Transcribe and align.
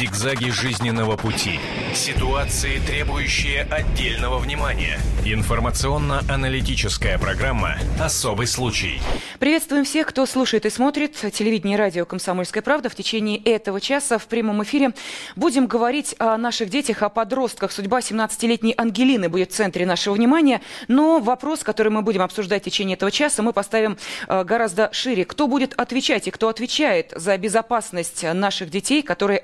Зигзаги 0.00 0.48
жизненного 0.48 1.18
пути. 1.18 1.60
Ситуации, 1.92 2.80
требующие 2.86 3.64
отдельного 3.64 4.38
внимания. 4.38 4.98
Информационно-аналитическая 5.26 7.18
программа 7.18 7.76
«Особый 8.00 8.46
случай». 8.46 9.02
Приветствуем 9.38 9.84
всех, 9.84 10.06
кто 10.06 10.24
слушает 10.24 10.64
и 10.64 10.70
смотрит 10.70 11.16
телевидение 11.16 11.76
и 11.76 11.78
радио 11.78 12.06
«Комсомольская 12.06 12.62
правда». 12.62 12.88
В 12.88 12.94
течение 12.94 13.36
этого 13.36 13.78
часа 13.78 14.16
в 14.16 14.26
прямом 14.26 14.62
эфире 14.62 14.92
будем 15.36 15.66
говорить 15.66 16.14
о 16.18 16.38
наших 16.38 16.70
детях, 16.70 17.02
о 17.02 17.10
подростках. 17.10 17.70
Судьба 17.70 17.98
17-летней 17.98 18.72
Ангелины 18.78 19.28
будет 19.28 19.52
в 19.52 19.54
центре 19.54 19.84
нашего 19.84 20.14
внимания. 20.14 20.62
Но 20.88 21.20
вопрос, 21.20 21.62
который 21.62 21.92
мы 21.92 22.00
будем 22.00 22.22
обсуждать 22.22 22.62
в 22.62 22.64
течение 22.64 22.96
этого 22.96 23.10
часа, 23.10 23.42
мы 23.42 23.52
поставим 23.52 23.98
э, 24.28 24.44
гораздо 24.44 24.88
шире. 24.92 25.26
Кто 25.26 25.46
будет 25.46 25.74
отвечать 25.74 26.26
и 26.26 26.30
кто 26.30 26.48
отвечает 26.48 27.12
за 27.14 27.36
безопасность 27.36 28.22
наших 28.22 28.70
детей, 28.70 29.02
которые 29.02 29.38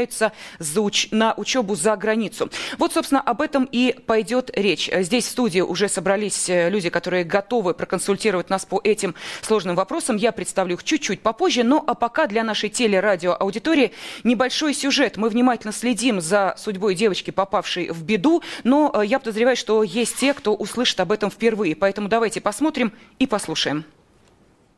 отправляются 0.00 0.32
за 0.58 0.80
уч- 0.80 1.08
на 1.10 1.34
учебу 1.36 1.74
за 1.74 1.96
границу? 1.96 2.50
Вот, 2.78 2.92
собственно, 2.92 3.20
об 3.20 3.40
этом 3.40 3.68
и 3.70 3.92
пойдет 3.92 4.50
речь. 4.54 4.90
Здесь 4.92 5.26
в 5.26 5.30
студии 5.30 5.60
уже 5.60 5.88
собрались 5.88 6.48
э, 6.48 6.70
люди, 6.70 6.90
которые 6.90 7.24
готовы 7.24 7.74
проконсультировать 7.74 8.50
нас 8.50 8.64
по 8.64 8.80
этим 8.82 9.14
сложным 9.42 9.76
вопросам. 9.76 10.16
Я 10.16 10.32
представлю 10.32 10.74
их 10.74 10.84
чуть-чуть 10.84 11.20
попозже. 11.20 11.62
Ну, 11.62 11.82
а 11.86 11.94
пока 11.94 12.26
для 12.26 12.44
нашей 12.44 12.70
телерадиоаудитории 12.70 13.92
небольшой 14.24 14.74
сюжет. 14.74 15.16
Мы 15.16 15.28
внимательно 15.28 15.72
следим 15.72 16.20
за 16.20 16.54
судьбой 16.56 16.94
девочки, 16.94 17.30
попавшей 17.30 17.90
в 17.90 18.02
беду. 18.02 18.42
Но 18.64 18.92
э, 18.94 19.06
я 19.06 19.18
подозреваю, 19.18 19.56
что 19.56 19.82
есть 19.82 20.16
те, 20.16 20.34
кто 20.34 20.54
услышит 20.54 21.00
об 21.00 21.12
этом 21.12 21.30
впервые. 21.30 21.76
Поэтому 21.76 22.08
давайте 22.08 22.40
посмотрим 22.40 22.92
и 23.18 23.26
послушаем. 23.26 23.84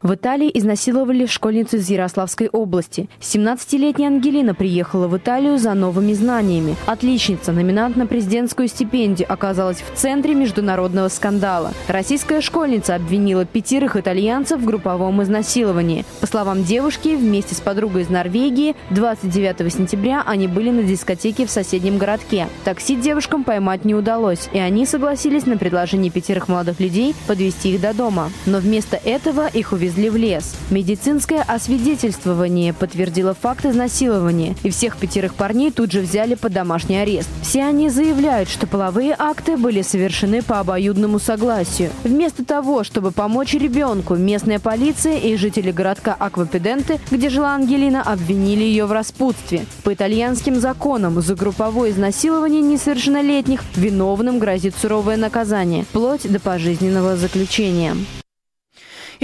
В 0.03 0.15
Италии 0.15 0.51
изнасиловали 0.53 1.27
школьницу 1.27 1.77
из 1.77 1.89
Ярославской 1.89 2.49
области. 2.49 3.09
17-летняя 3.21 4.09
Ангелина 4.09 4.53
приехала 4.53 5.07
в 5.07 5.17
Италию 5.17 5.59
за 5.59 5.75
новыми 5.75 6.13
знаниями. 6.13 6.75
Отличница, 6.87 7.53
номинант 7.53 7.95
на 7.95 8.09
президентскую 8.09 8.67
стипендию, 8.67 9.33
оказалась 9.33 9.77
в 9.81 9.97
центре 9.97 10.35
международного 10.35 11.07
скандала. 11.07 11.73
Российская 11.87 12.41
школьница 12.41 12.97
обвинила 12.97 13.45
пятерых 13.45 13.95
итальянцев 13.97 14.61
в 14.61 14.65
групповом 14.65 15.23
изнасиловании. 15.23 16.05
По 16.21 16.27
словам 16.27 16.65
девушки, 16.65 17.15
вместе 17.15 17.55
с 17.55 17.61
подругой 17.61 18.03
из 18.03 18.09
Норвегии 18.09 18.75
29 18.91 19.73
сентября 19.73 20.25
они 20.27 20.49
были 20.49 20.71
на 20.71 20.83
дискотеке 20.83 21.47
в 21.47 21.51
соседнем 21.51 21.99
городке. 21.99 22.49
Такси 22.65 22.97
девушкам 22.97 23.45
поймать 23.45 23.85
не 23.85 23.95
удалось, 23.95 24.49
и 24.53 24.59
они 24.59 24.85
согласились 24.85 25.47
на 25.47 25.57
предложение 25.57 26.11
пятерых 26.11 26.49
молодых 26.49 26.81
людей 26.81 27.15
подвести 27.29 27.75
их 27.75 27.81
до 27.81 27.95
дома. 27.95 28.33
Но 28.47 28.59
вместо 28.59 28.97
этого 28.97 29.47
их 29.47 29.71
увезли 29.71 29.92
увезли 29.93 30.11
в 30.11 30.17
лес. 30.17 30.55
Медицинское 30.71 31.43
освидетельствование 31.43 32.73
подтвердило 32.73 33.35
факт 33.35 33.67
изнасилования, 33.67 34.57
и 34.63 34.71
всех 34.71 34.97
пятерых 34.97 35.35
парней 35.35 35.71
тут 35.71 35.93
же 35.93 36.01
взяли 36.01 36.35
под 36.35 36.53
домашний 36.53 36.97
арест. 36.97 37.29
Все 37.43 37.65
они 37.65 37.89
заявляют, 37.89 38.49
что 38.49 38.67
половые 38.67 39.15
акты 39.19 39.57
были 39.57 39.83
совершены 39.83 40.43
по 40.43 40.61
обоюдному 40.61 41.19
согласию. 41.19 41.91
Вместо 42.05 42.45
того, 42.45 42.85
чтобы 42.85 43.11
помочь 43.11 43.55
ребенку, 43.55 44.15
местная 44.15 44.59
полиция 44.59 45.19
и 45.19 45.37
жители 45.37 45.71
городка 45.71 46.17
Аквапеденты, 46.19 46.99
где 47.11 47.29
жила 47.29 47.55
Ангелина, 47.55 48.03
обвинили 48.03 48.63
ее 48.63 48.87
в 48.87 48.93
распутстве. 48.93 49.67
По 49.85 49.93
итальянским 49.93 50.61
законам 50.61 51.21
за 51.21 51.35
групповое 51.35 51.93
изнасилование 51.93 52.63
несовершеннолетних 52.63 53.63
виновным 53.77 54.39
грозит 54.39 54.75
суровое 54.81 55.17
наказание, 55.17 55.85
вплоть 55.85 56.31
до 56.31 56.41
пожизненного 56.41 57.17
заключения. 57.17 57.97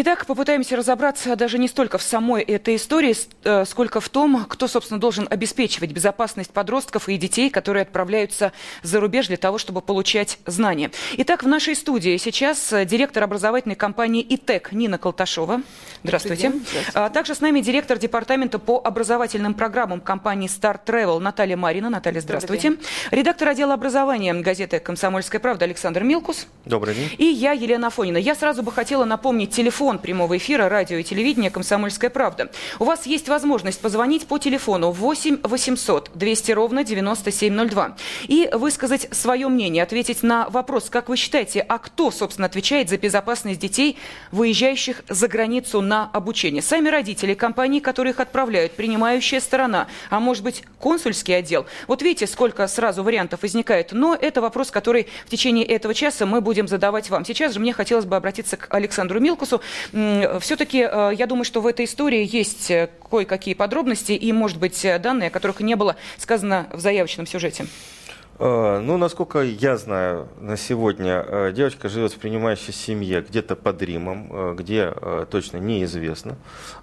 Итак, 0.00 0.27
попытаемся 0.27 0.77
разобраться 0.77 1.34
даже 1.34 1.58
не 1.58 1.66
столько 1.66 1.98
в 1.98 2.02
самой 2.02 2.44
этой 2.44 2.77
истории, 2.77 3.16
э, 3.42 3.64
сколько 3.64 4.00
в 4.00 4.08
том, 4.08 4.46
кто, 4.48 4.68
собственно, 4.68 5.00
должен 5.00 5.27
обеспечивать 5.28 5.91
безопасность 5.91 6.52
подростков 6.52 7.08
и 7.08 7.16
детей, 7.16 7.50
которые 7.50 7.82
отправляются 7.82 8.52
за 8.84 9.00
рубеж 9.00 9.26
для 9.26 9.38
того, 9.38 9.58
чтобы 9.58 9.80
получать 9.80 10.38
знания. 10.46 10.92
Итак, 11.16 11.42
в 11.42 11.48
нашей 11.48 11.74
студии 11.74 12.16
сейчас 12.16 12.72
э, 12.72 12.84
директор 12.84 13.24
образовательной 13.24 13.75
компании 13.75 14.25
ИТЭК 14.28 14.70
Нина 14.70 14.98
Колташова. 14.98 15.62
Здравствуйте. 16.04 16.50
Здравствуйте. 16.50 16.91
А 16.94 17.10
также 17.10 17.34
с 17.34 17.41
нами 17.41 17.59
директор 17.59 17.98
департамента 17.98 18.60
по 18.60 18.80
образовательным 18.80 19.54
программам 19.54 20.00
компании 20.00 20.48
Star 20.48 20.78
Travel 20.86 21.19
Наталья 21.19 21.56
Марина. 21.56 21.91
Наталья, 21.91 22.20
здравствуйте. 22.20 22.76
Редактор 23.10 23.48
отдела 23.48 23.75
образования 23.75 24.32
газеты 24.32 24.78
«Комсомольская 24.78 25.41
правда» 25.41 25.65
Александр 25.65 26.04
Милкус. 26.04 26.47
Добрый 26.66 26.94
день. 26.94 27.10
И 27.19 27.25
я, 27.25 27.50
Елена 27.50 27.88
Афонина. 27.88 28.19
Я 28.19 28.36
сразу 28.36 28.62
бы 28.62 28.70
хотела 28.70 29.04
напомнить 29.04 29.50
телефон 29.50 29.88
телефон 29.88 30.00
прямого 30.00 30.37
эфира 30.37 30.69
радио 30.69 30.99
и 30.99 31.03
телевидения 31.03 31.50
«Комсомольская 31.50 32.10
правда». 32.10 32.50
У 32.78 32.84
вас 32.84 33.06
есть 33.06 33.26
возможность 33.26 33.81
позвонить 33.81 34.26
по 34.26 34.37
телефону 34.37 34.91
8 34.91 35.38
800 35.43 36.10
200 36.15 36.53
ровно 36.53 36.84
9702 36.84 37.97
и 38.25 38.50
высказать 38.53 39.09
свое 39.12 39.48
мнение, 39.48 39.82
ответить 39.82 40.22
на 40.22 40.47
вопрос, 40.50 40.91
как 40.91 41.09
вы 41.09 41.16
считаете, 41.16 41.65
а 41.66 41.78
кто, 41.78 42.10
собственно, 42.10 42.44
отвечает 42.44 42.91
за 42.91 42.98
безопасность 42.98 43.60
детей, 43.60 43.97
выезжающих 44.31 45.04
за 45.09 45.27
границу 45.27 45.81
на 45.81 46.10
обучение? 46.12 46.60
Сами 46.60 46.91
родители, 46.91 47.32
компании, 47.32 47.81
которые 47.81 48.12
их 48.12 48.21
отправляют, 48.21 48.72
принимающая 48.72 49.41
сторона, 49.41 49.87
а 50.10 50.21
может 50.21 50.44
быть 50.44 50.65
консульский 50.78 51.34
отдел? 51.34 51.65
Вот 51.87 52.03
видите, 52.03 52.27
сколько 52.27 52.66
сразу 52.69 53.03
вариантов 53.03 53.41
возникает, 53.41 53.93
но 53.93 54.15
это 54.15 54.43
вопрос, 54.43 54.71
который 54.71 55.06
в 55.25 55.31
течение 55.31 55.65
этого 55.65 55.94
часа 55.94 56.27
мы 56.27 56.43
будем 56.43 56.69
задавать 56.69 57.09
вам. 57.09 57.25
Сейчас 57.25 57.54
же 57.54 57.60
мне 57.60 57.72
хотелось 57.72 58.04
бы 58.04 58.16
обратиться 58.16 58.59
к 58.59 58.66
Александру 58.75 59.19
Милкусу. 59.19 59.62
Все-таки 60.41 60.87
э, 60.91 61.12
я 61.16 61.27
думаю, 61.27 61.44
что 61.44 61.61
в 61.61 61.66
этой 61.66 61.84
истории 61.84 62.28
есть 62.31 62.71
э, 62.71 62.89
кое-какие 63.11 63.55
подробности 63.55 64.12
и, 64.12 64.33
может 64.33 64.59
быть, 64.59 64.84
э, 64.84 64.99
данные, 64.99 65.28
о 65.28 65.31
которых 65.31 65.61
не 65.61 65.77
было 65.77 65.97
сказано 66.19 66.69
в 66.72 66.81
заявочном 66.81 67.27
сюжете. 67.27 67.66
Э, 68.41 68.78
ну, 68.78 68.97
насколько 68.99 69.41
я 69.41 69.76
знаю, 69.76 70.28
на 70.41 70.56
сегодня 70.56 71.25
э, 71.26 71.53
девочка 71.53 71.88
живет 71.88 72.12
в 72.12 72.19
принимающей 72.19 72.72
семье 72.72 73.21
где-то 73.21 73.56
под 73.56 73.82
Римом, 73.82 74.28
э, 74.31 74.54
где 74.56 74.94
точно 75.31 75.59
неизвестно. 75.59 76.37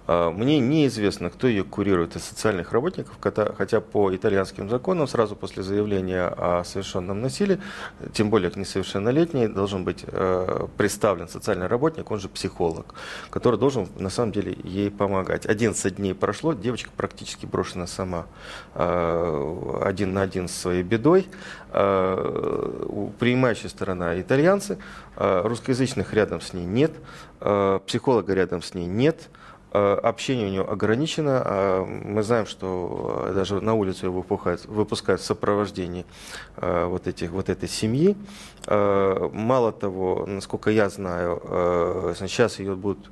Мне 0.06 0.60
неизвестно, 0.60 1.30
кто 1.30 1.48
ее 1.48 1.64
курирует 1.64 2.14
из 2.16 2.24
социальных 2.24 2.72
работников, 2.72 3.18
хотя 3.20 3.80
по 3.80 4.14
итальянским 4.14 4.68
законам 4.68 5.08
сразу 5.08 5.34
после 5.34 5.62
заявления 5.62 6.26
о 6.28 6.62
совершенном 6.64 7.20
насилии, 7.20 7.60
тем 8.12 8.30
более 8.30 8.50
к 8.50 8.56
несовершеннолетней, 8.56 9.48
должен 9.48 9.84
быть 9.84 10.04
представлен 10.76 11.28
социальный 11.28 11.66
работник, 11.66 12.10
он 12.10 12.20
же 12.20 12.28
психолог, 12.28 12.94
который 13.30 13.58
должен 13.58 13.88
на 13.98 14.10
самом 14.10 14.32
деле 14.32 14.56
ей 14.62 14.90
помогать. 14.90 15.46
11 15.46 15.96
дней 15.96 16.14
прошло, 16.14 16.52
девочка 16.52 16.90
практически 16.96 17.46
брошена 17.46 17.86
сама 17.86 18.26
один 18.74 20.12
на 20.12 20.22
один 20.22 20.48
с 20.48 20.52
своей 20.52 20.84
бедой. 20.84 21.26
Э, 21.78 23.08
принимающая 23.18 23.68
сторона 23.68 24.18
итальянцы, 24.18 24.78
э, 25.16 25.42
русскоязычных 25.44 26.14
рядом 26.14 26.40
с 26.40 26.54
ней 26.54 26.64
нет, 26.64 26.92
э, 27.40 27.80
психолога 27.86 28.32
рядом 28.32 28.62
с 28.62 28.72
ней 28.72 28.86
нет, 28.86 29.28
общение 29.72 30.46
у 30.46 30.50
него 30.50 30.70
ограничено. 30.70 31.84
Мы 31.86 32.22
знаем, 32.22 32.46
что 32.46 33.30
даже 33.34 33.60
на 33.60 33.74
улицу 33.74 34.06
его 34.06 34.22
выпускают, 34.22 34.64
выпускают 34.64 35.20
в 35.20 35.24
сопровождении 35.24 36.06
вот, 36.56 37.06
этих, 37.06 37.30
вот 37.30 37.50
этой 37.50 37.68
семьи. 37.68 38.16
Мало 38.66 39.72
того, 39.72 40.24
насколько 40.26 40.70
я 40.70 40.88
знаю, 40.88 42.14
сейчас 42.18 42.58
ее 42.58 42.74
будут 42.74 43.10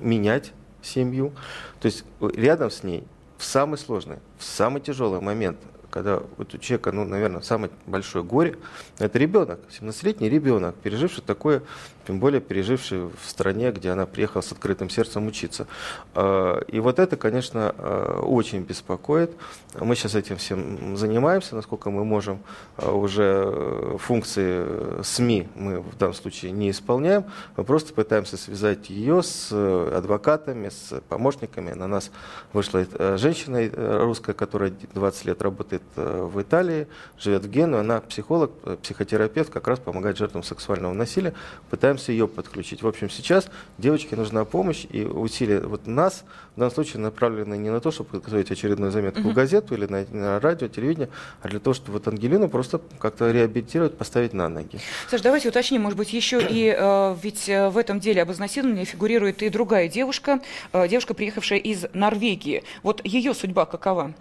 менять 0.00 0.52
семью. 0.82 1.30
То 1.78 1.86
есть 1.86 2.04
рядом 2.20 2.70
с 2.70 2.82
ней 2.82 3.04
в 3.38 3.44
самый 3.44 3.78
сложный, 3.78 4.18
в 4.38 4.44
самый 4.44 4.80
тяжелый 4.80 5.20
момент 5.20 5.58
когда 5.94 6.20
вот 6.38 6.52
у 6.52 6.58
человека, 6.58 6.90
ну, 6.90 7.04
наверное, 7.04 7.40
самое 7.40 7.70
большое 7.86 8.24
горе, 8.24 8.58
это 8.98 9.16
ребенок, 9.16 9.60
17-летний 9.70 10.28
ребенок, 10.28 10.74
переживший 10.74 11.22
такое, 11.22 11.62
тем 12.06 12.20
более 12.20 12.40
переживший 12.40 13.06
в 13.06 13.28
стране, 13.28 13.72
где 13.72 13.90
она 13.90 14.06
приехала 14.06 14.42
с 14.42 14.52
открытым 14.52 14.90
сердцем 14.90 15.26
учиться. 15.26 15.66
А, 16.14 16.60
и 16.68 16.80
вот 16.80 16.98
это, 16.98 17.16
конечно, 17.16 17.74
а, 17.76 18.20
очень 18.20 18.60
беспокоит. 18.60 19.32
Мы 19.78 19.96
сейчас 19.96 20.14
этим 20.14 20.36
всем 20.36 20.96
занимаемся, 20.96 21.56
насколько 21.56 21.90
мы 21.90 22.04
можем. 22.04 22.40
А, 22.76 22.92
уже 22.92 23.96
функции 23.98 25.02
СМИ 25.02 25.48
мы 25.54 25.80
в 25.80 25.96
данном 25.96 26.14
случае 26.14 26.52
не 26.52 26.70
исполняем. 26.70 27.24
Мы 27.56 27.64
просто 27.64 27.92
пытаемся 27.92 28.36
связать 28.36 28.90
ее 28.90 29.22
с 29.22 29.52
адвокатами, 29.52 30.68
с 30.68 31.00
помощниками. 31.08 31.72
На 31.72 31.86
нас 31.86 32.10
вышла 32.52 32.84
женщина 33.16 33.68
русская, 34.04 34.34
которая 34.34 34.72
20 34.94 35.24
лет 35.24 35.42
работает 35.42 35.82
в 35.96 36.40
Италии, 36.40 36.86
живет 37.18 37.44
в 37.44 37.50
Гену, 37.50 37.78
она 37.78 38.00
психолог, 38.00 38.50
психотерапевт, 38.82 39.50
как 39.50 39.66
раз 39.68 39.78
помогает 39.78 40.16
жертвам 40.16 40.42
сексуального 40.42 40.92
насилия. 40.92 41.34
Пытаемся 41.70 41.93
ее 42.12 42.28
подключить. 42.28 42.82
В 42.82 42.86
общем, 42.86 43.10
сейчас 43.10 43.48
девочке 43.78 44.16
нужна 44.16 44.44
помощь 44.44 44.86
и 44.90 45.04
усилия 45.04 45.60
вот 45.60 45.86
нас 45.86 46.24
в 46.56 46.60
данном 46.60 46.74
случае 46.74 47.00
направлены 47.00 47.56
не 47.56 47.70
на 47.70 47.80
то, 47.80 47.90
чтобы 47.90 48.10
подготовить 48.10 48.50
очередную 48.50 48.92
заметку 48.92 49.20
uh-huh. 49.20 49.30
в 49.30 49.34
газету 49.34 49.74
или 49.74 49.86
на, 49.86 50.06
на 50.10 50.40
радио, 50.40 50.68
телевидение, 50.68 51.08
а 51.42 51.48
для 51.48 51.58
того, 51.58 51.74
чтобы 51.74 51.94
вот 51.94 52.06
Ангелину 52.06 52.48
просто 52.48 52.80
как-то 52.98 53.30
реабилитировать, 53.30 53.96
поставить 53.96 54.32
на 54.32 54.48
ноги. 54.48 54.78
Саш, 55.10 55.20
давайте 55.20 55.48
уточним, 55.48 55.82
может 55.82 55.98
быть, 55.98 56.12
еще 56.12 56.40
и 56.40 56.74
э, 56.76 57.16
ведь 57.22 57.48
э, 57.48 57.68
в 57.70 57.78
этом 57.78 58.00
деле 58.00 58.22
об 58.22 58.30
изнасиловании 58.30 58.84
фигурирует 58.84 59.42
и 59.42 59.48
другая 59.48 59.88
девушка, 59.88 60.40
э, 60.72 60.88
девушка, 60.88 61.14
приехавшая 61.14 61.58
из 61.58 61.86
Норвегии. 61.92 62.62
Вот 62.82 63.04
ее 63.04 63.34
судьба 63.34 63.66
какова? 63.66 64.14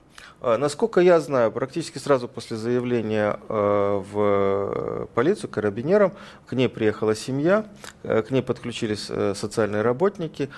А, 0.46 0.58
насколько 0.58 1.00
я 1.00 1.22
знаю, 1.22 1.54
практически 1.54 2.00
сразу 2.00 2.28
после 2.28 2.58
заявления 2.58 3.40
э, 3.48 4.04
в 4.12 5.08
полицию, 5.14 5.50
карабинерам, 5.50 6.12
к 6.46 6.54
ней 6.54 6.68
приехала 6.68 7.16
семья, 7.16 7.63
э, 8.04 8.22
к 8.22 8.32
ней 8.32 8.42
подключились 8.42 9.08
э, 9.10 9.34
социальные 9.36 9.82
работники, 9.82 10.50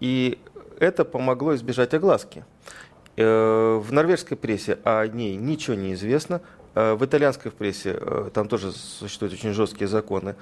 и 0.00 0.38
это 0.78 1.04
помогло 1.04 1.54
избежать 1.54 1.94
огласки. 1.94 2.44
Э, 3.16 3.80
в 3.82 3.92
норвежской 3.92 4.36
прессе 4.36 4.78
о 4.84 5.06
ней 5.06 5.36
ничего 5.36 5.76
не 5.76 5.94
известно. 5.94 6.40
Э, 6.74 6.94
в 6.94 7.04
итальянской 7.04 7.50
прессе 7.50 7.96
э, 7.98 8.30
там 8.34 8.48
тоже 8.48 8.72
существуют 8.72 9.34
очень 9.34 9.52
жесткие 9.52 9.88
законы 9.88 10.34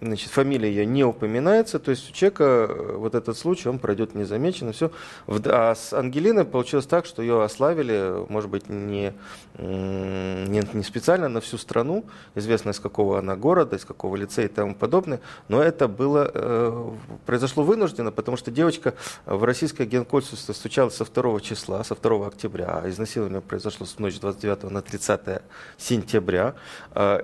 значит, 0.00 0.30
фамилия 0.30 0.68
ее 0.68 0.86
не 0.86 1.04
упоминается, 1.04 1.78
то 1.78 1.90
есть 1.90 2.10
у 2.10 2.12
человека 2.12 2.44
э, 2.44 2.96
вот 2.96 3.14
этот 3.14 3.36
случай, 3.36 3.68
он 3.68 3.78
пройдет 3.78 4.14
незамеченно, 4.14 4.72
все. 4.72 4.90
А 5.26 5.74
с 5.74 5.92
Ангелиной 5.92 6.44
получилось 6.44 6.86
так, 6.86 7.06
что 7.06 7.22
ее 7.22 7.42
ославили, 7.42 8.26
может 8.28 8.50
быть, 8.50 8.68
не, 8.68 9.12
не, 9.58 10.62
не 10.72 10.82
специально 10.82 11.28
на 11.28 11.40
всю 11.40 11.58
страну, 11.58 12.04
известно 12.34 12.70
из 12.70 12.80
какого 12.80 13.18
она 13.18 13.36
города, 13.36 13.76
из 13.76 13.84
какого 13.84 14.16
лицея 14.16 14.46
и 14.46 14.48
тому 14.48 14.74
подобное, 14.74 15.20
но 15.48 15.62
это 15.62 15.86
было, 15.86 16.30
э, 16.32 16.90
произошло 17.26 17.62
вынужденно, 17.62 18.10
потому 18.10 18.36
что 18.36 18.50
девочка 18.50 18.94
в 19.26 19.44
российское 19.44 19.84
генконсульство 19.84 20.52
стучалась 20.52 20.94
со 20.94 21.04
2 21.04 21.40
числа, 21.40 21.84
со 21.84 21.94
2 21.94 22.26
октября, 22.26 22.80
а 22.82 22.88
изнасилование 22.88 23.40
произошло 23.40 23.86
с 23.86 23.98
ночи 23.98 24.18
29 24.20 24.70
на 24.70 24.80
30 24.80 25.42
сентября, 25.76 26.54
э, 26.94 27.22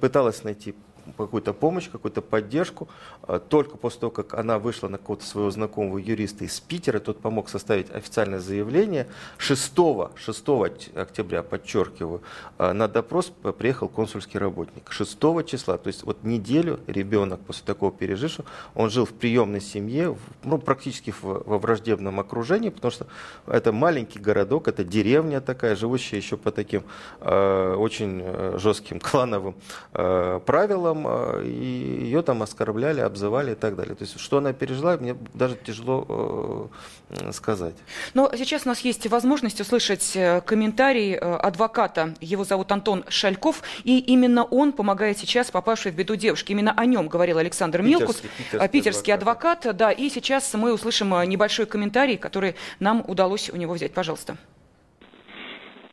пыталась 0.00 0.44
найти 0.44 0.74
какую-то 1.16 1.52
помощь, 1.52 1.88
какую-то 1.90 2.22
поддержку. 2.22 2.88
А, 3.22 3.38
только 3.38 3.76
после 3.76 4.00
того, 4.00 4.10
как 4.10 4.34
она 4.34 4.58
вышла 4.58 4.88
на 4.88 4.98
какого-то 4.98 5.24
своего 5.24 5.50
знакомого 5.50 5.98
юриста 5.98 6.44
из 6.44 6.60
Питера, 6.60 6.98
тот 6.98 7.20
помог 7.20 7.48
составить 7.48 7.90
официальное 7.90 8.40
заявление. 8.40 9.06
6, 9.38 9.72
6 10.16 10.48
октября, 10.94 11.42
подчеркиваю, 11.42 12.22
а, 12.58 12.72
на 12.72 12.88
допрос 12.88 13.32
приехал 13.58 13.88
консульский 13.88 14.38
работник. 14.38 14.90
6 14.90 15.18
числа, 15.44 15.78
то 15.78 15.88
есть 15.88 16.04
вот 16.04 16.24
неделю 16.24 16.80
ребенок 16.86 17.40
после 17.40 17.64
такого 17.64 17.92
пережившего, 17.92 18.46
он 18.74 18.90
жил 18.90 19.04
в 19.04 19.12
приемной 19.12 19.60
семье, 19.60 20.16
ну, 20.44 20.58
практически 20.58 21.14
во 21.22 21.58
враждебном 21.58 22.20
окружении, 22.20 22.70
потому 22.70 22.90
что 22.90 23.06
это 23.46 23.72
маленький 23.72 24.18
городок, 24.18 24.68
это 24.68 24.84
деревня 24.84 25.40
такая, 25.40 25.76
живущая 25.76 26.18
еще 26.18 26.36
по 26.36 26.50
таким 26.50 26.84
э, 27.20 27.74
очень 27.74 28.58
жестким 28.58 29.00
клановым 29.00 29.54
э, 29.92 30.40
правилам, 30.44 30.91
а, 31.06 31.42
и 31.42 32.02
ее 32.04 32.22
там 32.22 32.42
оскорбляли, 32.42 33.00
обзывали 33.00 33.52
и 33.52 33.54
так 33.54 33.76
далее. 33.76 33.94
То 33.94 34.04
есть, 34.04 34.18
что 34.20 34.38
она 34.38 34.52
пережила, 34.52 34.96
мне 34.96 35.16
даже 35.34 35.56
тяжело 35.56 36.70
э, 37.10 37.32
сказать. 37.32 37.74
Но 38.14 38.30
сейчас 38.34 38.64
у 38.66 38.68
нас 38.68 38.80
есть 38.80 39.06
возможность 39.08 39.60
услышать 39.60 40.16
э, 40.16 40.40
комментарий 40.42 41.14
э, 41.14 41.18
адвоката. 41.18 42.14
Его 42.20 42.44
зовут 42.44 42.70
Антон 42.72 43.04
Шальков, 43.08 43.62
и 43.84 43.98
именно 43.98 44.44
он 44.44 44.72
помогает 44.72 45.18
сейчас 45.18 45.50
попавшей 45.50 45.92
в 45.92 45.96
беду 45.96 46.16
девушке. 46.16 46.52
Именно 46.52 46.72
о 46.76 46.84
нем 46.86 47.08
говорил 47.08 47.38
Александр 47.38 47.82
Милкус, 47.82 48.16
питерский, 48.16 48.44
питерский, 48.44 48.68
питерский 48.68 49.14
адвокат. 49.14 49.66
адвокат. 49.66 49.76
Да, 49.76 49.90
и 49.92 50.08
сейчас 50.08 50.52
мы 50.54 50.72
услышим 50.72 51.10
небольшой 51.28 51.66
комментарий, 51.66 52.16
который 52.16 52.54
нам 52.80 53.04
удалось 53.06 53.50
у 53.50 53.56
него 53.56 53.74
взять. 53.74 53.94
Пожалуйста. 53.94 54.36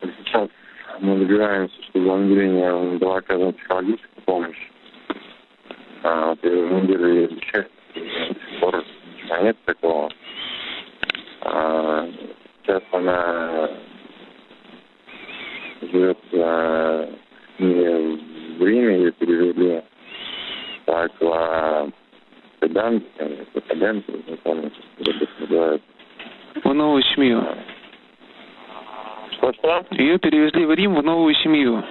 Сейчас 0.02 0.50
мы 1.02 1.18
добираемся, 1.20 1.76
чтобы 1.90 2.14
Ангелине 2.14 2.98
была 2.98 3.18
оказана 3.18 3.52
психологическая 3.54 4.24
помощь 4.26 4.70
а, 6.04 6.30
вот 6.30 6.44
неделю 6.44 7.26
изучать, 7.26 7.68
до 7.96 8.02
сих 8.02 8.60
пор 8.60 8.84
нет 9.42 9.58
такого. 9.66 10.10
А, 11.42 12.08
сейчас 12.62 12.84
она 12.92 13.70
живет 15.82 16.18
а, 16.34 17.10
не 17.60 18.20
в 18.58 18.66
Риме, 18.66 18.98
ее 18.98 19.12
перевели 19.14 19.82
так 20.86 21.12
в 21.20 21.92
Педанте, 22.60 23.06
Педанте, 23.68 24.12
не 24.28 24.36
помню, 24.38 24.72
как 24.98 25.16
это 25.16 25.28
называется. 25.40 25.88
В 26.64 26.74
новую 26.74 27.04
семью. 27.04 27.44
Что-что? 29.34 29.86
Ее 29.92 30.18
перевезли 30.20 30.66
в 30.66 30.74
Рим 30.74 30.96
в 30.96 31.04
новую 31.04 31.34
семью. 31.36 31.84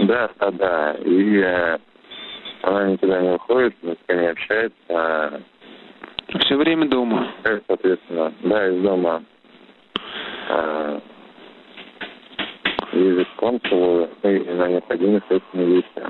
Да, 0.00 0.30
да, 0.38 0.50
да. 0.50 0.96
И 1.04 1.38
э, 1.38 1.78
она 2.66 2.90
никуда 2.90 3.20
не 3.20 3.30
уходит, 3.30 3.74
ни 3.82 3.92
с 3.92 3.98
кем 4.08 4.20
не 4.20 4.26
общается. 4.26 4.76
А... 4.88 5.40
Все 6.40 6.56
время 6.56 6.88
дома? 6.88 7.28
Соответственно, 7.66 8.32
да, 8.42 8.68
из 8.68 8.82
дома. 8.82 9.22
А... 10.50 11.00
Ездит 12.92 13.28
к 13.28 13.36
консулу 13.36 14.08
и 14.22 14.38
на 14.38 14.68
необходимые 14.68 15.22
следственные 15.28 15.66
действия. 15.66 16.08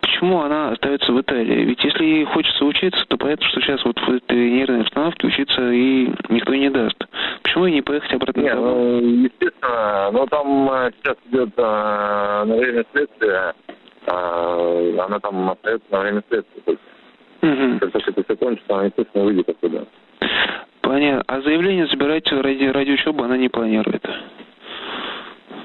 Почему 0.00 0.40
она 0.40 0.70
остается 0.70 1.12
в 1.12 1.20
Италии? 1.20 1.64
Ведь 1.64 1.84
если 1.84 2.04
ей 2.04 2.24
хочется 2.24 2.64
учиться, 2.64 3.04
то 3.08 3.16
понятно, 3.16 3.46
что 3.46 3.60
сейчас 3.60 3.84
вот 3.84 3.98
в 3.98 4.08
этой 4.10 4.50
нервной 4.50 4.80
обстановке 4.80 5.26
учиться 5.26 5.70
и 5.70 6.08
никто 6.30 6.54
не 6.54 6.70
даст. 6.70 6.96
Почему 7.42 7.66
ей 7.66 7.74
не 7.74 7.82
поехать 7.82 8.12
обратно 8.14 8.40
Нет, 8.40 8.56
ну, 8.56 9.00
естественно, 9.00 10.10
но 10.12 10.26
там 10.26 10.70
э, 10.70 10.90
сейчас 10.96 11.16
идет 11.30 11.50
а, 11.58 12.44
на 12.46 12.56
время 12.56 12.84
следствия 12.92 13.54
а, 14.06 15.04
она 15.06 15.18
там 15.20 15.50
остается 15.50 15.86
на 15.90 16.00
время 16.00 16.22
следствия. 16.28 16.78
Угу. 17.42 17.78
Как 17.80 17.92
только 17.92 18.10
это 18.10 18.24
все 18.24 18.36
кончится, 18.36 18.74
она, 18.74 18.84
естественно, 18.84 19.24
выйдет 19.24 19.48
оттуда. 19.48 19.86
Понятно. 20.80 21.24
А 21.26 21.40
заявление 21.40 21.86
забирать 21.86 22.30
ради, 22.30 22.64
ради 22.64 22.92
учебы 22.92 23.24
она 23.24 23.36
не 23.36 23.48
планирует? 23.48 24.04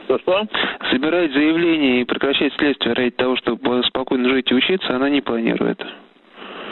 Что-что? 0.05 0.47
Собирать 0.89 1.31
заявление 1.33 2.01
и 2.01 2.05
прекращать 2.05 2.53
следствие 2.57 2.93
ради 2.95 3.11
того, 3.11 3.35
чтобы 3.37 3.83
спокойно 3.83 4.29
жить 4.29 4.51
и 4.51 4.55
учиться, 4.55 4.95
она 4.95 5.09
не 5.09 5.21
планирует. 5.21 5.79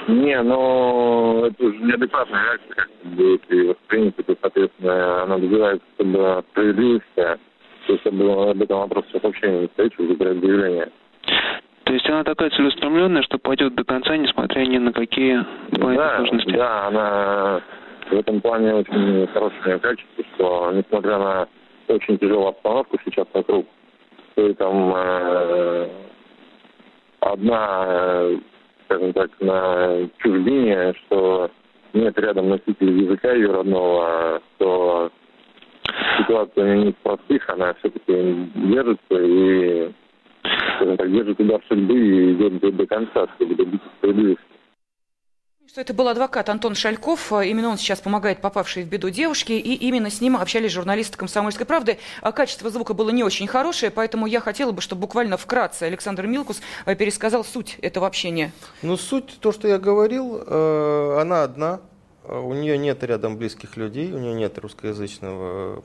Не, 0.08 0.42
но 0.42 1.44
это 1.48 1.66
уже 1.66 1.78
неадекватная 1.80 2.44
реакция, 2.44 2.76
как 2.76 2.90
бы, 3.14 3.24
если 3.24 3.68
воспринято, 3.68 4.24
то, 4.24 4.38
соответственно, 4.42 5.24
она 5.24 5.38
добивается, 5.38 5.86
чтобы 5.96 6.44
справедливости, 6.50 7.06
то 7.16 7.94
есть 7.94 8.06
об 8.08 8.62
этом 8.62 8.80
вопросе 8.80 9.20
вообще 9.22 9.70
не 9.78 9.90
чтобы 9.90 10.14
забирать 10.14 10.40
заявление. 10.40 10.90
То 11.84 11.94
есть 11.94 12.10
она 12.10 12.24
такая 12.24 12.50
целеустремленная, 12.50 13.22
что 13.24 13.38
пойдет 13.38 13.76
до 13.76 13.86
конца, 13.86 14.18
несмотря 14.18 14.66
ни 14.66 14.78
на 14.78 14.92
какие 14.92 15.46
да, 15.72 16.18
сложности. 16.18 16.52
Да, 16.52 16.88
она 16.88 17.62
в 18.10 18.14
этом 18.14 18.42
плане 18.42 18.76
очень 18.76 19.28
хорошее 19.28 19.80
качество, 19.80 20.24
что 20.36 20.72
несмотря 20.74 21.18
на 21.18 21.48
очень 21.88 22.18
тяжелую 22.18 22.50
обстановку 22.50 22.98
сейчас 23.06 23.26
вокруг, 23.34 23.66
ты 24.36 24.54
там 24.56 24.94
э, 24.96 25.88
одна, 27.22 27.86
э, 27.88 28.38
скажем 28.86 29.14
так, 29.14 29.32
на 29.40 30.10
чужбине, 30.18 30.94
что 31.06 31.50
нет 31.94 32.18
рядом 32.20 32.50
носителей 32.50 33.06
языка 33.06 33.32
ее 33.32 33.52
родного, 33.52 34.42
что 34.56 35.12
ситуация 36.18 36.76
не 36.76 36.90
из 36.90 36.96
простых, 37.02 37.50
она 37.50 37.74
все-таки 37.76 38.50
держится 38.56 39.16
и 39.16 39.92
скажем 40.78 40.98
так, 40.98 41.12
держит 41.12 41.40
удар 41.40 41.62
судьбы 41.68 41.98
и 41.98 42.34
идет 42.34 42.60
до, 42.60 42.72
до 42.72 42.88
конца, 42.88 43.28
чтобы 43.36 43.56
добиться 43.56 43.88
справедливости. 43.98 44.44
Что 45.68 45.82
это 45.82 45.94
был 45.94 46.08
адвокат 46.08 46.48
Антон 46.48 46.76
Шальков. 46.76 47.34
Именно 47.34 47.70
он 47.70 47.78
сейчас 47.78 48.00
помогает 48.00 48.40
попавшей 48.40 48.84
в 48.84 48.90
беду 48.90 49.10
девушке. 49.10 49.60
И 49.60 49.74
именно 49.74 50.10
с 50.10 50.22
ним 50.22 50.38
общались 50.38 50.72
журналисты 50.72 51.18
«Комсомольской 51.18 51.66
правды». 51.66 51.98
А 52.22 52.32
качество 52.32 52.70
звука 52.70 52.94
было 52.94 53.10
не 53.10 53.22
очень 53.22 53.48
хорошее, 53.48 53.92
поэтому 53.92 54.28
я 54.28 54.40
хотела 54.40 54.72
бы, 54.72 54.80
чтобы 54.80 55.02
буквально 55.02 55.36
вкратце 55.36 55.84
Александр 55.84 56.26
Милкус 56.26 56.62
э, 56.86 56.96
пересказал 56.96 57.44
суть 57.44 57.78
этого 57.82 58.08
общения. 58.08 58.54
Ну, 58.82 58.96
суть, 58.96 59.40
то, 59.42 59.52
что 59.52 59.68
я 59.68 59.78
говорил, 59.78 60.42
э, 60.48 61.18
она 61.20 61.44
одна. 61.44 61.82
У 62.28 62.54
нее 62.54 62.78
нет 62.78 63.04
рядом 63.04 63.38
близких 63.38 63.78
людей, 63.78 64.12
у 64.12 64.18
нее 64.18 64.34
нет 64.34 64.58
русскоязычного 64.58 65.84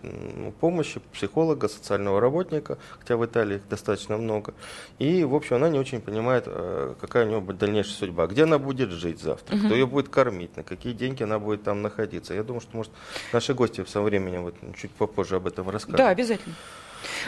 помощи, 0.61 1.01
психолога, 1.13 1.69
социального 1.69 2.21
работника, 2.21 2.79
хотя 2.99 3.17
в 3.17 3.25
Италии 3.25 3.57
их 3.57 3.69
достаточно 3.69 4.17
много. 4.17 4.55
И, 4.99 5.25
в 5.25 5.35
общем, 5.35 5.57
она 5.57 5.69
не 5.69 5.79
очень 5.79 6.01
понимает, 6.01 6.45
э, 6.47 6.95
какая 7.01 7.27
у 7.27 7.29
нее 7.29 7.41
будет 7.41 7.59
дальнейшая 7.59 7.95
судьба, 7.95 8.27
где 8.27 8.45
она 8.45 8.59
будет 8.59 8.91
жить 8.91 9.21
завтра, 9.21 9.57
угу. 9.57 9.67
кто 9.67 9.75
ее 9.75 9.87
будет 9.87 10.09
кормить, 10.09 10.57
на 10.57 10.63
какие 10.63 10.93
деньги 10.93 11.23
она 11.23 11.39
будет 11.39 11.63
там 11.63 11.83
находиться. 11.83 12.35
Я 12.35 12.43
думаю, 12.43 12.61
что, 12.61 12.77
может, 12.77 12.93
наши 13.33 13.55
гости 13.55 13.85
со 13.85 14.03
временем 14.03 14.45
вот, 14.45 14.55
чуть 14.77 14.91
попозже 14.93 15.37
об 15.37 15.47
этом 15.47 15.69
расскажут. 15.71 15.99
Да, 15.99 16.09
обязательно. 16.09 16.55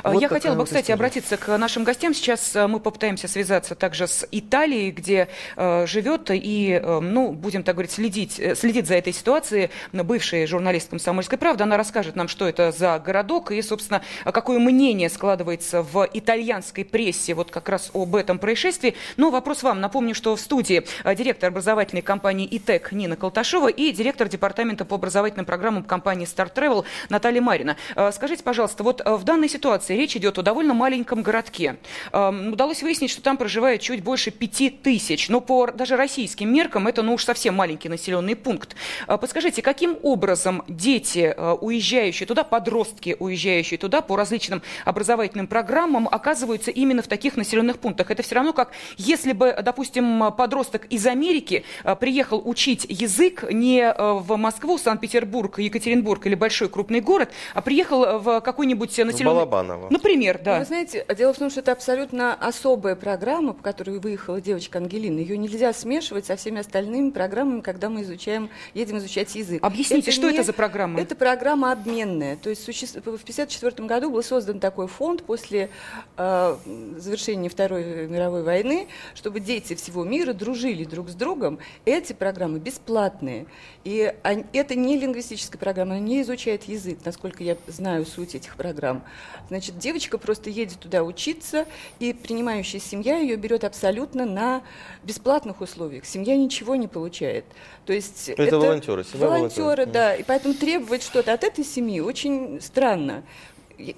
А, 0.02 0.10
вот 0.10 0.20
Я 0.20 0.28
хотела 0.28 0.54
бы, 0.54 0.64
кстати, 0.64 0.90
обратиться 0.90 1.36
к 1.36 1.56
нашим 1.56 1.84
гостям. 1.84 2.14
Сейчас 2.14 2.54
э, 2.56 2.66
мы 2.66 2.80
попытаемся 2.80 3.28
связаться 3.28 3.74
также 3.74 4.06
с 4.06 4.26
Италией, 4.30 4.90
где 4.90 5.28
э, 5.56 5.86
живет 5.86 6.30
и, 6.30 6.80
э, 6.82 7.00
ну, 7.00 7.32
будем 7.32 7.62
так 7.62 7.74
говорить, 7.74 7.92
следить, 7.92 8.38
э, 8.40 8.54
следить 8.54 8.86
за 8.86 8.94
этой 8.94 9.12
ситуацией 9.12 9.70
бывшая 9.92 10.46
журналист 10.46 10.90
«Комсомольской 10.90 11.38
правды». 11.38 11.64
Она 11.64 11.76
расскажет 11.76 12.16
нам, 12.16 12.28
что 12.28 12.48
это 12.48 12.72
за 12.72 12.98
городок 12.98 13.50
и, 13.50 13.60
собственно, 13.62 14.02
какое 14.24 14.58
мнение 14.58 15.08
складывается 15.08 15.82
в 15.82 16.08
итальянской 16.12 16.84
прессе 16.84 17.34
вот 17.34 17.50
как 17.50 17.68
раз 17.68 17.90
об 17.94 18.16
этом 18.16 18.38
происшествии. 18.38 18.94
Но 19.16 19.30
вопрос 19.30 19.62
вам. 19.62 19.80
Напомню, 19.80 20.14
что 20.14 20.34
в 20.36 20.40
студии 20.40 20.84
э, 21.04 21.14
директор 21.14 21.48
образовательной 21.48 22.02
компании 22.02 22.48
«ИТЭК» 22.50 22.92
Нина 22.92 23.16
Колташова 23.16 23.68
и 23.68 23.92
директор 23.92 24.28
департамента 24.28 24.84
по 24.84 24.96
образовательным 24.96 25.46
программам 25.46 25.84
компании 25.84 26.26
«Star 26.26 26.52
Travel» 26.52 26.84
Наталья 27.08 27.40
Марина. 27.40 27.76
Скажите, 28.12 28.42
пожалуйста, 28.42 28.82
вот 28.82 29.02
в 29.04 29.24
данной 29.24 29.48
ситуации 29.48 29.83
ситуации. 29.84 29.96
Речь 29.96 30.16
идет 30.16 30.38
о 30.38 30.42
довольно 30.42 30.74
маленьком 30.74 31.22
городке. 31.22 31.76
Эм, 32.12 32.52
удалось 32.52 32.82
выяснить, 32.82 33.10
что 33.10 33.22
там 33.22 33.36
проживает 33.36 33.80
чуть 33.80 34.02
больше 34.02 34.30
пяти 34.30 34.70
тысяч. 34.70 35.28
Но 35.28 35.40
по 35.40 35.66
даже 35.66 35.96
российским 35.96 36.52
меркам 36.52 36.86
это 36.88 37.02
ну 37.02 37.14
уж 37.14 37.24
совсем 37.24 37.54
маленький 37.54 37.88
населенный 37.88 38.36
пункт. 38.36 38.74
Э, 39.06 39.18
подскажите, 39.18 39.62
каким 39.62 39.96
образом 40.02 40.62
дети, 40.68 41.34
э, 41.36 41.56
уезжающие 41.60 42.26
туда, 42.26 42.44
подростки, 42.44 43.16
уезжающие 43.18 43.78
туда 43.78 44.00
по 44.00 44.16
различным 44.16 44.62
образовательным 44.84 45.46
программам, 45.46 46.08
оказываются 46.10 46.70
именно 46.70 47.02
в 47.02 47.06
таких 47.06 47.36
населенных 47.36 47.78
пунктах? 47.78 48.10
Это 48.10 48.22
все 48.22 48.34
равно 48.36 48.52
как 48.52 48.72
если 48.96 49.32
бы, 49.32 49.56
допустим, 49.62 50.32
подросток 50.36 50.86
из 50.86 51.06
Америки 51.06 51.64
э, 51.84 51.96
приехал 51.96 52.42
учить 52.44 52.86
язык 52.88 53.44
не 53.50 53.94
в 53.94 54.36
Москву, 54.36 54.78
Санкт-Петербург, 54.78 55.58
Екатеринбург 55.58 56.26
или 56.26 56.34
большой 56.34 56.68
крупный 56.68 57.00
город, 57.00 57.30
а 57.54 57.60
приехал 57.60 58.18
в 58.18 58.40
какой-нибудь 58.40 58.96
населенный 58.98 59.46
Балабанова. 59.76 59.92
Например, 59.92 60.40
да. 60.42 60.58
Вы 60.58 60.64
знаете, 60.64 61.04
дело 61.16 61.32
в 61.32 61.38
том, 61.38 61.50
что 61.50 61.60
это 61.60 61.72
абсолютно 61.72 62.34
особая 62.34 62.96
программа, 62.96 63.52
по 63.52 63.62
которой 63.62 63.98
выехала 63.98 64.40
девочка 64.40 64.78
Ангелина. 64.78 65.18
Ее 65.18 65.36
нельзя 65.36 65.72
смешивать 65.72 66.26
со 66.26 66.36
всеми 66.36 66.60
остальными 66.60 67.10
программами, 67.10 67.60
когда 67.60 67.88
мы 67.88 68.02
изучаем, 68.02 68.50
едем 68.74 68.98
изучать 68.98 69.34
язык. 69.34 69.62
Объясните, 69.62 70.10
это 70.10 70.12
что 70.12 70.30
не, 70.30 70.34
это 70.34 70.44
за 70.44 70.52
программа? 70.52 71.00
Это 71.00 71.14
программа 71.14 71.72
обменная. 71.72 72.36
То 72.36 72.50
есть 72.50 72.62
в 72.62 72.64
1954 72.64 73.86
году 73.86 74.10
был 74.10 74.22
создан 74.22 74.60
такой 74.60 74.86
фонд 74.86 75.22
после 75.22 75.70
э, 76.16 76.56
завершения 76.98 77.48
Второй 77.48 78.06
мировой 78.06 78.42
войны, 78.42 78.88
чтобы 79.14 79.40
дети 79.40 79.74
всего 79.74 80.04
мира 80.04 80.32
дружили 80.32 80.84
друг 80.84 81.08
с 81.08 81.14
другом. 81.14 81.58
Эти 81.84 82.12
программы 82.12 82.58
бесплатные. 82.58 83.46
И 83.84 84.14
они, 84.22 84.44
это 84.52 84.74
не 84.74 84.98
лингвистическая 84.98 85.58
программа, 85.58 85.92
она 85.92 86.00
не 86.00 86.22
изучает 86.22 86.64
язык, 86.64 86.98
насколько 87.04 87.44
я 87.44 87.56
знаю 87.66 88.06
суть 88.06 88.34
этих 88.34 88.56
программ. 88.56 89.02
Значит, 89.48 89.63
девочка 89.72 90.18
просто 90.18 90.50
едет 90.50 90.78
туда 90.78 91.02
учиться, 91.02 91.66
и 91.98 92.12
принимающая 92.12 92.80
семья 92.80 93.18
ее 93.18 93.36
берет 93.36 93.64
абсолютно 93.64 94.24
на 94.24 94.62
бесплатных 95.02 95.60
условиях. 95.60 96.04
Семья 96.04 96.36
ничего 96.36 96.76
не 96.76 96.88
получает. 96.88 97.44
То 97.86 97.92
есть 97.92 98.28
это, 98.28 98.42
это 98.42 98.58
волонтеры, 98.58 99.04
семья 99.04 99.26
волонтеры, 99.26 99.62
волонтеры, 99.62 99.86
да. 99.86 100.14
И 100.14 100.22
поэтому 100.22 100.54
требовать 100.54 101.02
что-то 101.02 101.32
от 101.32 101.44
этой 101.44 101.64
семьи 101.64 102.00
очень 102.00 102.60
странно 102.60 103.24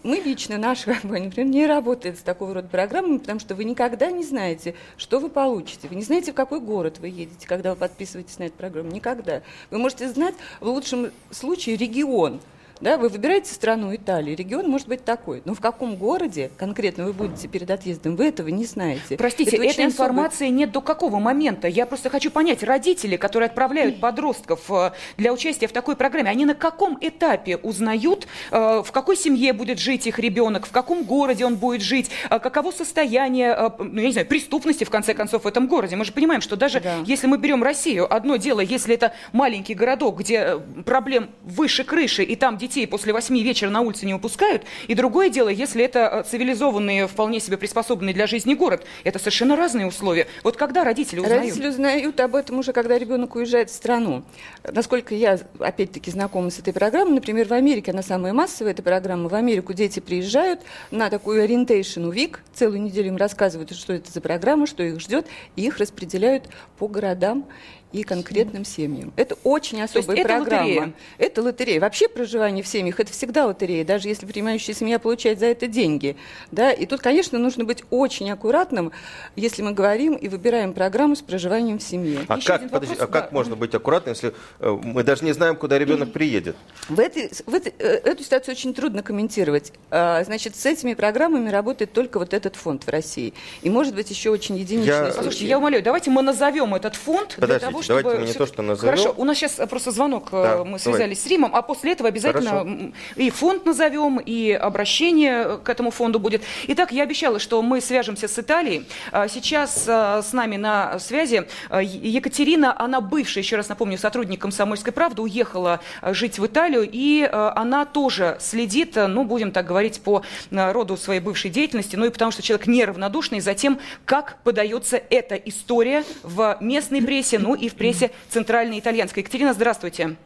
мы 0.02 0.16
лично, 0.16 0.58
наша 0.58 0.94
компания, 1.00 1.26
например, 1.26 1.52
не 1.52 1.66
работает 1.66 2.18
с 2.18 2.22
такого 2.22 2.54
рода 2.54 2.68
программами, 2.68 3.18
потому 3.18 3.40
что 3.40 3.54
вы 3.54 3.64
никогда 3.64 4.10
не 4.10 4.24
знаете, 4.24 4.74
что 4.96 5.18
вы 5.18 5.28
получите. 5.28 5.88
Вы 5.88 5.96
не 5.96 6.02
знаете, 6.02 6.32
в 6.32 6.34
какой 6.34 6.60
город 6.60 6.98
вы 6.98 7.08
едете, 7.08 7.46
когда 7.46 7.70
вы 7.70 7.76
подписываетесь 7.76 8.38
на 8.38 8.44
эту 8.44 8.54
программу. 8.54 8.90
Никогда. 8.90 9.42
Вы 9.70 9.78
можете 9.78 10.08
знать 10.08 10.34
в 10.60 10.68
лучшем 10.68 11.10
случае 11.30 11.76
регион, 11.76 12.40
да, 12.80 12.98
вы 12.98 13.08
выбираете 13.08 13.54
страну 13.54 13.94
Италии, 13.94 14.34
регион 14.34 14.68
может 14.68 14.88
быть 14.88 15.04
такой, 15.04 15.42
но 15.44 15.54
в 15.54 15.60
каком 15.60 15.96
городе 15.96 16.50
конкретно 16.56 17.04
вы 17.04 17.12
будете 17.12 17.48
перед 17.48 17.70
отъездом, 17.70 18.16
вы 18.16 18.26
этого 18.26 18.48
не 18.48 18.64
знаете. 18.64 19.16
Простите, 19.16 19.56
это 19.56 19.64
этой 19.64 19.84
информации 19.86 20.46
особый... 20.46 20.58
нет 20.58 20.72
до 20.72 20.80
какого 20.80 21.18
момента? 21.18 21.68
Я 21.68 21.86
просто 21.86 22.10
хочу 22.10 22.30
понять, 22.30 22.62
родители, 22.62 23.16
которые 23.16 23.46
отправляют 23.46 24.00
подростков 24.00 24.70
э, 24.70 24.92
для 25.16 25.32
участия 25.32 25.66
в 25.68 25.72
такой 25.72 25.96
программе, 25.96 26.30
они 26.30 26.44
на 26.44 26.54
каком 26.54 26.98
этапе 27.00 27.56
узнают, 27.56 28.26
э, 28.50 28.82
в 28.84 28.92
какой 28.92 29.16
семье 29.16 29.52
будет 29.52 29.78
жить 29.78 30.06
их 30.06 30.18
ребенок, 30.18 30.66
в 30.66 30.72
каком 30.72 31.04
городе 31.04 31.46
он 31.46 31.56
будет 31.56 31.80
жить, 31.80 32.10
э, 32.28 32.38
каково 32.38 32.72
состояние, 32.72 33.56
ну, 33.78 34.00
я 34.00 34.06
не 34.06 34.12
знаю, 34.12 34.26
преступности, 34.26 34.84
в 34.84 34.90
конце 34.90 35.14
концов, 35.14 35.44
в 35.44 35.46
этом 35.46 35.66
городе. 35.66 35.96
Мы 35.96 36.04
же 36.04 36.12
понимаем, 36.12 36.40
что 36.42 36.56
даже 36.56 36.80
да. 36.80 36.96
если 37.06 37.26
мы 37.26 37.38
берем 37.38 37.62
Россию, 37.62 38.12
одно 38.12 38.36
дело, 38.36 38.60
если 38.60 38.94
это 38.94 39.14
маленький 39.32 39.74
городок, 39.74 40.18
где 40.18 40.58
проблем 40.84 41.30
выше 41.42 41.84
крыши, 41.84 42.22
и 42.22 42.36
там 42.36 42.58
детей 42.66 42.86
после 42.86 43.12
восьми 43.12 43.42
вечера 43.42 43.70
на 43.70 43.80
улице 43.80 44.06
не 44.06 44.14
выпускают. 44.14 44.64
И 44.88 44.94
другое 44.94 45.28
дело, 45.28 45.48
если 45.48 45.84
это 45.84 46.24
э, 46.24 46.30
цивилизованный, 46.30 47.06
вполне 47.06 47.40
себе 47.40 47.56
приспособленный 47.56 48.12
для 48.12 48.26
жизни 48.26 48.54
город. 48.54 48.84
Это 49.04 49.18
совершенно 49.18 49.56
разные 49.56 49.86
условия. 49.86 50.26
Вот 50.42 50.56
когда 50.56 50.84
родители 50.84 51.20
узнают? 51.20 51.42
Родители 51.42 51.68
узнают 51.68 52.20
об 52.20 52.34
этом 52.34 52.58
уже, 52.58 52.72
когда 52.72 52.98
ребенок 52.98 53.34
уезжает 53.34 53.70
в 53.70 53.74
страну. 53.74 54.24
Насколько 54.64 55.14
я, 55.14 55.38
опять-таки, 55.58 56.10
знакома 56.10 56.50
с 56.50 56.58
этой 56.58 56.72
программой, 56.72 57.14
например, 57.14 57.48
в 57.48 57.52
Америке, 57.52 57.92
она 57.92 58.02
самая 58.02 58.32
массовая, 58.32 58.72
эта 58.72 58.82
программа. 58.82 59.28
В 59.28 59.34
Америку 59.34 59.72
дети 59.72 60.00
приезжают 60.00 60.60
на 60.90 61.10
такую 61.10 61.44
orientation 61.44 62.12
week, 62.12 62.38
целую 62.54 62.82
неделю 62.82 63.08
им 63.08 63.16
рассказывают, 63.16 63.70
что 63.72 63.92
это 63.92 64.10
за 64.10 64.20
программа, 64.20 64.66
что 64.66 64.82
их 64.82 65.00
ждет, 65.00 65.26
и 65.54 65.66
их 65.66 65.78
распределяют 65.78 66.48
по 66.78 66.88
городам 66.88 67.46
и 67.92 68.02
конкретным 68.02 68.64
семьям. 68.64 69.12
Это 69.16 69.36
очень 69.44 69.80
особая 69.82 70.18
это 70.18 70.28
программа. 70.28 70.62
Лотерея. 70.62 70.92
Это 71.18 71.42
лотерея. 71.42 71.80
Вообще 71.80 72.08
проживание 72.08 72.62
в 72.62 72.66
семьях 72.66 73.00
это 73.00 73.12
всегда 73.12 73.46
лотерея, 73.46 73.84
даже 73.84 74.08
если 74.08 74.26
принимающая 74.26 74.74
семья 74.74 74.98
получает 74.98 75.38
за 75.38 75.46
это 75.46 75.66
деньги. 75.66 76.16
Да? 76.50 76.72
И 76.72 76.86
тут, 76.86 77.00
конечно, 77.00 77.38
нужно 77.38 77.64
быть 77.64 77.84
очень 77.90 78.30
аккуратным, 78.30 78.92
если 79.36 79.62
мы 79.62 79.72
говорим 79.72 80.14
и 80.14 80.28
выбираем 80.28 80.74
программу 80.74 81.16
с 81.16 81.22
проживанием 81.22 81.78
в 81.78 81.82
семье. 81.82 82.20
А, 82.28 82.38
как, 82.40 82.70
подожди, 82.70 82.96
а 82.98 83.06
как 83.06 83.32
можно 83.32 83.56
быть 83.56 83.74
аккуратным, 83.74 84.14
если 84.14 84.34
э, 84.58 84.70
мы 84.82 85.02
даже 85.02 85.24
не 85.24 85.32
знаем, 85.32 85.56
куда 85.56 85.78
ребенок 85.78 86.12
приедет? 86.12 86.56
В, 86.88 87.00
этой, 87.00 87.30
в 87.46 87.54
этой, 87.54 87.72
э, 87.78 88.00
эту 88.04 88.24
ситуацию 88.24 88.54
очень 88.54 88.74
трудно 88.74 89.02
комментировать. 89.02 89.72
А, 89.90 90.22
значит, 90.24 90.56
с 90.56 90.66
этими 90.66 90.94
программами 90.94 91.48
работает 91.48 91.92
только 91.92 92.18
вот 92.18 92.34
этот 92.34 92.56
фонд 92.56 92.84
в 92.84 92.88
России. 92.88 93.32
И, 93.62 93.70
может 93.70 93.94
быть, 93.94 94.10
еще 94.10 94.30
очень 94.30 94.56
единичный 94.56 94.86
я... 94.86 95.12
Слушайте, 95.12 95.46
я 95.46 95.58
умоляю, 95.58 95.82
давайте 95.82 96.10
мы 96.10 96.22
назовем 96.22 96.74
этот 96.74 96.96
фонд 96.96 97.36
Подождите, 97.36 97.46
для 97.46 97.58
того, 97.58 97.75
чтобы... 97.82 98.02
давайте 98.02 98.20
мы 98.20 98.26
не 98.26 98.34
то, 98.34 98.46
что 98.46 98.62
назовем. 98.62 98.96
Хорошо, 98.96 99.14
у 99.16 99.24
нас 99.24 99.36
сейчас 99.36 99.52
просто 99.68 99.90
звонок, 99.90 100.28
э, 100.32 100.42
да, 100.42 100.64
мы 100.64 100.78
связались 100.78 101.18
давай. 101.18 101.26
с 101.26 101.26
Римом, 101.26 101.50
а 101.54 101.62
после 101.62 101.92
этого 101.92 102.08
обязательно 102.08 102.50
Хорошо. 102.50 102.92
и 103.16 103.30
фонд 103.30 103.64
назовем, 103.64 104.18
и 104.18 104.52
обращение 104.52 105.58
к 105.58 105.68
этому 105.68 105.90
фонду 105.90 106.18
будет. 106.18 106.42
Итак, 106.68 106.92
я 106.92 107.02
обещала, 107.02 107.38
что 107.38 107.62
мы 107.62 107.80
свяжемся 107.80 108.28
с 108.28 108.38
Италией. 108.38 108.86
А 109.12 109.28
сейчас 109.28 109.84
э, 109.86 110.22
с 110.22 110.32
нами 110.32 110.56
на 110.56 110.98
связи 110.98 111.46
э, 111.70 111.82
Екатерина, 111.82 112.78
она 112.78 113.00
бывшая, 113.00 113.40
еще 113.40 113.56
раз 113.56 113.68
напомню, 113.68 113.98
сотрудник 113.98 114.40
«Комсомольской 114.40 114.92
правды», 114.92 115.22
уехала 115.22 115.80
жить 116.02 116.38
в 116.38 116.46
Италию, 116.46 116.88
и 116.90 117.28
она 117.30 117.84
тоже 117.84 118.36
следит, 118.40 118.96
ну, 118.96 119.24
будем 119.24 119.52
так 119.52 119.66
говорить, 119.66 120.00
по 120.00 120.22
роду 120.50 120.96
своей 120.96 121.20
бывшей 121.20 121.50
деятельности, 121.50 121.96
ну 121.96 122.06
и 122.06 122.10
потому 122.10 122.30
что 122.30 122.42
человек 122.42 122.66
неравнодушный 122.66 123.40
за 123.40 123.54
тем, 123.54 123.78
как 124.04 124.38
подается 124.44 125.00
эта 125.10 125.34
история 125.34 126.04
в 126.22 126.56
местной 126.60 127.02
прессе, 127.02 127.38
ну 127.38 127.54
и 127.54 127.65
в 127.68 127.76
прессе 127.76 128.10
Центральной 128.28 128.78
Итальянской. 128.78 129.22
Екатерина, 129.22 129.52
здравствуйте. 129.52 130.16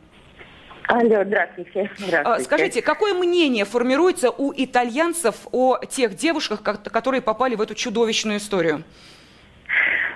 Алло, 0.89 1.23
здравствуйте. 1.25 1.91
здравствуйте. 1.97 2.19
А, 2.25 2.41
скажите, 2.41 2.83
какое 2.83 3.15
мнение 3.15 3.65
формируется 3.65 4.31
у 4.31 4.53
итальянцев 4.57 5.47
о 5.53 5.79
тех 5.85 6.17
девушках, 6.17 6.63
которые 6.63 7.23
попали 7.23 7.55
в 7.55 7.61
эту 7.61 7.75
чудовищную 7.75 8.39
историю? 8.39 8.83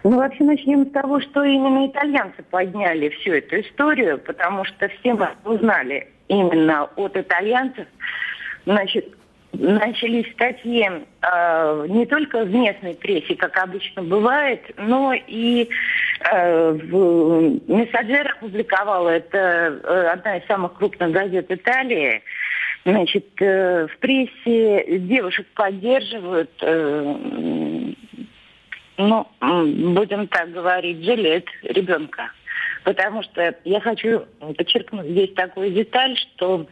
Ну, 0.02 0.16
вообще 0.16 0.44
начнем 0.44 0.84
с 0.86 0.90
того, 0.90 1.20
что 1.20 1.44
именно 1.44 1.86
итальянцы 1.86 2.42
подняли 2.42 3.08
всю 3.08 3.32
эту 3.32 3.60
историю, 3.60 4.18
потому 4.18 4.64
что 4.64 4.88
все 4.88 5.14
мы 5.14 5.30
узнали 5.44 6.08
именно 6.28 6.84
от 6.96 7.16
итальянцев. 7.16 7.86
Значит, 8.66 9.14
начались 9.58 10.30
статьи 10.32 10.88
э, 10.88 11.86
не 11.88 12.06
только 12.06 12.44
в 12.44 12.54
местной 12.54 12.94
прессе, 12.94 13.34
как 13.34 13.56
обычно 13.58 14.02
бывает, 14.02 14.62
но 14.76 15.12
и 15.14 15.68
э, 16.30 16.70
в 16.70 17.60
Мессаджер 17.68 18.36
опубликовала, 18.36 19.10
это 19.10 19.38
э, 19.38 20.08
одна 20.12 20.36
из 20.38 20.46
самых 20.46 20.74
крупных 20.74 21.10
газет 21.10 21.50
Италии, 21.50 22.22
Значит, 22.84 23.26
э, 23.40 23.86
в 23.86 23.98
прессе 23.98 24.98
девушек 24.98 25.46
поддерживают, 25.54 26.50
э, 26.60 27.14
ну, 28.98 29.26
будем 29.40 30.28
так 30.28 30.52
говорить, 30.52 31.02
жалеют 31.02 31.46
ребенка. 31.62 32.30
Потому 32.84 33.22
что 33.22 33.56
я 33.64 33.80
хочу 33.80 34.26
подчеркнуть 34.56 35.06
здесь 35.06 35.32
такую 35.32 35.70
деталь, 35.70 36.16
что 36.18 36.66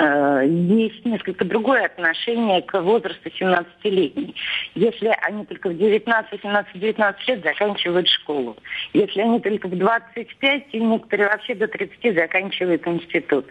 есть 0.00 1.04
несколько 1.04 1.44
другое 1.44 1.86
отношение 1.86 2.62
к 2.62 2.80
возрасту 2.80 3.28
17-летней. 3.28 4.34
Если 4.74 5.12
они 5.22 5.44
только 5.44 5.70
в 5.70 5.76
19, 5.76 6.32
18, 6.32 6.80
19 6.80 7.28
лет 7.28 7.42
заканчивают 7.42 8.08
школу. 8.08 8.56
Если 8.92 9.20
они 9.20 9.40
только 9.40 9.66
в 9.66 9.76
25, 9.76 10.66
и 10.72 10.80
некоторые 10.80 11.28
вообще 11.30 11.54
до 11.54 11.66
30 11.66 12.14
заканчивают 12.14 12.86
институт. 12.86 13.46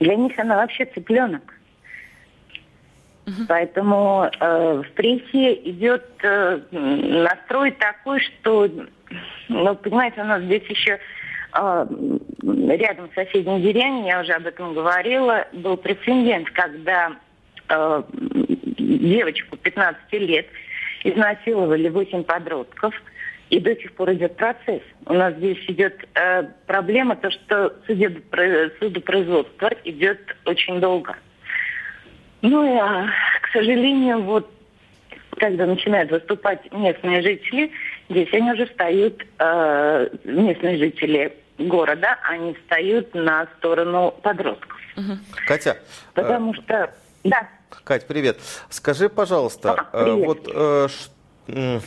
Для 0.00 0.16
них 0.16 0.38
она 0.38 0.56
вообще 0.56 0.84
цыпленок. 0.84 1.54
Поэтому 3.48 4.30
э, 4.38 4.82
в 4.86 4.92
прессе 4.92 5.54
идет 5.70 6.04
э, 6.22 6.60
настрой 6.70 7.72
такой, 7.72 8.20
что, 8.20 8.68
ну, 9.48 9.74
понимаете, 9.74 10.20
у 10.20 10.24
нас 10.24 10.42
здесь 10.42 10.62
еще 10.68 10.92
э, 10.92 10.98
рядом 11.56 13.08
в 13.08 13.14
соседней 13.14 13.60
деревне, 13.60 14.08
я 14.08 14.20
уже 14.20 14.32
об 14.32 14.46
этом 14.46 14.74
говорила, 14.74 15.46
был 15.52 15.76
прецедент, 15.76 16.50
когда 16.50 17.12
э, 17.68 18.02
девочку 18.12 19.56
15 19.56 20.12
лет 20.12 20.46
изнасиловали 21.04 21.88
8 21.88 22.24
подростков, 22.24 22.94
и 23.48 23.60
до 23.60 23.76
сих 23.76 23.92
пор 23.92 24.12
идет 24.12 24.36
процесс. 24.36 24.82
У 25.06 25.12
нас 25.12 25.34
здесь 25.34 25.58
идет 25.68 25.96
э, 26.14 26.44
проблема, 26.66 27.16
то, 27.16 27.30
что 27.30 27.74
судопроизводство 27.86 29.70
идет 29.84 30.18
очень 30.44 30.80
долго. 30.80 31.16
Ну, 32.42 32.64
и, 32.64 32.76
а, 32.76 33.06
к 33.40 33.48
сожалению, 33.52 34.22
вот 34.22 34.50
когда 35.38 35.66
начинают 35.66 36.10
выступать 36.10 36.60
местные 36.72 37.22
жители, 37.22 37.70
здесь 38.08 38.32
они 38.32 38.52
уже 38.52 38.66
встают, 38.66 39.22
местные 40.24 40.78
жители 40.78 41.32
города, 41.58 42.18
они 42.28 42.54
встают 42.54 43.14
на 43.14 43.46
сторону 43.58 44.14
подростков. 44.22 44.80
Катя. 45.46 45.78
Потому 46.14 46.52
э... 46.52 46.56
что, 46.56 46.94
да. 47.24 47.48
Кать, 47.84 48.06
привет. 48.06 48.38
Скажи, 48.70 49.08
пожалуйста, 49.08 49.86
а, 49.92 50.04
привет. 50.04 50.26
вот 50.26 50.48
э, 50.52 50.88
ш 50.88 51.80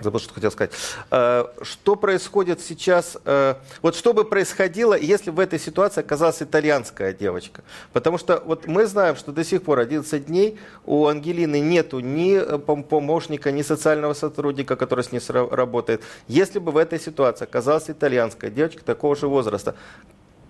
забыл, 0.00 0.20
что 0.20 0.34
хотел 0.34 0.50
сказать. 0.50 0.72
Э, 1.10 1.46
что 1.62 1.96
происходит 1.96 2.60
сейчас, 2.60 3.16
э, 3.24 3.54
вот 3.82 3.96
что 3.96 4.12
бы 4.12 4.24
происходило, 4.24 4.94
если 4.94 5.30
в 5.30 5.40
этой 5.40 5.58
ситуации 5.58 6.00
оказалась 6.00 6.42
итальянская 6.42 7.12
девочка? 7.12 7.62
Потому 7.92 8.18
что 8.18 8.42
вот 8.44 8.66
мы 8.66 8.86
знаем, 8.86 9.16
что 9.16 9.32
до 9.32 9.44
сих 9.44 9.62
пор 9.62 9.80
11 9.80 10.26
дней 10.26 10.58
у 10.84 11.06
Ангелины 11.06 11.60
нету 11.60 12.00
ни 12.00 12.36
э, 12.36 12.58
помощника, 12.58 13.50
ни 13.52 13.62
социального 13.62 14.14
сотрудника, 14.14 14.76
который 14.76 15.04
с 15.04 15.12
ней 15.12 15.20
работает. 15.28 16.02
Если 16.28 16.58
бы 16.58 16.72
в 16.72 16.76
этой 16.76 17.00
ситуации 17.00 17.44
оказалась 17.44 17.88
итальянская 17.88 18.50
девочка 18.50 18.84
такого 18.84 19.16
же 19.16 19.28
возраста, 19.28 19.74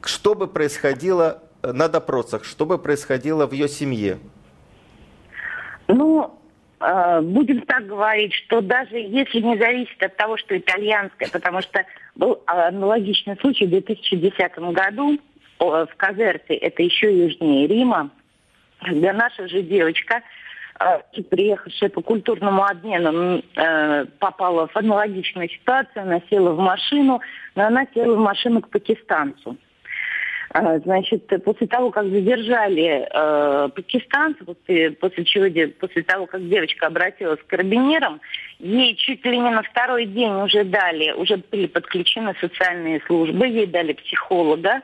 что 0.03 0.35
бы 0.35 0.47
происходило 0.47 1.43
на 1.63 1.89
допросах, 1.89 2.45
что 2.45 2.67
бы 2.67 2.79
происходило 2.79 3.47
в 3.47 3.53
ее 3.53 3.69
семье? 3.69 4.19
Ну, 5.89 6.37
будем 6.79 7.63
так 7.63 7.87
говорить, 7.87 8.35
что 8.35 8.61
даже 8.61 8.97
если 8.97 9.41
не 9.41 9.57
зависит 9.57 10.03
от 10.03 10.17
того, 10.17 10.37
что 10.37 10.57
итальянская, 10.57 11.29
потому 11.31 11.63
что 11.63 11.85
был 12.15 12.43
аналогичный 12.47 13.37
случай 13.39 13.67
в 13.67 13.71
2010 13.71 14.59
году 14.59 15.19
в 15.59 15.89
Казерте, 15.97 16.55
это 16.55 16.83
еще 16.83 17.17
южнее 17.17 17.67
Рима, 17.67 18.11
когда 18.81 19.13
наша 19.13 19.49
же 19.49 19.63
девочка, 19.63 20.23
э, 20.79 21.23
приехавшая 21.23 21.91
по 21.91 22.03
культурному 22.03 22.65
обмену, 22.65 23.43
э, 23.57 24.05
попала 24.19 24.67
в 24.67 24.77
аналогичную 24.77 25.49
ситуацию, 25.49 26.03
она 26.03 26.21
села 26.31 26.53
в 26.53 26.59
машину, 26.59 27.21
но 27.55 27.67
она 27.67 27.87
села 27.95 28.15
в 28.15 28.19
машину 28.19 28.61
к 28.61 28.69
пакистанцу. 28.69 29.57
А, 30.59 30.79
значит, 30.79 31.31
после 31.45 31.67
того, 31.67 31.91
как 31.91 32.07
задержали 32.07 33.07
э, 33.13 33.69
пакистанцев, 33.69 34.47
после, 34.47 34.91
после 34.93 35.25
чего, 35.27 35.71
после 35.79 36.03
того, 36.03 36.25
как 36.25 36.49
девочка 36.49 36.87
обратилась 36.87 37.41
к 37.41 37.47
карабинерам, 37.47 38.23
ей 38.59 38.95
чуть 38.97 39.23
ли 39.27 39.39
не 39.39 39.51
на 39.51 39.63
второй 39.63 40.07
день 40.07 40.33
уже 40.33 40.65
дали, 40.65 41.13
уже 41.13 41.37
были 41.37 41.67
подключены 41.67 42.35
социальные 42.41 43.03
службы, 43.03 43.47
ей 43.47 43.67
дали 43.67 43.93
психолога, 43.93 44.81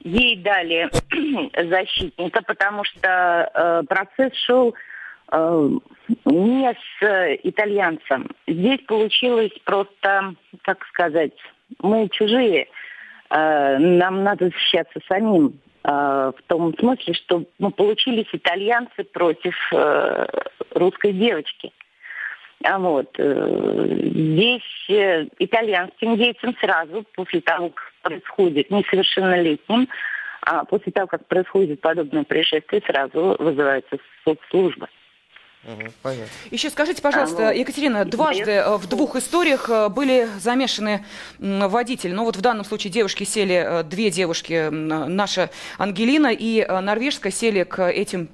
ей 0.00 0.36
дали 0.36 0.90
защитника, 1.70 2.42
потому 2.42 2.84
что 2.84 3.50
э, 3.54 3.82
процесс 3.88 4.34
шел 4.44 4.74
э, 5.32 5.70
не 6.26 6.74
с 7.00 7.38
итальянцем. 7.44 8.28
Здесь 8.46 8.80
получилось 8.86 9.52
просто, 9.64 10.34
как 10.64 10.84
сказать, 10.88 11.32
мы 11.78 12.10
чужие– 12.10 12.66
Э, 12.76 12.93
нам 13.36 14.22
надо 14.22 14.46
защищаться 14.46 15.00
самим. 15.08 15.60
Э, 15.84 16.32
в 16.36 16.42
том 16.46 16.74
смысле, 16.78 17.14
что 17.14 17.44
мы 17.58 17.70
получились 17.70 18.28
итальянцы 18.32 19.04
против 19.04 19.56
э, 19.72 20.26
русской 20.70 21.12
девочки. 21.12 21.72
А 22.62 22.78
вот 22.78 23.10
здесь 23.18 24.62
итальянским 24.88 26.16
детям 26.16 26.56
сразу 26.60 27.04
после 27.14 27.42
того, 27.42 27.68
как 27.68 27.92
происходит 28.00 28.70
несовершеннолетним, 28.70 29.86
а 30.40 30.64
после 30.64 30.90
того, 30.92 31.06
как 31.06 31.26
происходит 31.26 31.82
подобное 31.82 32.24
происшествие, 32.24 32.82
сразу 32.86 33.36
вызывается 33.38 33.98
соцслужба. 35.64 35.92
понятно. 36.02 36.26
Еще 36.50 36.70
скажите, 36.70 37.02
пожалуйста, 37.02 37.48
а, 37.48 37.52
ну, 37.52 37.58
Екатерина, 37.58 38.04
дважды 38.04 38.50
э, 38.50 38.76
в 38.76 38.86
двух 38.86 39.16
историях 39.16 39.68
э, 39.68 39.88
были 39.88 40.28
замешаны 40.38 41.04
водители. 41.38 42.12
Ну 42.12 42.24
вот 42.24 42.36
в 42.36 42.40
данном 42.40 42.64
случае 42.64 42.92
девушки 42.92 43.24
сели, 43.24 43.64
э, 43.66 43.82
две 43.84 44.10
девушки, 44.10 44.68
наша 44.70 45.50
Ангелина 45.78 46.32
и 46.32 46.66
норвежская 46.66 47.32
сели 47.32 47.64
к 47.64 47.88
этим 47.90 48.28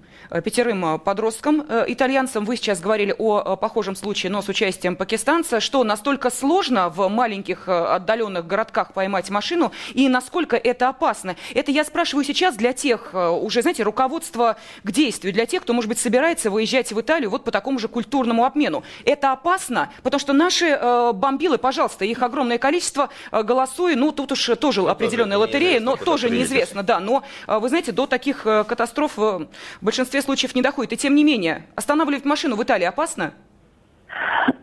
пятерым 0.45 0.85
э, 0.85 0.99
подросткам 0.99 1.67
э, 1.69 1.85
итальянцам. 1.89 2.45
Вы 2.45 2.57
сейчас 2.57 2.81
говорили 2.81 3.15
о 3.19 3.57
похожем 3.57 3.97
случае, 3.97 4.31
но 4.31 4.43
с 4.43 4.49
участием 4.49 4.95
пакистанца. 4.95 5.61
Что 5.61 5.83
настолько 5.83 6.31
сложно 6.31 6.89
в 6.89 7.09
маленьких 7.09 7.69
отдаленных 7.69 8.47
городках 8.47 8.93
поймать 8.93 9.29
машину 9.31 9.73
и 9.93 10.09
насколько 10.09 10.57
это 10.57 10.89
опасно? 10.89 11.37
Это 11.55 11.73
я 11.73 11.85
спрашиваю 11.85 12.25
сейчас 12.25 12.55
для 12.57 12.73
тех, 12.73 13.11
уже, 13.13 13.63
знаете, 13.63 13.83
руководства 13.83 14.57
к 14.85 14.93
действию, 14.93 15.33
для 15.33 15.47
тех, 15.47 15.63
кто, 15.63 15.73
может 15.73 15.89
быть, 15.89 15.99
собирается 15.99 16.51
выезжать 16.51 16.93
в 16.93 17.01
Италию 17.01 17.31
вот 17.31 17.45
по 17.45 17.51
такому 17.51 17.79
же 17.79 17.89
культурному 17.89 18.45
обмену. 18.45 18.85
Это 19.05 19.33
опасно, 19.33 19.93
потому 20.03 20.21
что 20.21 20.33
наши 20.33 20.79
бомбилы, 21.15 21.59
пожалуйста, 21.59 22.05
их 22.05 22.23
огромное 22.23 22.59
количество, 22.59 23.11
голосуя, 23.33 23.97
ну, 23.97 24.13
тут 24.13 24.33
уж 24.33 24.51
тоже 24.61 24.83
ну, 24.83 24.89
определенная 24.89 25.39
лотерея, 25.39 25.81
но 25.81 25.97
тоже 25.97 26.31
неизвестно, 26.31 26.83
да. 26.83 27.01
Но, 27.01 27.25
вы 27.47 27.69
знаете, 27.69 27.93
до 27.93 28.07
таких 28.07 28.43
катастроф 28.43 29.17
в 29.17 29.49
большинстве 29.81 30.20
большинстве 30.21 30.23
случаев 30.23 30.55
не 30.55 30.63
доходит. 30.63 30.93
И 30.93 30.97
тем 30.97 31.15
не 31.15 31.25
менее, 31.25 31.63
останавливать 31.77 32.25
машину 32.25 32.57
в 32.57 32.63
Италии 32.63 32.85
опасно? 32.87 33.33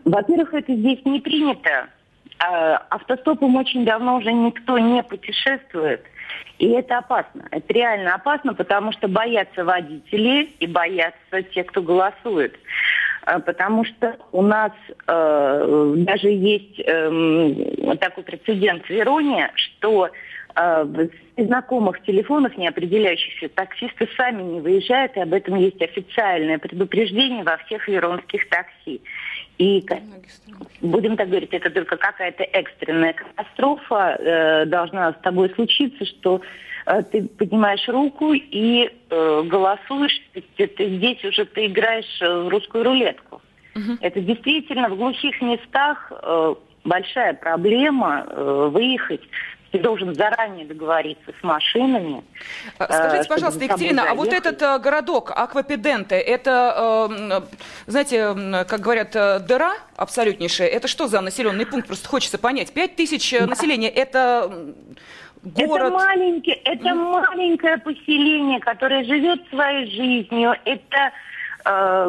Во-первых, 0.04 0.54
это 0.54 0.74
здесь 0.74 1.04
не 1.04 1.20
принято. 1.20 1.88
А, 2.38 2.76
автостопом 2.90 3.56
очень 3.56 3.84
давно 3.84 4.16
уже 4.16 4.32
никто 4.32 4.78
не 4.78 5.02
путешествует. 5.02 6.02
И 6.58 6.68
это 6.68 6.98
опасно. 6.98 7.46
Это 7.50 7.72
реально 7.72 8.14
опасно, 8.14 8.54
потому 8.54 8.92
что 8.92 9.08
боятся 9.08 9.64
водители 9.64 10.48
и 10.60 10.66
боятся 10.66 11.42
те, 11.54 11.64
кто 11.64 11.82
голосует. 11.82 12.58
А, 13.22 13.40
потому 13.40 13.84
что 13.84 14.16
у 14.32 14.42
нас 14.42 14.72
э, 15.06 15.94
даже 15.98 16.28
есть 16.28 16.80
э, 16.80 17.96
такой 18.00 18.24
прецедент 18.24 18.84
в 18.84 18.90
Вероне, 18.90 19.50
что 19.54 20.08
э, 20.58 21.08
знакомых 21.36 22.02
телефонов, 22.02 22.56
не 22.56 22.68
определяющихся, 22.68 23.48
таксисты 23.48 24.08
сами 24.16 24.42
не 24.42 24.60
выезжают, 24.60 25.16
и 25.16 25.20
об 25.20 25.32
этом 25.32 25.56
есть 25.56 25.80
официальное 25.80 26.58
предупреждение 26.58 27.44
во 27.44 27.56
всех 27.58 27.88
веронских 27.88 28.48
такси. 28.48 29.00
И, 29.58 29.84
будем 30.80 31.16
так 31.16 31.28
говорить, 31.28 31.52
это 31.52 31.70
только 31.70 31.96
какая-то 31.96 32.44
экстренная 32.44 33.12
катастрофа 33.12 34.16
э, 34.18 34.66
должна 34.66 35.12
с 35.12 35.16
тобой 35.22 35.50
случиться, 35.50 36.04
что 36.04 36.40
э, 36.86 37.02
ты 37.04 37.22
поднимаешь 37.22 37.88
руку 37.88 38.32
и 38.34 38.90
э, 39.10 39.42
голосуешь, 39.44 40.20
ты, 40.32 40.66
ты, 40.66 40.96
здесь 40.96 41.24
уже 41.24 41.44
ты 41.44 41.66
играешь 41.66 42.20
в 42.20 42.48
русскую 42.48 42.84
рулетку. 42.84 43.40
Угу. 43.74 43.98
Это 44.00 44.20
действительно 44.20 44.88
в 44.88 44.96
глухих 44.96 45.40
местах 45.40 46.10
э, 46.10 46.54
большая 46.84 47.34
проблема 47.34 48.26
э, 48.26 48.68
выехать 48.72 49.22
ты 49.70 49.78
должен 49.78 50.14
заранее 50.14 50.66
договориться 50.66 51.32
с 51.38 51.42
машинами. 51.42 52.22
А, 52.78 52.84
скажите, 52.86 53.28
пожалуйста, 53.28 53.64
Екатерина, 53.64 54.10
а 54.10 54.14
вот 54.14 54.32
этот 54.32 54.60
э, 54.62 54.78
городок 54.78 55.32
Аквапеденте, 55.34 56.16
это, 56.16 57.10
э, 57.10 57.40
знаете, 57.86 58.64
как 58.68 58.80
говорят, 58.80 59.14
э, 59.14 59.40
дыра 59.40 59.74
абсолютнейшая. 59.96 60.68
Это 60.68 60.88
что 60.88 61.06
за 61.06 61.20
населенный 61.20 61.66
пункт? 61.66 61.86
Просто 61.86 62.08
хочется 62.08 62.38
понять. 62.38 62.72
Пять 62.72 62.96
тысяч 62.96 63.30
да. 63.38 63.46
населения– 63.46 63.88
это 63.94 64.74
город? 65.42 65.86
Это, 65.86 65.90
маленький, 65.90 66.52
это 66.64 66.94
маленькое 66.94 67.78
поселение, 67.78 68.60
которое 68.60 69.04
живет 69.04 69.46
своей 69.50 69.90
жизнью. 69.90 70.54
Это 70.64 70.96
э, 70.96 71.12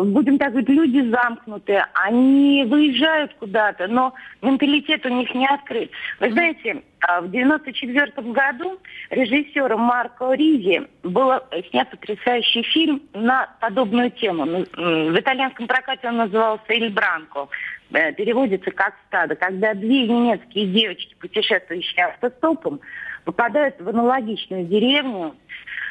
будем 0.05 0.37
так 0.37 0.51
говорить, 0.51 0.69
люди 0.69 1.09
замкнутые, 1.09 1.85
они 1.93 2.65
выезжают 2.65 3.33
куда-то, 3.39 3.87
но 3.87 4.13
менталитет 4.41 5.05
у 5.05 5.09
них 5.09 5.33
не 5.33 5.47
открыт. 5.47 5.91
Вы 6.19 6.31
знаете, 6.31 6.81
э, 7.07 7.21
в 7.21 7.29
94 7.29 8.31
году 8.31 8.79
режиссером 9.09 9.81
Марко 9.81 10.33
Ризи 10.33 10.87
был 11.03 11.31
снят 11.69 11.89
потрясающий 11.89 12.63
фильм 12.63 13.01
на 13.13 13.49
подобную 13.59 14.11
тему. 14.11 14.45
В 14.45 15.19
итальянском 15.19 15.67
прокате 15.67 16.07
он 16.07 16.17
назывался 16.17 16.63
«Эль 16.69 16.91
Бранко». 16.91 17.49
Э, 17.91 18.13
переводится 18.13 18.71
как 18.71 18.93
«стадо». 19.07 19.35
Когда 19.35 19.73
две 19.73 20.07
немецкие 20.07 20.67
девочки, 20.67 21.15
путешествующие 21.19 22.05
автостопом, 22.05 22.79
попадают 23.25 23.75
в 23.81 23.89
аналогичную 23.89 24.65
деревню, 24.65 25.35
Э, 25.35 25.88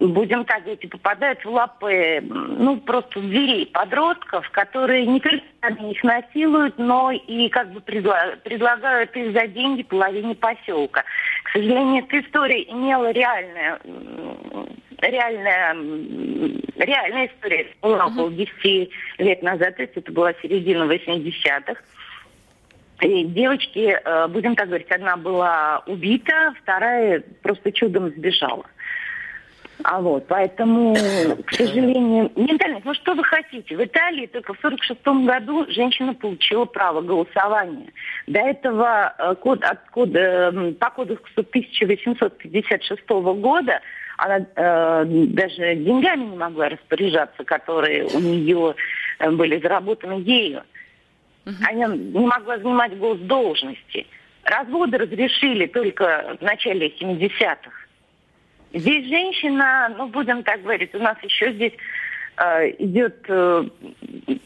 будем 0.00 0.44
так 0.44 0.64
говорить, 0.64 0.90
попадают 0.90 1.42
в 1.44 1.50
лапы, 1.50 2.20
ну, 2.20 2.76
просто 2.78 3.20
зверей, 3.20 3.66
подростков, 3.66 4.48
которые 4.50 5.06
не 5.06 5.20
только 5.20 5.44
их 5.82 6.04
насилуют, 6.04 6.78
но 6.78 7.10
и 7.12 7.48
как 7.48 7.72
бы 7.72 7.80
предла- 7.80 8.36
предлагают 8.44 9.16
их 9.16 9.32
за 9.32 9.46
деньги 9.46 9.82
половине 9.82 10.34
поселка. 10.34 11.04
К 11.44 11.50
сожалению, 11.52 12.04
эта 12.04 12.20
история 12.20 12.62
имела 12.64 13.10
реальное, 13.10 13.80
реальная, 14.98 15.74
реальная 16.76 17.26
история. 17.28 17.66
Была 17.80 18.06
около 18.06 18.30
10 18.30 18.90
лет 19.18 19.42
назад, 19.42 19.76
то 19.76 19.82
есть 19.82 19.96
это 19.96 20.12
была 20.12 20.34
середина 20.42 20.84
80-х. 20.84 21.80
И 23.00 23.24
девочки, 23.24 23.96
э, 24.04 24.26
будем 24.26 24.56
так 24.56 24.66
говорить, 24.66 24.90
одна 24.90 25.16
была 25.16 25.82
убита, 25.86 26.52
вторая 26.60 27.22
просто 27.42 27.70
чудом 27.72 28.10
сбежала. 28.10 28.66
А 29.84 30.00
вот, 30.00 30.26
поэтому, 30.26 30.94
к 31.46 31.52
сожалению, 31.52 32.32
ментальность. 32.34 32.84
Ну 32.84 32.94
что 32.94 33.14
вы 33.14 33.22
хотите? 33.22 33.76
В 33.76 33.84
Италии 33.84 34.26
только 34.26 34.54
в 34.54 34.58
46 34.60 35.00
году 35.04 35.66
женщина 35.68 36.14
получила 36.14 36.64
право 36.64 37.00
голосования. 37.00 37.92
До 38.26 38.40
этого 38.40 39.14
э, 39.16 39.34
код, 39.36 39.62
от 39.62 39.88
кода, 39.90 40.52
э, 40.52 40.72
по 40.72 40.90
кодексу 40.90 41.28
1856 41.36 43.08
года 43.08 43.80
она 44.16 44.38
э, 44.56 45.04
даже 45.06 45.76
деньгами 45.76 46.24
не 46.24 46.36
могла 46.36 46.70
распоряжаться, 46.70 47.44
которые 47.44 48.04
у 48.06 48.18
нее 48.18 48.74
э, 49.20 49.30
были 49.30 49.60
заработаны 49.60 50.20
ею. 50.24 50.62
Она 51.46 51.94
не 51.94 52.26
могла 52.26 52.58
занимать 52.58 52.98
госдолжности. 52.98 54.06
Разводы 54.42 54.98
разрешили 54.98 55.66
только 55.66 56.36
в 56.40 56.42
начале 56.42 56.88
70-х. 56.88 57.70
Здесь 58.72 59.08
женщина, 59.08 59.94
ну, 59.96 60.08
будем 60.08 60.42
так 60.42 60.62
говорить, 60.62 60.94
у 60.94 60.98
нас 60.98 61.16
еще 61.22 61.52
здесь 61.52 61.72
э, 62.36 62.70
идет 62.78 63.16
э, 63.28 63.64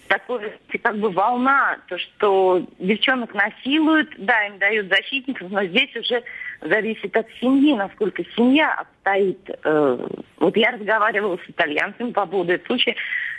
такой, 0.07 0.53
как 0.83 0.97
бы 0.99 1.11
волна, 1.11 1.79
то, 1.89 1.99
что 1.99 2.65
девчонок 2.79 3.35
насилуют, 3.35 4.11
да, 4.19 4.47
им 4.47 4.59
дают 4.59 4.89
защитников, 4.89 5.51
но 5.51 5.65
здесь 5.65 5.95
уже 5.97 6.23
зависит 6.61 7.17
от 7.17 7.27
семьи, 7.41 7.75
насколько 7.75 8.23
семья 8.37 8.75
обстоит. 8.75 9.51
Э, 9.65 10.07
вот 10.39 10.57
я 10.57 10.71
разговаривала 10.71 11.39
с 11.45 11.51
итальянцами 11.51 12.13
по 12.13 12.25
поводу 12.27 12.53
этого 12.53 12.67
случая. 12.69 12.95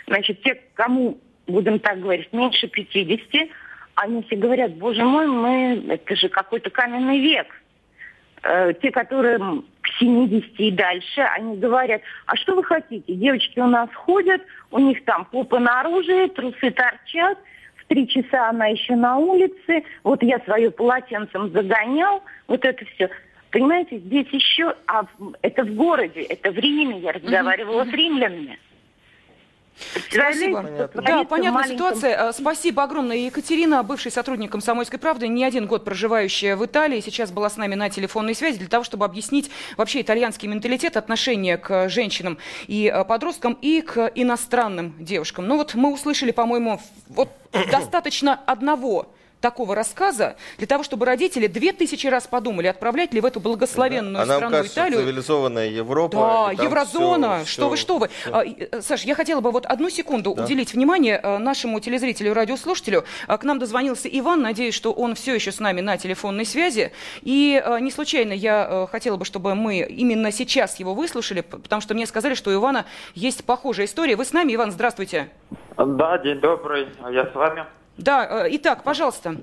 Значит, 0.06 0.42
те, 0.42 0.60
кому, 0.74 1.18
будем 1.46 1.78
так 1.78 2.00
говорить, 2.00 2.30
меньше 2.32 2.68
50, 2.68 3.48
они 3.94 4.22
все 4.24 4.36
говорят, 4.36 4.74
боже 4.74 5.02
мой, 5.02 5.26
мы, 5.26 5.84
это 5.88 6.14
же 6.14 6.28
какой-то 6.28 6.68
каменный 6.68 7.20
век. 7.20 7.46
Э, 8.42 8.74
те, 8.82 8.90
которые 8.90 9.38
к 9.84 9.88
70 9.98 10.58
и 10.58 10.70
дальше, 10.70 11.20
они 11.20 11.58
говорят, 11.58 12.00
а 12.26 12.36
что 12.36 12.54
вы 12.54 12.64
хотите? 12.64 13.12
Девочки 13.12 13.58
у 13.60 13.66
нас 13.66 13.90
ходят, 13.94 14.40
у 14.70 14.78
них 14.78 15.04
там 15.04 15.26
попа 15.26 15.58
наружу, 15.58 16.28
трусы 16.30 16.70
торчат, 16.70 17.38
в 17.76 17.84
три 17.86 18.08
часа 18.08 18.48
она 18.48 18.66
еще 18.66 18.96
на 18.96 19.18
улице, 19.18 19.84
вот 20.02 20.22
я 20.22 20.38
свое 20.40 20.70
полотенцем 20.70 21.50
загонял, 21.50 22.22
вот 22.48 22.64
это 22.64 22.82
все. 22.94 23.10
Понимаете, 23.50 23.98
здесь 23.98 24.26
еще, 24.30 24.74
а 24.86 25.04
это 25.42 25.64
в 25.64 25.74
городе, 25.74 26.22
это 26.22 26.50
в 26.50 26.58
Риме, 26.58 26.98
я 27.00 27.12
разговаривала 27.12 27.82
mm-hmm. 27.82 27.90
с 27.90 27.94
римлянами. 27.94 28.58
Спасибо. 30.10 30.62
Понятно. 30.62 31.02
Да, 31.02 31.24
понятная 31.24 31.52
маленьком... 31.52 31.76
ситуация. 31.76 32.30
Э, 32.30 32.32
спасибо 32.32 32.82
огромное. 32.82 33.16
Екатерина, 33.16 33.82
бывший 33.82 34.12
сотрудник 34.12 34.52
«Комсомольской 34.52 34.98
правды», 34.98 35.28
не 35.28 35.44
один 35.44 35.66
год 35.66 35.84
проживающая 35.84 36.56
в 36.56 36.64
Италии, 36.64 37.00
сейчас 37.00 37.30
была 37.30 37.50
с 37.50 37.56
нами 37.56 37.74
на 37.74 37.90
телефонной 37.90 38.34
связи 38.34 38.58
для 38.58 38.68
того, 38.68 38.84
чтобы 38.84 39.04
объяснить 39.04 39.50
вообще 39.76 40.00
итальянский 40.00 40.48
менталитет, 40.48 40.96
отношение 40.96 41.56
к 41.56 41.88
женщинам 41.88 42.38
и 42.66 42.92
э, 42.92 43.04
подросткам 43.04 43.58
и 43.60 43.80
к 43.80 44.10
иностранным 44.14 44.94
девушкам. 44.98 45.46
Ну 45.46 45.56
вот 45.56 45.74
мы 45.74 45.92
услышали, 45.92 46.30
по-моему, 46.30 46.80
вот 47.08 47.30
достаточно 47.70 48.40
одного 48.46 49.08
такого 49.44 49.74
рассказа 49.74 50.36
для 50.56 50.66
того, 50.66 50.82
чтобы 50.82 51.04
родители 51.04 51.48
две 51.48 51.74
тысячи 51.74 52.06
раз 52.06 52.26
подумали, 52.26 52.66
отправлять 52.66 53.12
ли 53.12 53.20
в 53.20 53.26
эту 53.26 53.40
благословенную 53.40 54.22
а 54.22 54.24
страну 54.24 54.50
кажется, 54.56 54.80
Италию. 54.80 55.00
цивилизованная 55.00 55.68
Европа. 55.68 56.16
Да, 56.56 56.62
еврозона. 56.64 57.40
Все, 57.44 57.52
что 57.52 57.62
все, 57.62 57.68
вы, 57.68 57.76
что 57.76 57.98
вы. 57.98 58.08
Все. 58.08 58.30
А, 58.32 58.42
э, 58.42 58.80
Саш, 58.80 59.04
я 59.04 59.14
хотела 59.14 59.42
бы 59.42 59.50
вот 59.50 59.66
одну 59.66 59.90
секунду 59.90 60.32
да. 60.34 60.44
уделить 60.44 60.72
внимание 60.72 61.20
э, 61.22 61.36
нашему 61.36 61.78
телезрителю, 61.80 62.32
радиослушателю. 62.32 63.04
А, 63.26 63.36
к 63.36 63.44
нам 63.44 63.58
дозвонился 63.58 64.08
Иван. 64.08 64.40
Надеюсь, 64.40 64.72
что 64.72 64.92
он 64.92 65.14
все 65.14 65.34
еще 65.34 65.52
с 65.52 65.60
нами 65.60 65.82
на 65.82 65.98
телефонной 65.98 66.46
связи. 66.46 66.92
И 67.20 67.62
э, 67.62 67.80
не 67.80 67.90
случайно 67.90 68.32
я 68.32 68.88
хотела 68.90 69.18
бы, 69.18 69.26
чтобы 69.26 69.54
мы 69.54 69.80
именно 69.80 70.32
сейчас 70.32 70.80
его 70.80 70.94
выслушали, 70.94 71.42
потому 71.42 71.82
что 71.82 71.92
мне 71.92 72.06
сказали, 72.06 72.32
что 72.32 72.48
у 72.48 72.54
Ивана 72.54 72.86
есть 73.14 73.44
похожая 73.44 73.84
история. 73.84 74.16
Вы 74.16 74.24
с 74.24 74.32
нами, 74.32 74.54
Иван? 74.54 74.72
Здравствуйте. 74.72 75.28
Да, 75.76 76.16
день 76.16 76.40
добрый. 76.40 76.88
Я 77.10 77.26
с 77.26 77.34
вами. 77.34 77.66
Да, 77.96 78.46
э, 78.46 78.48
итак, 78.52 78.82
пожалуйста. 78.82 79.36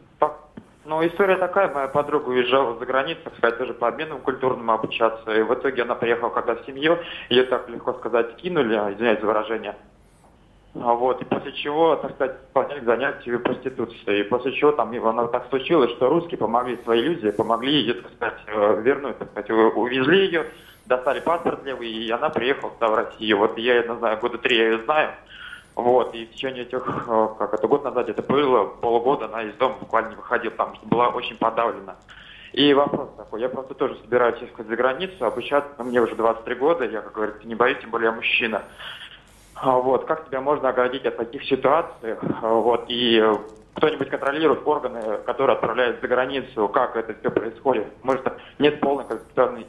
Ну, 0.84 1.06
история 1.06 1.38
такая, 1.38 1.72
моя 1.72 1.88
подруга 1.88 2.30
уезжала 2.30 2.78
за 2.78 2.86
границу, 2.86 3.22
так 3.24 3.38
сказать, 3.38 3.58
тоже 3.60 3.74
по 3.74 3.88
обмену 3.88 4.18
культурному 4.18 4.74
обучаться, 4.74 5.32
и 5.32 5.44
в 5.44 5.54
итоге 5.54 5.84
она 5.84 5.94
приехала 5.94 6.30
когда 6.30 6.56
в 6.56 6.66
семью, 6.66 6.98
ее 7.30 7.44
так 7.44 7.70
легко 7.70 7.94
сказать 7.94 8.36
кинули, 8.38 8.76
а, 8.76 8.92
извиняюсь 8.92 9.20
за 9.22 9.28
выражение. 9.28 9.76
А 10.74 10.94
вот, 10.94 11.22
и 11.22 11.26
после 11.26 11.52
чего, 11.52 11.98
так 11.98 12.14
сказать, 12.16 12.48
поняли 12.54 12.84
занятия 12.84 13.38
проституцией. 13.38 14.22
И 14.22 14.24
после 14.24 14.54
чего 14.54 14.72
там 14.72 14.92
она 15.06 15.28
так 15.28 15.50
случилось, 15.50 15.92
что 15.92 16.10
русские 16.10 16.38
помогли 16.38 16.78
своей 16.78 17.04
иллюзии, 17.04 17.30
помогли 17.30 17.74
ее, 17.74 17.94
так 17.96 18.12
сказать, 18.14 18.40
э, 18.48 18.82
вернуть, 18.82 19.18
так 19.20 19.30
сказать, 19.32 19.50
увезли 19.52 20.26
ее, 20.26 20.46
достали 20.86 21.20
паспорт 21.20 21.64
левый, 21.66 21.90
и 21.90 22.10
она 22.10 22.30
приехала 22.30 22.72
сюда 22.72 22.88
в 22.88 22.96
Россию. 22.96 23.38
Вот 23.38 23.58
я, 23.58 23.76
я 23.76 23.84
не 23.84 23.98
знаю, 23.98 24.18
года 24.20 24.38
три 24.38 24.58
я 24.58 24.70
ее 24.72 24.84
знаю. 24.84 25.12
Вот, 25.76 26.14
и 26.14 26.26
в 26.26 26.32
течение 26.32 26.64
этих, 26.64 26.86
э, 27.08 27.28
как 27.40 27.54
это, 27.54 27.68
год 27.68 27.84
назад 27.84 28.10
это 28.10 28.22
было, 28.22 28.66
полгода 28.66 29.26
она 29.26 29.44
из 29.44 29.56
дома 29.56 29.76
буквально 29.80 30.10
не 30.10 30.16
выходила, 30.16 30.52
потому 30.52 30.76
что 30.76 30.86
была 30.88 31.10
очень 31.10 31.38
подавлена. 31.38 31.96
И 32.52 32.74
вопрос 32.74 33.10
такой, 33.16 33.40
я 33.40 33.48
просто 33.48 33.74
тоже 33.74 33.98
собираюсь 34.02 34.42
ехать 34.42 34.68
за 34.68 34.76
границу, 34.76 35.26
обучаться, 35.26 35.72
но 35.78 35.86
мне 35.86 36.02
уже 36.02 36.16
23 36.16 36.56
года, 36.56 36.86
я, 36.86 37.02
как 37.02 37.14
говорится, 37.14 37.48
не 37.48 37.56
боюсь, 37.56 37.80
тем 37.80 37.92
более 37.92 38.10
я 38.10 38.12
мужчина. 38.12 38.64
А 39.56 39.78
вот, 39.78 40.06
как 40.06 40.28
тебя 40.28 40.42
можно 40.42 40.70
оградить 40.70 41.06
от 41.06 41.18
таких 41.18 41.44
ситуаций? 41.46 42.16
Вот, 42.42 42.86
и 42.90 43.24
кто-нибудь 43.76 44.10
контролирует 44.10 44.68
органы, 44.68 45.20
которые 45.26 45.56
отправляют 45.56 46.02
за 46.02 46.08
границу, 46.08 46.68
как 46.68 46.98
это 46.98 47.16
все 47.20 47.32
происходит? 47.32 47.88
Может, 48.04 48.28
нет 48.60 48.82
полной 48.82 49.06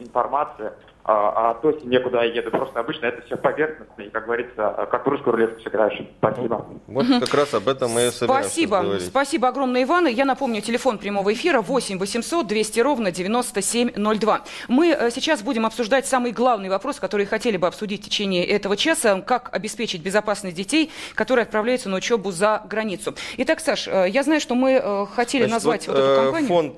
информации, 0.00 0.72
а, 1.04 1.50
а 1.50 1.54
то 1.54 1.72
семье, 1.80 1.98
куда 2.00 2.22
я 2.22 2.32
еду. 2.32 2.50
Просто 2.50 2.78
обычно 2.78 3.06
это 3.06 3.22
все 3.22 3.36
поверхностно, 3.36 4.02
и, 4.02 4.10
как 4.10 4.24
говорится, 4.24 4.86
как 4.90 5.04
в 5.04 5.08
русскую 5.08 5.32
рулетку 5.32 5.60
сыграешь. 5.60 6.00
Спасибо. 6.18 6.66
Вот 6.86 7.06
как 7.20 7.34
раз 7.34 7.54
об 7.54 7.68
этом 7.68 7.90
мы 7.90 8.06
и 8.06 8.10
Спасибо. 8.10 8.98
Спасибо 9.00 9.48
огромное, 9.48 9.82
Иван. 9.82 10.06
Я 10.06 10.24
напомню, 10.24 10.60
телефон 10.60 10.98
прямого 10.98 11.32
эфира 11.32 11.60
8 11.60 11.98
800 11.98 12.46
200 12.46 12.80
ровно 12.80 13.10
9702. 13.10 14.44
Мы 14.68 14.90
э, 14.90 15.10
сейчас 15.10 15.42
будем 15.42 15.66
обсуждать 15.66 16.06
самый 16.06 16.30
главный 16.30 16.68
вопрос, 16.68 17.00
который 17.00 17.26
хотели 17.26 17.56
бы 17.56 17.66
обсудить 17.66 18.02
в 18.02 18.04
течение 18.04 18.46
этого 18.46 18.76
часа. 18.76 19.20
Как 19.22 19.50
обеспечить 19.52 20.02
безопасность 20.02 20.56
детей, 20.56 20.90
которые 21.14 21.42
отправляются 21.42 21.88
на 21.88 21.96
учебу 21.96 22.30
за 22.30 22.62
границу. 22.68 23.14
Итак, 23.38 23.58
Саш, 23.58 23.88
э, 23.88 24.06
я 24.08 24.22
знаю, 24.22 24.40
что 24.40 24.54
мы 24.54 24.80
э, 24.82 25.06
хотели 25.14 25.46
Значит, 25.46 25.54
назвать 25.54 25.88
вот, 25.88 25.96
вот 25.96 26.04
эту 26.04 26.22
компанию. 26.22 26.48
Фонд, 26.48 26.72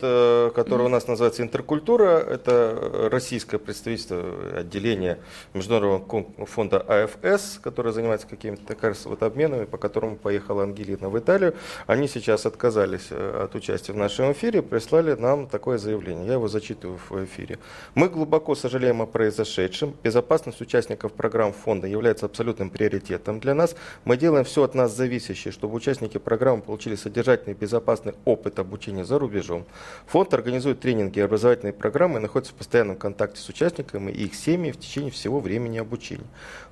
который 0.55 0.83
mm-hmm. 0.83 0.87
у 0.87 0.89
нас 0.89 1.07
называется 1.07 1.43
«Интеркультура», 1.43 2.19
это 2.19 3.09
российское 3.11 3.59
представительство 3.59 4.14
отделение 4.59 5.19
Международного 5.53 6.47
фонда 6.47 6.81
АФС, 6.81 7.59
которое 7.63 7.93
занимается 7.93 8.27
какими-то 8.27 8.75
вот 9.05 9.23
обменами, 9.23 9.65
по 9.65 9.79
которому 9.79 10.17
поехала 10.17 10.63
Ангелина 10.63 11.09
в 11.09 11.19
Италию. 11.19 11.55
Они 11.87 12.09
сейчас 12.09 12.47
отказались 12.47 13.09
э, 13.11 13.43
от 13.45 13.55
участия 13.55 13.93
в 13.93 13.97
нашем 13.97 14.33
эфире, 14.33 14.63
прислали 14.63 15.15
нам 15.15 15.47
такое 15.47 15.79
заявление. 15.79 16.27
Я 16.27 16.33
его 16.35 16.49
зачитываю 16.49 16.99
в 16.99 17.25
эфире. 17.25 17.59
Мы 17.95 18.09
глубоко 18.09 18.55
сожалеем 18.55 19.03
о 19.03 19.07
произошедшем. 19.07 19.95
Безопасность 20.03 20.61
участников 20.61 21.13
программ 21.13 21.53
фонда 21.53 21.87
является 21.87 22.27
абсолютным 22.27 22.71
приоритетом 22.71 23.41
для 23.41 23.55
нас. 23.55 23.75
Мы 24.05 24.17
делаем 24.17 24.45
все 24.45 24.63
от 24.63 24.75
нас 24.75 24.95
зависящее, 24.95 25.53
чтобы 25.53 25.75
участники 25.75 26.19
программы 26.19 26.63
получили 26.63 26.97
содержательный 26.97 27.55
и 27.55 27.59
безопасный 27.59 28.15
опыт 28.25 28.59
обучения 28.59 29.05
за 29.05 29.19
рубежом. 29.19 29.65
Фонд 30.07 30.35
организует 30.35 30.81
тренинги 30.81 31.19
и 31.19 31.23
образовательные 31.23 31.73
программы 31.73 32.19
и 32.19 32.23
находится 32.23 32.53
в 32.53 32.57
постоянном 32.57 32.97
контакте 32.97 33.41
с 33.41 33.49
участниками 33.49 34.04
проблемы 34.05 34.11
и 34.11 34.25
их 34.25 34.35
семьи 34.35 34.73
в 34.73 34.79
течение 34.79 35.11
всего 35.11 35.41
времени 35.41 35.79
обучения. 35.79 36.27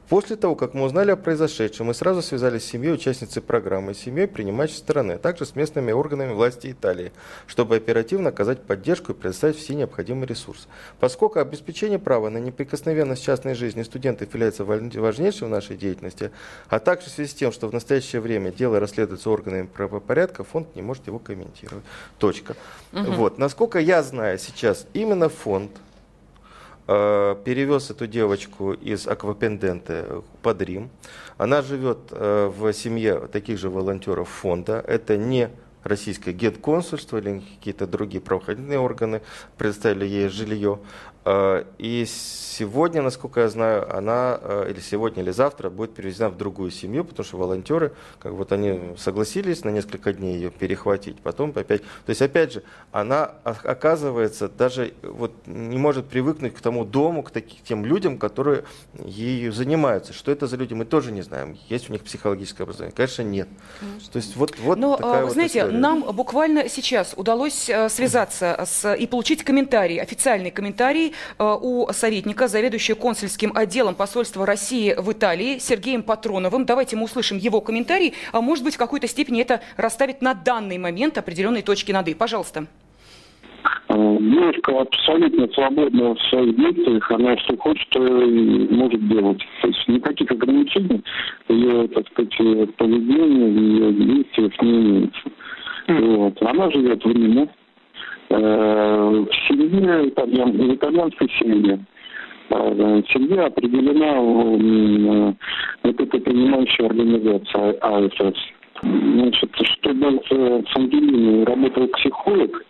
После 0.08 0.36
того, 0.36 0.56
как 0.56 0.74
мы 0.74 0.84
узнали 0.84 1.10
о 1.12 1.16
произошедшем, 1.16 1.86
мы 1.86 1.94
сразу 1.94 2.20
связались 2.20 2.64
с 2.64 2.70
семьей 2.70 2.92
участницы 2.92 3.40
программы, 3.40 3.94
с 3.94 3.98
семьей 3.98 4.26
принимающей 4.26 4.76
стороны, 4.76 5.12
а 5.12 5.18
также 5.18 5.46
с 5.46 5.56
местными 5.56 5.90
органами 5.92 6.34
власти 6.34 6.70
Италии, 6.70 7.12
чтобы 7.46 7.76
оперативно 7.76 8.28
оказать 8.28 8.60
поддержку 8.60 9.12
и 9.12 9.14
предоставить 9.14 9.56
все 9.56 9.74
необходимые 9.74 10.26
ресурсы. 10.26 10.68
Поскольку 11.00 11.38
обеспечение 11.38 11.98
права 11.98 12.28
на 12.28 12.38
неприкосновенность 12.38 13.24
частной 13.24 13.54
жизни 13.54 13.84
студентов 13.84 14.28
является 14.34 14.64
важнейшим 14.64 15.48
в 15.48 15.50
нашей 15.50 15.78
деятельности, 15.78 16.30
а 16.68 16.78
также 16.78 17.06
в 17.06 17.12
связи 17.12 17.30
с 17.30 17.34
тем, 17.34 17.50
что 17.50 17.68
в 17.68 17.72
настоящее 17.72 18.20
время 18.20 18.50
дело 18.50 18.80
расследуется 18.80 19.30
органами 19.30 19.66
правопорядка, 19.66 20.44
фонд 20.44 20.76
не 20.76 20.82
может 20.82 21.06
его 21.06 21.20
комментировать. 21.20 21.84
Точка. 22.18 22.54
Угу. 22.92 23.12
Вот. 23.12 23.38
Насколько 23.38 23.78
я 23.78 24.02
знаю 24.02 24.38
сейчас, 24.38 24.86
именно 24.92 25.30
фонд 25.30 25.70
перевез 26.86 27.90
эту 27.90 28.06
девочку 28.06 28.72
из 28.72 29.06
Аквапенденты 29.06 30.22
под 30.42 30.62
Рим. 30.62 30.90
Она 31.38 31.62
живет 31.62 31.98
э, 32.10 32.52
в 32.54 32.72
семье 32.72 33.28
таких 33.32 33.58
же 33.58 33.70
волонтеров 33.70 34.28
фонда. 34.28 34.84
Это 34.86 35.16
не 35.16 35.50
российское 35.84 36.32
гет-консульство 36.32 37.18
или 37.18 37.42
какие-то 37.58 37.86
другие 37.86 38.20
правоохранительные 38.20 38.78
органы 38.78 39.22
предоставили 39.58 40.06
ей 40.06 40.28
жилье. 40.28 40.78
Э, 41.24 41.64
и 41.78 42.04
сегодня, 42.06 43.00
насколько 43.00 43.40
я 43.40 43.48
знаю, 43.48 43.96
она 43.96 44.38
э, 44.42 44.70
или 44.70 44.80
сегодня, 44.80 45.22
или 45.22 45.30
завтра 45.30 45.70
будет 45.70 45.94
перевезена 45.94 46.30
в 46.30 46.36
другую 46.36 46.70
семью, 46.70 47.04
потому 47.04 47.24
что 47.24 47.36
волонтеры, 47.36 47.92
как 48.18 48.32
вот 48.32 48.50
они 48.52 48.80
согласились 48.98 49.64
на 49.64 49.70
несколько 49.70 50.12
дней 50.12 50.34
ее 50.34 50.50
перехватить, 50.50 51.20
потом 51.20 51.52
опять. 51.54 51.82
То 51.82 52.10
есть, 52.10 52.22
опять 52.22 52.54
же, 52.54 52.62
она 52.90 53.34
оказывается 53.44 54.48
даже 54.48 54.94
вот 55.02 55.32
не 55.46 55.78
может 55.78 56.06
привыкнуть 56.06 56.54
к 56.54 56.60
тому 56.60 56.84
дому, 56.84 57.22
к 57.22 57.30
таким 57.30 57.58
тем 57.64 57.84
людям, 57.84 58.18
которые 58.18 58.64
ею 59.04 59.52
занимаются. 59.52 60.12
Что 60.12 60.32
это 60.32 60.46
за 60.46 60.56
люди, 60.56 60.74
мы 60.74 60.84
тоже 60.84 61.12
не 61.12 61.22
знаем. 61.22 61.56
Есть 61.68 61.88
у 61.88 61.92
них 61.92 62.02
психологическое 62.02 62.64
образование? 62.64 62.94
Конечно, 62.96 63.22
нет. 63.22 63.48
Конечно. 63.78 64.12
То 64.12 64.16
есть 64.16 64.36
вот, 64.36 64.58
вот 64.58 64.78
Но, 64.78 64.96
такая 64.96 65.20
вы 65.20 65.24
вот 65.26 65.32
знаете, 65.34 65.60
история. 65.60 65.78
нам 65.78 66.02
буквально 66.02 66.68
сейчас 66.68 67.14
удалось 67.16 67.70
э, 67.70 67.88
связаться 67.88 68.64
с, 68.66 68.92
и 68.94 69.06
получить 69.06 69.44
комментарий, 69.44 70.00
официальный 70.00 70.50
комментарий 70.50 71.11
Э, 71.38 71.56
у 71.60 71.88
советника, 71.92 72.48
заведующего 72.48 72.96
консульским 72.96 73.52
отделом 73.54 73.94
посольства 73.94 74.46
России 74.46 74.94
в 74.96 75.12
Италии 75.12 75.58
Сергеем 75.58 76.02
Патроновым. 76.02 76.64
Давайте 76.64 76.96
мы 76.96 77.04
услышим 77.04 77.38
его 77.38 77.60
комментарий. 77.60 78.14
А 78.32 78.40
может 78.40 78.64
быть, 78.64 78.74
в 78.74 78.78
какой-то 78.78 79.06
степени 79.06 79.40
это 79.40 79.60
расставит 79.76 80.22
на 80.22 80.34
данный 80.34 80.78
момент 80.78 81.18
определенные 81.18 81.62
точки 81.62 81.92
над 81.92 82.08
«и». 82.08 82.14
Пожалуйста. 82.14 82.66
Э, 83.88 84.18
девушка 84.20 84.80
абсолютно 84.80 85.48
свободна 85.48 86.14
в 86.14 86.20
своих 86.28 86.56
действиях, 86.56 87.10
она 87.10 87.36
что 87.38 87.56
хочет, 87.56 87.88
то 87.90 88.22
и 88.22 88.68
может 88.74 89.08
делать. 89.08 89.42
То 89.60 89.68
есть 89.68 89.88
никаких 89.88 90.30
ограничений 90.30 91.02
в 91.48 91.52
ее, 91.52 91.88
так 91.88 92.06
сказать, 92.08 92.36
поведении, 92.76 93.50
в 93.50 93.60
ее 93.60 93.92
действиях 93.92 94.62
не 94.62 94.70
имеется. 94.70 95.20
Вот. 95.88 96.42
Она 96.42 96.70
живет 96.70 97.04
в 97.04 97.08
Риме, 97.08 97.48
Э, 97.48 97.61
в 98.38 99.28
семье, 99.48 100.08
итальян, 100.08 100.52
в 100.52 100.74
итальянской 100.74 101.28
семье, 101.38 101.78
э, 102.50 103.02
семья 103.12 103.46
определена 103.46 104.14
э, 104.16 105.32
вот 105.82 106.00
этой 106.00 106.20
принимающей 106.20 106.86
организацией 106.86 107.76
АСС. 107.80 108.38
Значит, 108.82 109.50
чтобы 109.54 110.20
с 110.26 110.76
Ангелиной 110.76 111.44
работал 111.44 111.86
психолог, 111.88 112.64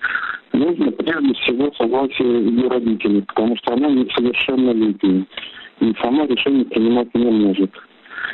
нужно 0.53 0.92
прежде 0.92 1.33
всего 1.35 1.72
согласие 1.72 2.44
ее 2.44 2.68
родителей, 2.68 3.22
потому 3.22 3.57
что 3.57 3.72
она 3.72 3.88
несовершеннолетняя 3.88 5.25
и 5.81 5.94
сама 6.03 6.27
решение 6.27 6.64
принимать 6.66 7.14
не 7.14 7.31
может. 7.31 7.70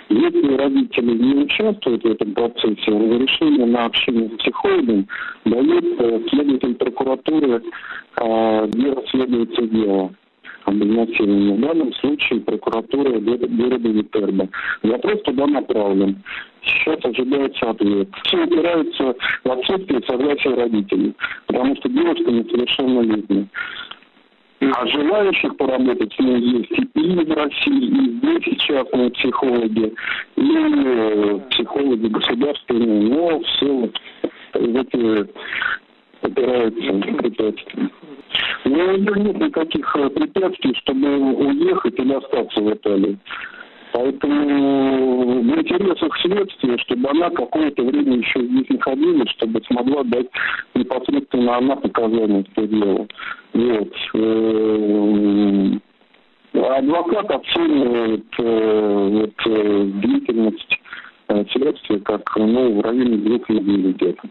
Если 0.08 0.54
родители 0.56 1.12
не 1.12 1.42
участвуют 1.42 2.02
в 2.02 2.06
этом 2.06 2.32
процессе, 2.32 2.90
разрешение 2.90 3.66
на 3.66 3.84
общение 3.86 4.28
с 4.30 4.38
психологом 4.38 5.06
дает 5.44 5.84
э, 6.00 6.20
следователь 6.30 6.74
прокуратуры, 6.76 7.62
э, 8.20 8.66
где 8.68 8.92
расследуется 8.92 9.62
дело 9.66 10.10
об 10.64 10.74
изнасиловании. 10.76 11.56
В 11.56 11.60
данном 11.60 11.92
случае 11.94 12.40
прокуратура 12.40 13.18
города 13.18 13.88
Витерба. 13.88 14.48
Вопрос 14.82 15.22
туда 15.22 15.46
направлен. 15.46 16.22
Сейчас 16.62 17.04
ожидается 17.04 17.70
ответ. 17.70 18.08
Все 18.24 18.44
упирается 18.44 19.14
в 19.44 19.50
отсутствие 19.50 20.00
согласия 20.06 20.54
родителей, 20.54 21.14
потому 21.46 21.76
что 21.76 21.88
девушка 21.88 22.30
несовершеннолетняя. 22.30 23.46
А 24.60 24.86
желающих 24.88 25.56
поработать 25.56 26.18
ней 26.18 26.40
есть 26.40 26.72
и 26.72 26.84
в 27.24 27.32
России, 27.32 27.86
и 27.86 28.18
здесь 28.18 28.60
частные 28.60 29.10
психологи, 29.10 29.94
и 30.36 30.56
э, 30.56 31.40
психологи 31.50 32.08
государственные, 32.08 33.08
но 33.08 33.40
все 33.40 33.90
эти 34.54 35.28
опираются 36.22 36.92
препятствия. 37.18 37.90
Но 38.64 38.96
нет 38.96 39.40
никаких 39.40 39.96
э, 39.96 40.10
препятствий, 40.10 40.74
чтобы 40.74 41.16
уехать 41.16 41.98
или 41.98 42.14
остаться 42.14 42.60
в 42.60 42.72
Италии. 42.72 43.16
Поэтому 43.92 45.42
в 45.42 45.58
интересах 45.58 46.18
следствия, 46.20 46.78
чтобы 46.78 47.08
она 47.10 47.30
какое-то 47.30 47.82
время 47.82 48.18
еще 48.18 48.44
здесь 48.44 48.68
находилась, 48.68 49.30
чтобы 49.30 49.60
смогла 49.66 50.04
дать 50.04 50.26
непосредственно 50.74 51.56
она 51.56 51.76
показания 51.76 52.44
по 52.54 52.62
делу. 52.66 53.08
Вот. 53.54 53.92
Э, 54.14 55.70
адвокат 56.78 57.30
оценивает 57.30 58.26
э, 58.38 59.08
вот, 59.12 59.34
э, 59.46 59.84
длительность 60.02 60.80
следствия 61.52 61.98
как 62.00 62.22
ну, 62.36 62.78
в 62.78 62.80
районе 62.80 63.18
двух 63.18 63.48
недель 63.50 63.92
где-то. 63.92 64.22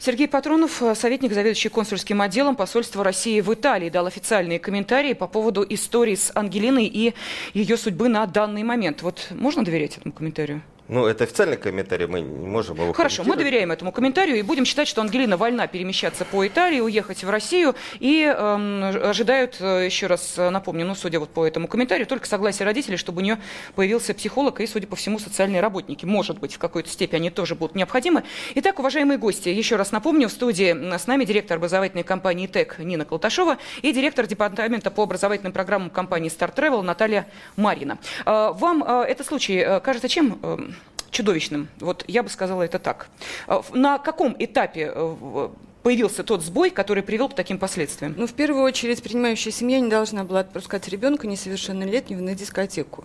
Сергей 0.00 0.28
Патронов, 0.28 0.80
советник, 0.94 1.32
заведующий 1.32 1.68
консульским 1.68 2.20
отделом 2.22 2.54
посольства 2.54 3.02
России 3.02 3.40
в 3.40 3.52
Италии, 3.52 3.90
дал 3.90 4.06
официальные 4.06 4.60
комментарии 4.60 5.12
по 5.12 5.26
поводу 5.26 5.66
истории 5.68 6.14
с 6.14 6.30
Ангелиной 6.34 6.86
и 6.86 7.14
ее 7.52 7.76
судьбы 7.76 8.08
на 8.08 8.24
данный 8.26 8.62
момент. 8.62 9.02
Вот 9.02 9.26
можно 9.30 9.64
доверять 9.64 9.96
этому 9.96 10.12
комментарию? 10.12 10.62
Ну, 10.88 11.06
это 11.06 11.24
официальный 11.24 11.58
комментарий, 11.58 12.06
мы 12.06 12.22
не 12.22 12.46
можем 12.46 12.80
его 12.80 12.94
Хорошо, 12.94 13.22
мы 13.22 13.36
доверяем 13.36 13.70
этому 13.70 13.92
комментарию 13.92 14.38
и 14.38 14.42
будем 14.42 14.64
считать, 14.64 14.88
что 14.88 15.02
Ангелина 15.02 15.36
вольна 15.36 15.66
перемещаться 15.66 16.24
по 16.24 16.46
Италии, 16.46 16.80
уехать 16.80 17.24
в 17.24 17.28
Россию 17.28 17.74
и 18.00 18.24
э, 18.24 19.08
ожидают, 19.10 19.60
еще 19.60 20.06
раз 20.06 20.36
напомню, 20.38 20.86
ну, 20.86 20.94
судя 20.94 21.20
вот 21.20 21.28
по 21.28 21.46
этому 21.46 21.68
комментарию, 21.68 22.06
только 22.06 22.26
согласие 22.26 22.64
родителей, 22.64 22.96
чтобы 22.96 23.20
у 23.20 23.24
нее 23.24 23.38
появился 23.74 24.14
психолог 24.14 24.60
и, 24.60 24.66
судя 24.66 24.86
по 24.86 24.96
всему, 24.96 25.18
социальные 25.18 25.60
работники. 25.60 26.06
Может 26.06 26.38
быть, 26.38 26.54
в 26.54 26.58
какой-то 26.58 26.88
степени 26.88 27.18
они 27.18 27.30
тоже 27.30 27.54
будут 27.54 27.76
необходимы. 27.76 28.24
Итак, 28.54 28.78
уважаемые 28.78 29.18
гости, 29.18 29.50
еще 29.50 29.76
раз 29.76 29.92
напомню, 29.92 30.28
в 30.28 30.32
студии 30.32 30.96
с 30.96 31.06
нами 31.06 31.24
директор 31.24 31.58
образовательной 31.58 32.04
компании 32.04 32.46
ТЭК 32.46 32.78
Нина 32.78 33.04
Колташова 33.04 33.58
и 33.82 33.92
директор 33.92 34.26
департамента 34.26 34.90
по 34.90 35.02
образовательным 35.02 35.52
программам 35.52 35.90
компании 35.90 36.30
Star 36.30 36.54
Travel 36.54 36.80
Наталья 36.80 37.28
Марина. 37.56 37.98
Э, 38.24 38.52
вам 38.54 38.82
э, 38.82 39.04
этот 39.04 39.26
случай 39.26 39.56
э, 39.58 39.80
кажется 39.80 40.08
чем 40.08 40.38
чудовищным. 41.10 41.68
Вот 41.80 42.04
я 42.08 42.22
бы 42.22 42.28
сказала 42.28 42.62
это 42.62 42.78
так. 42.78 43.08
А, 43.46 43.62
на 43.72 43.98
каком 43.98 44.34
этапе 44.38 44.92
э, 44.94 45.48
появился 45.82 46.24
тот 46.24 46.42
сбой, 46.42 46.70
который 46.70 47.02
привел 47.02 47.28
к 47.28 47.34
таким 47.34 47.58
последствиям? 47.58 48.14
Ну, 48.16 48.26
в 48.26 48.32
первую 48.32 48.64
очередь, 48.64 49.02
принимающая 49.02 49.52
семья 49.52 49.80
не 49.80 49.88
должна 49.88 50.24
была 50.24 50.40
отпускать 50.40 50.88
ребенка 50.88 51.26
несовершеннолетнего 51.26 52.20
на 52.20 52.34
дискотеку. 52.34 53.04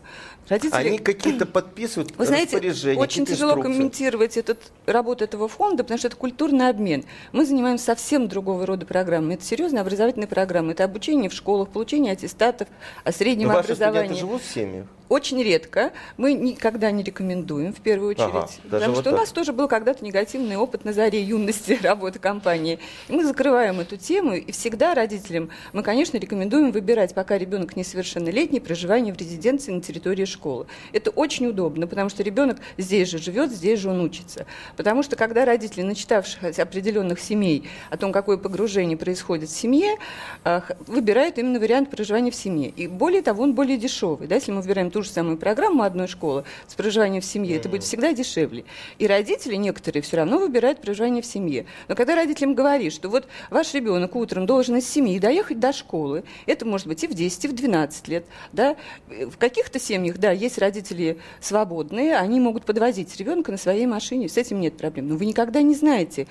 Родители... 0.50 0.76
Они 0.76 0.98
какие-то 0.98 1.46
подписывают 1.46 2.16
Вы 2.18 2.26
знаете, 2.26 2.58
очень 2.96 3.26
тяжело 3.26 3.62
комментировать 3.62 4.38
этот, 4.38 4.60
работу 4.86 5.24
этого 5.24 5.48
фонда, 5.48 5.84
потому 5.84 5.98
что 5.98 6.08
это 6.08 6.18
культурный 6.18 6.70
обмен. 6.70 7.06
Мы 7.32 7.46
занимаемся 7.46 7.86
совсем 7.86 8.28
другого 8.28 8.66
рода 8.66 8.86
программами. 8.86 9.36
Это 9.36 9.46
серьезные 9.46 9.82
образовательные 9.82 10.28
программы. 10.28 10.74
Это 10.74 10.84
обучение 10.84 11.30
в 11.30 11.34
школах, 11.34 11.70
получение 11.70 12.14
аттестатов 12.14 12.68
о 13.04 13.12
среднем 13.12 13.50
Но 13.50 13.60
образовании. 13.60 14.10
Ваши 14.10 14.20
живут 14.20 14.42
в 14.42 14.54
семьях? 14.54 14.86
Очень 15.10 15.44
редко. 15.44 15.92
Мы 16.18 16.34
никогда 16.34 16.90
не 16.90 17.04
рекомендуем, 17.04 17.74
в 17.74 17.82
первую 17.82 18.12
очередь. 18.12 18.30
Ага, 18.30 18.48
потому 18.64 18.94
вот 18.94 19.02
что 19.02 19.12
так. 19.12 19.14
у 19.14 19.18
нас 19.18 19.32
тоже 19.32 19.54
был 19.54 19.68
когда-то 19.68 20.04
негативный 20.04 20.56
опыт 20.56 20.86
на 20.86 20.94
заре 20.94 21.22
юности 21.22 21.78
работы 21.84 22.20
компании. 22.20 22.63
И 22.72 22.80
мы 23.10 23.26
закрываем 23.26 23.80
эту 23.80 23.98
тему. 23.98 24.34
И 24.34 24.52
всегда 24.52 24.94
родителям 24.94 25.50
мы, 25.74 25.84
конечно, 25.84 26.18
рекомендуем 26.18 26.72
выбирать, 26.72 27.14
пока 27.14 27.38
ребенок 27.38 27.76
несовершеннолетний, 27.76 28.62
проживание 28.62 29.14
в 29.14 29.18
резиденции 29.18 29.72
на 29.72 29.82
территории 29.82 30.26
школы. 30.26 30.66
Это 30.92 31.10
очень 31.12 31.48
удобно, 31.48 31.88
потому 31.88 32.10
что 32.10 32.24
ребенок 32.24 32.58
здесь 32.78 33.10
же 33.10 33.18
живет, 33.18 33.52
здесь 33.52 33.80
же 33.80 33.90
он 33.90 34.02
учится. 34.02 34.46
Потому 34.78 35.04
что 35.04 35.16
когда 35.16 35.46
родители, 35.46 35.82
начитавшись 35.82 36.60
определенных 36.60 37.20
семей 37.20 37.68
о 37.90 37.98
том, 37.98 38.12
какое 38.12 38.38
погружение 38.38 38.98
происходит 38.98 39.50
в 39.50 39.56
семье, 39.56 39.98
выбирают 40.88 41.38
именно 41.38 41.60
вариант 41.60 41.90
проживания 41.92 42.32
в 42.32 42.36
семье. 42.36 42.70
И 42.70 42.88
более 42.88 43.22
того, 43.22 43.44
он 43.44 43.54
более 43.54 43.78
дешевый. 43.78 44.28
Да? 44.28 44.36
Если 44.36 44.52
мы 44.52 44.62
выбираем 44.62 44.92
ту 44.92 45.02
же 45.04 45.10
самую 45.10 45.38
программу 45.38 45.84
одной 45.84 46.08
школы 46.08 46.44
с 46.68 46.74
проживанием 46.76 47.22
в 47.22 47.26
семье, 47.26 47.58
это 47.58 47.70
будет 47.70 47.84
всегда 47.84 48.14
дешевле. 48.14 48.66
И 49.00 49.08
родители 49.08 49.56
некоторые 49.56 50.02
все 50.02 50.18
равно 50.18 50.40
выбирают 50.40 50.82
проживание 50.82 51.22
в 51.22 51.26
семье. 51.26 51.66
Но 51.88 51.96
когда 51.96 52.16
родителям 52.16 52.53
говоришь, 52.56 52.94
что 52.94 53.10
вот 53.10 53.28
ваш 53.50 53.74
ребенок 53.74 54.16
утром 54.16 54.46
должен 54.46 54.78
из 54.78 54.90
семьи 54.90 55.20
доехать 55.20 55.60
до 55.60 55.74
школы, 55.74 56.24
это 56.46 56.66
может 56.66 56.88
быть 56.88 57.04
и 57.04 57.08
в 57.08 57.14
10, 57.14 57.46
и 57.46 57.48
в 57.48 57.54
12 57.54 58.08
лет, 58.08 58.26
да, 58.52 58.76
в 59.08 59.38
каких-то 59.38 59.80
семьях, 59.80 60.18
да, 60.18 60.32
есть 60.32 60.58
родители 60.58 61.18
свободные, 61.40 62.16
они 62.18 62.40
могут 62.40 62.66
подвозить 62.66 63.16
ребенка 63.18 63.52
на 63.52 63.58
своей 63.58 63.86
машине, 63.86 64.30
с 64.30 64.38
этим 64.38 64.60
нет 64.60 64.78
проблем. 64.78 65.10
Но 65.10 65.16
вы 65.16 65.26
никогда 65.26 65.62
не 65.62 65.76
знаете, 65.76 66.28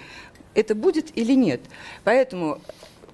это 0.55 0.75
будет 0.75 1.17
или 1.17 1.33
нет. 1.33 1.61
Поэтому 2.05 2.59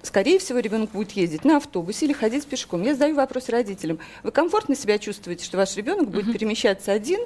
скорее 0.03 0.39
всего, 0.39 0.59
ребенок 0.59 0.91
будет 0.91 1.11
ездить 1.11 1.45
на 1.45 1.57
автобусе 1.57 2.05
или 2.05 2.13
ходить 2.13 2.45
пешком. 2.45 2.83
Я 2.83 2.93
задаю 2.93 3.15
вопрос 3.15 3.49
родителям. 3.49 3.99
Вы 4.23 4.31
комфортно 4.31 4.75
себя 4.75 4.97
чувствуете, 4.97 5.45
что 5.45 5.57
ваш 5.57 5.75
ребенок 5.75 6.09
будет 6.09 6.31
перемещаться 6.31 6.91
один 6.91 7.19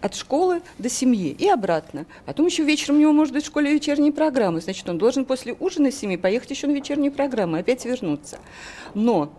от 0.00 0.14
школы 0.14 0.62
до 0.78 0.88
семьи 0.88 1.34
и 1.38 1.48
обратно. 1.48 2.06
Потом 2.26 2.46
еще 2.46 2.64
вечером 2.64 2.96
у 2.96 3.00
него 3.00 3.12
может 3.12 3.34
быть 3.34 3.44
в 3.44 3.46
школе 3.46 3.72
вечерние 3.72 4.12
программы. 4.12 4.60
Значит, 4.60 4.88
он 4.88 4.98
должен 4.98 5.24
после 5.24 5.54
ужина 5.58 5.90
семьи 5.90 6.16
поехать 6.16 6.50
еще 6.50 6.66
на 6.66 6.72
вечерние 6.72 7.10
программы, 7.10 7.58
опять 7.58 7.84
вернуться. 7.84 8.38
Но 8.94 9.32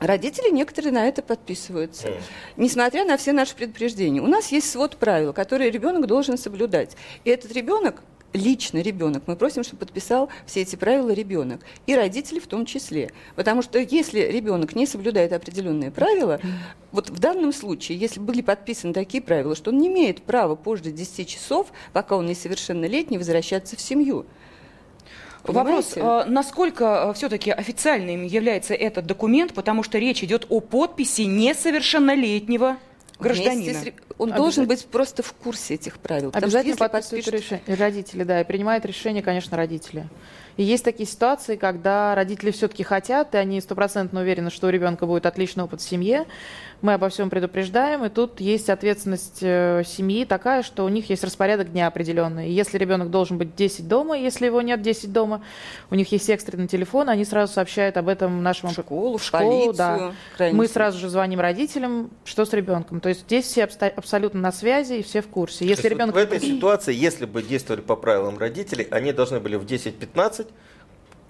Родители 0.00 0.50
некоторые 0.50 0.92
на 0.92 1.08
это 1.08 1.22
подписываются, 1.22 2.12
несмотря 2.56 3.04
на 3.04 3.16
все 3.16 3.32
наши 3.32 3.56
предупреждения. 3.56 4.20
У 4.20 4.28
нас 4.28 4.52
есть 4.52 4.70
свод 4.70 4.96
правил, 4.96 5.32
которые 5.32 5.72
ребенок 5.72 6.06
должен 6.06 6.38
соблюдать. 6.38 6.96
И 7.24 7.30
этот 7.30 7.50
ребенок 7.52 8.02
лично 8.32 8.78
ребенок. 8.78 9.24
Мы 9.26 9.36
просим, 9.36 9.64
чтобы 9.64 9.80
подписал 9.80 10.28
все 10.46 10.62
эти 10.62 10.76
правила 10.76 11.10
ребенок. 11.10 11.60
И 11.86 11.94
родители 11.94 12.38
в 12.38 12.46
том 12.46 12.66
числе. 12.66 13.10
Потому 13.36 13.62
что 13.62 13.78
если 13.78 14.20
ребенок 14.20 14.74
не 14.74 14.86
соблюдает 14.86 15.32
определенные 15.32 15.90
правила, 15.90 16.40
вот 16.92 17.10
в 17.10 17.18
данном 17.18 17.52
случае, 17.52 17.98
если 17.98 18.20
были 18.20 18.42
подписаны 18.42 18.92
такие 18.92 19.22
правила, 19.22 19.54
что 19.54 19.70
он 19.70 19.78
не 19.78 19.88
имеет 19.88 20.22
права 20.22 20.54
позже 20.54 20.90
10 20.90 21.28
часов, 21.28 21.68
пока 21.92 22.16
он 22.16 22.26
несовершеннолетний, 22.26 23.18
возвращаться 23.18 23.76
в 23.76 23.80
семью. 23.80 24.26
Вопрос, 25.44 25.92
э, 25.96 26.24
насколько 26.26 27.10
э, 27.10 27.14
все-таки 27.14 27.50
официальным 27.50 28.24
является 28.24 28.74
этот 28.74 29.06
документ, 29.06 29.54
потому 29.54 29.82
что 29.82 29.98
речь 29.98 30.22
идет 30.22 30.46
о 30.50 30.60
подписи 30.60 31.22
несовершеннолетнего 31.22 32.76
гражданина. 33.18 33.74
С... 33.74 33.92
Он 34.18 34.32
должен 34.32 34.66
быть 34.66 34.86
просто 34.86 35.22
в 35.22 35.32
курсе 35.32 35.74
этих 35.74 35.98
правил. 35.98 36.30
Обязательно 36.32 36.74
что, 36.74 36.88
подписывают 36.88 37.24
подпишут... 37.24 37.50
решение. 37.50 37.76
Родители, 37.76 38.24
да, 38.24 38.40
и 38.40 38.44
принимают 38.44 38.84
решение, 38.84 39.22
конечно, 39.22 39.56
родители. 39.56 40.08
И 40.56 40.64
есть 40.64 40.84
такие 40.84 41.08
ситуации, 41.08 41.54
когда 41.54 42.16
родители 42.16 42.50
все-таки 42.50 42.82
хотят, 42.82 43.34
и 43.34 43.38
они 43.38 43.60
стопроцентно 43.60 44.20
уверены, 44.20 44.50
что 44.50 44.66
у 44.66 44.70
ребенка 44.70 45.06
будет 45.06 45.24
отличный 45.24 45.62
опыт 45.62 45.80
в 45.80 45.88
семье, 45.88 46.26
мы 46.80 46.94
обо 46.94 47.08
всем 47.08 47.28
предупреждаем, 47.28 48.04
и 48.04 48.08
тут 48.08 48.40
есть 48.40 48.70
ответственность 48.70 49.38
э, 49.42 49.82
семьи 49.84 50.24
такая, 50.24 50.62
что 50.62 50.84
у 50.84 50.88
них 50.88 51.10
есть 51.10 51.24
распорядок 51.24 51.72
дня 51.72 51.88
определенный. 51.88 52.48
И 52.48 52.52
если 52.52 52.78
ребенок 52.78 53.10
должен 53.10 53.36
быть 53.36 53.56
10 53.56 53.88
дома, 53.88 54.16
если 54.16 54.46
его 54.46 54.62
нет 54.62 54.80
10 54.80 55.12
дома, 55.12 55.42
у 55.90 55.96
них 55.96 56.12
есть 56.12 56.30
экстренный 56.30 56.68
телефон, 56.68 57.08
они 57.08 57.24
сразу 57.24 57.52
сообщают 57.52 57.96
об 57.96 58.08
этом 58.08 58.42
нашему 58.42 58.72
школу, 58.72 59.18
в 59.18 59.24
школу, 59.24 59.72
да. 59.72 60.12
Мы 60.38 60.68
сразу 60.68 60.98
же 60.98 61.08
звоним 61.08 61.40
родителям, 61.40 62.10
что 62.24 62.44
с 62.44 62.52
ребенком. 62.52 63.00
То 63.00 63.08
есть 63.08 63.22
здесь 63.22 63.46
все 63.46 63.64
абсолютно 63.64 64.40
на 64.40 64.52
связи 64.52 64.94
и 64.94 65.02
все 65.02 65.20
в 65.20 65.28
курсе. 65.28 65.66
Если 65.66 65.88
ребенок... 65.88 66.14
вот 66.14 66.28
в 66.28 66.32
этой 66.32 66.40
ситуации, 66.56 66.94
если 66.94 67.26
бы 67.26 67.42
действовали 67.42 67.80
по 67.80 67.96
правилам 67.96 68.38
родителей, 68.38 68.86
они 68.90 69.12
должны 69.12 69.40
были 69.40 69.56
в 69.56 69.64
10-15 69.64 70.46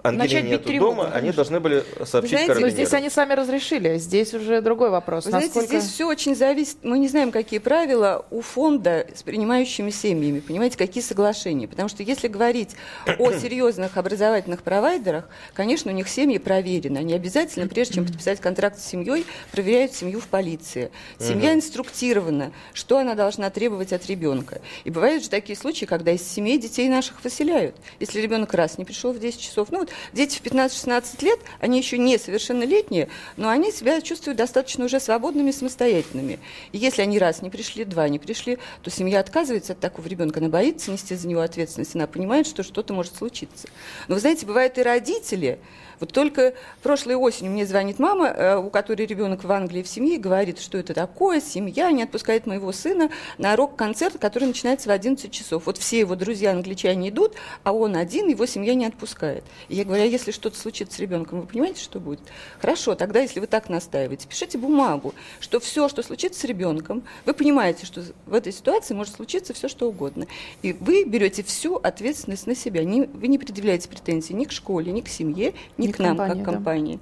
Ангелине 0.03 0.51
нету 0.51 0.69
тревогу, 0.69 0.91
дома, 0.91 1.03
конечно. 1.03 1.19
они 1.19 1.31
должны 1.31 1.59
были 1.59 1.83
сообщить 2.05 2.31
знаете, 2.31 2.47
карабинерам. 2.47 2.71
здесь 2.71 2.93
они 2.93 3.09
сами 3.09 3.33
разрешили, 3.33 3.97
здесь 3.97 4.33
уже 4.33 4.61
другой 4.61 4.89
вопрос. 4.91 5.25
Вы 5.25 5.31
Насколько... 5.31 5.53
знаете, 5.53 5.79
здесь 5.79 5.93
все 5.93 6.07
очень 6.07 6.35
зависит, 6.35 6.77
мы 6.83 6.99
не 6.99 7.09
знаем, 7.09 7.31
какие 7.31 7.59
правила 7.59 8.25
у 8.31 8.41
фонда 8.41 9.05
с 9.13 9.23
принимающими 9.23 9.89
семьями, 9.89 10.39
понимаете, 10.39 10.77
какие 10.77 11.03
соглашения. 11.03 11.67
Потому 11.67 11.89
что 11.89 12.03
если 12.03 12.29
говорить 12.29 12.75
о 13.17 13.31
серьезных 13.39 13.97
образовательных 13.97 14.63
провайдерах, 14.63 15.27
конечно, 15.53 15.91
у 15.91 15.95
них 15.95 16.07
семьи 16.07 16.37
проверены. 16.37 16.99
Они 16.99 17.13
обязательно, 17.13 17.67
прежде 17.67 17.95
чем 17.95 18.05
подписать 18.05 18.39
контракт 18.39 18.79
с 18.79 18.85
семьей, 18.85 19.25
проверяют 19.51 19.93
семью 19.93 20.21
в 20.21 20.27
полиции. 20.27 20.91
Семья 21.19 21.53
инструктирована, 21.53 22.53
что 22.73 22.99
она 22.99 23.15
должна 23.15 23.49
требовать 23.49 23.91
от 23.91 24.07
ребенка. 24.07 24.61
И 24.85 24.89
бывают 24.89 25.23
же 25.23 25.29
такие 25.29 25.57
случаи, 25.57 25.85
когда 25.85 26.11
из 26.11 26.25
семей 26.25 26.57
детей 26.57 26.87
наших 26.87 27.21
выселяют. 27.23 27.75
Если 27.99 28.21
ребенок 28.21 28.53
раз 28.53 28.77
не 28.77 28.85
пришел 28.85 29.11
в 29.11 29.19
10 29.19 29.39
часов, 29.39 29.67
ну, 29.71 29.88
дети 30.13 30.37
в 30.37 30.41
15-16 30.41 31.23
лет, 31.23 31.39
они 31.59 31.77
еще 31.77 31.97
не 31.97 32.17
совершеннолетние, 32.17 33.09
но 33.37 33.49
они 33.49 33.71
себя 33.71 34.01
чувствуют 34.01 34.37
достаточно 34.37 34.85
уже 34.85 34.99
свободными, 34.99 35.51
самостоятельными. 35.51 36.39
И 36.71 36.77
если 36.77 37.01
они 37.01 37.19
раз 37.19 37.41
не 37.41 37.49
пришли, 37.49 37.85
два 37.85 38.07
не 38.09 38.19
пришли, 38.19 38.57
то 38.81 38.89
семья 38.89 39.19
отказывается 39.19 39.73
от 39.73 39.79
такого 39.79 40.07
ребенка, 40.07 40.39
она 40.39 40.49
боится 40.49 40.91
нести 40.91 41.15
за 41.15 41.27
него 41.27 41.41
ответственность, 41.41 41.95
она 41.95 42.07
понимает, 42.07 42.47
что 42.47 42.63
что-то 42.63 42.93
может 42.93 43.15
случиться. 43.15 43.67
Но 44.07 44.15
вы 44.15 44.21
знаете, 44.21 44.45
бывают 44.45 44.77
и 44.77 44.83
родители, 44.83 45.59
вот 45.99 46.11
только 46.13 46.53
прошлой 46.81 47.15
осенью 47.15 47.51
мне 47.51 47.65
звонит 47.65 47.99
мама, 47.99 48.27
э, 48.27 48.57
у 48.57 48.69
которой 48.69 49.05
ребенок 49.05 49.43
в 49.43 49.51
Англии 49.51 49.83
в 49.83 49.87
семье, 49.87 50.17
говорит, 50.17 50.59
что 50.59 50.77
это 50.77 50.93
такое, 50.93 51.41
семья 51.41 51.91
не 51.91 52.03
отпускает 52.03 52.45
моего 52.45 52.71
сына 52.71 53.09
на 53.37 53.55
рок-концерт, 53.55 54.17
который 54.19 54.47
начинается 54.47 54.89
в 54.89 54.91
11 54.91 55.31
часов. 55.31 55.65
Вот 55.65 55.77
все 55.77 55.99
его 55.99 56.15
друзья 56.15 56.51
англичане 56.51 57.09
идут, 57.09 57.35
а 57.63 57.73
он 57.73 57.95
один, 57.95 58.27
его 58.27 58.45
семья 58.45 58.73
не 58.75 58.85
отпускает. 58.85 59.43
И 59.67 59.75
я 59.75 59.83
говорю, 59.83 60.03
а 60.03 60.05
если 60.05 60.31
что-то 60.31 60.57
случится 60.57 60.95
с 60.95 60.99
ребенком, 60.99 61.41
вы 61.41 61.47
понимаете, 61.47 61.81
что 61.81 61.99
будет? 61.99 62.21
Хорошо, 62.59 62.95
тогда, 62.95 63.19
если 63.19 63.39
вы 63.39 63.47
так 63.47 63.69
настаиваете, 63.69 64.27
пишите 64.27 64.57
бумагу, 64.57 65.13
что 65.39 65.59
все, 65.59 65.89
что 65.89 66.01
случится 66.01 66.39
с 66.39 66.43
ребенком, 66.45 67.03
вы 67.25 67.33
понимаете, 67.33 67.85
что 67.85 68.03
в 68.25 68.33
этой 68.33 68.53
ситуации 68.53 68.93
может 68.93 69.15
случиться 69.15 69.53
все, 69.53 69.67
что 69.67 69.89
угодно. 69.89 70.27
И 70.61 70.73
вы 70.73 71.03
берете 71.03 71.43
всю 71.43 71.75
ответственность 71.75 72.47
на 72.47 72.55
себя. 72.55 72.83
Не, 72.83 73.03
вы 73.03 73.27
не 73.27 73.37
предъявляете 73.37 73.89
претензий 73.89 74.33
ни 74.33 74.45
к 74.45 74.51
школе, 74.51 74.91
ни 74.91 75.01
к 75.01 75.09
семье, 75.09 75.53
ни 75.77 75.88
к 75.91 75.99
нам, 75.99 76.17
как 76.17 76.43
компании. 76.43 76.99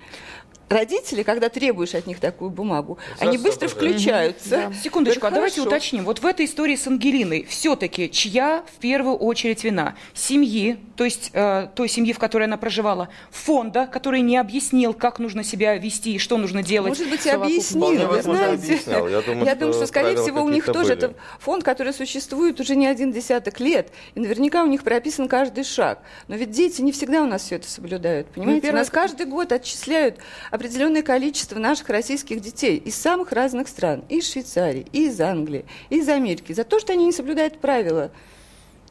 Родители, 0.70 1.24
когда 1.24 1.48
требуешь 1.48 1.96
от 1.96 2.08
них 2.08 2.20
такую 2.20 2.52
бумагу, 2.52 2.98
За 3.20 3.26
они 3.26 3.38
быстро 3.38 3.70
включаются. 3.70 4.50
Да. 4.50 4.74
Секундочку, 4.74 5.26
а 5.26 5.32
давайте 5.32 5.62
уточним. 5.62 6.04
Вот 6.04 6.20
в 6.20 6.26
этой 6.26 6.46
истории 6.46 6.76
с 6.76 6.88
Ангелиной 6.88 7.46
все-таки 7.48 8.12
чья 8.12 8.64
в 8.76 8.80
первую 8.80 9.16
очередь 9.16 9.64
вина? 9.64 9.96
Семьи, 10.14 10.78
то 10.98 11.06
есть 11.06 11.30
э, 11.34 11.70
той 11.74 11.88
семьи, 11.88 12.12
в 12.12 12.20
которой 12.20 12.44
она 12.44 12.58
проживала, 12.58 13.08
фонда, 13.32 13.88
который 13.88 14.20
не 14.20 14.36
объяснил, 14.36 14.94
как 14.94 15.20
нужно 15.20 15.44
себя 15.44 15.76
вести 15.78 16.16
и 16.16 16.20
что 16.20 16.38
нужно 16.38 16.64
делать. 16.64 16.90
Может 16.90 17.10
быть, 17.10 17.26
и 17.26 17.30
объяснил, 17.30 18.08
вы 18.08 18.22
знаете. 18.22 18.80
Я 18.86 19.22
думаю, 19.22 19.46
Я 19.46 19.56
думаю, 19.56 19.74
что, 19.74 19.88
скорее 19.88 20.18
всего, 20.18 20.44
у 20.44 20.50
них 20.50 20.66
тоже 20.66 20.94
это 20.94 21.14
фонд, 21.40 21.64
который 21.64 21.94
существует 21.94 22.60
уже 22.60 22.76
не 22.76 22.88
один 22.88 23.14
десяток 23.14 23.62
лет, 23.62 23.92
и 24.16 24.20
наверняка 24.20 24.64
у 24.64 24.68
них 24.68 24.84
прописан 24.84 25.30
каждый 25.30 25.64
шаг. 25.64 26.00
Но 26.28 26.36
ведь 26.36 26.52
дети 26.52 26.82
не 26.82 26.92
всегда 26.92 27.22
у 27.22 27.26
нас 27.26 27.44
все 27.44 27.56
это 27.56 27.70
соблюдают, 27.70 28.28
понимаете? 28.28 28.68
Ну, 28.68 28.74
у 28.74 28.76
нас 28.78 28.90
каждый 28.90 29.28
год 29.28 29.54
отчисляют 29.54 30.18
определенное 30.58 31.04
количество 31.04 31.60
наших 31.60 31.90
российских 31.90 32.42
детей 32.42 32.78
из 32.78 32.96
самых 32.96 33.32
разных 33.32 33.68
стран, 33.68 34.04
из 34.10 34.30
Швейцарии, 34.30 34.88
из 34.92 35.22
Англии, 35.22 35.66
из 35.90 36.10
Америки, 36.10 36.52
за 36.52 36.64
то, 36.64 36.80
что 36.80 36.94
они 36.94 37.06
не 37.06 37.12
соблюдают 37.12 37.60
правила 37.60 38.12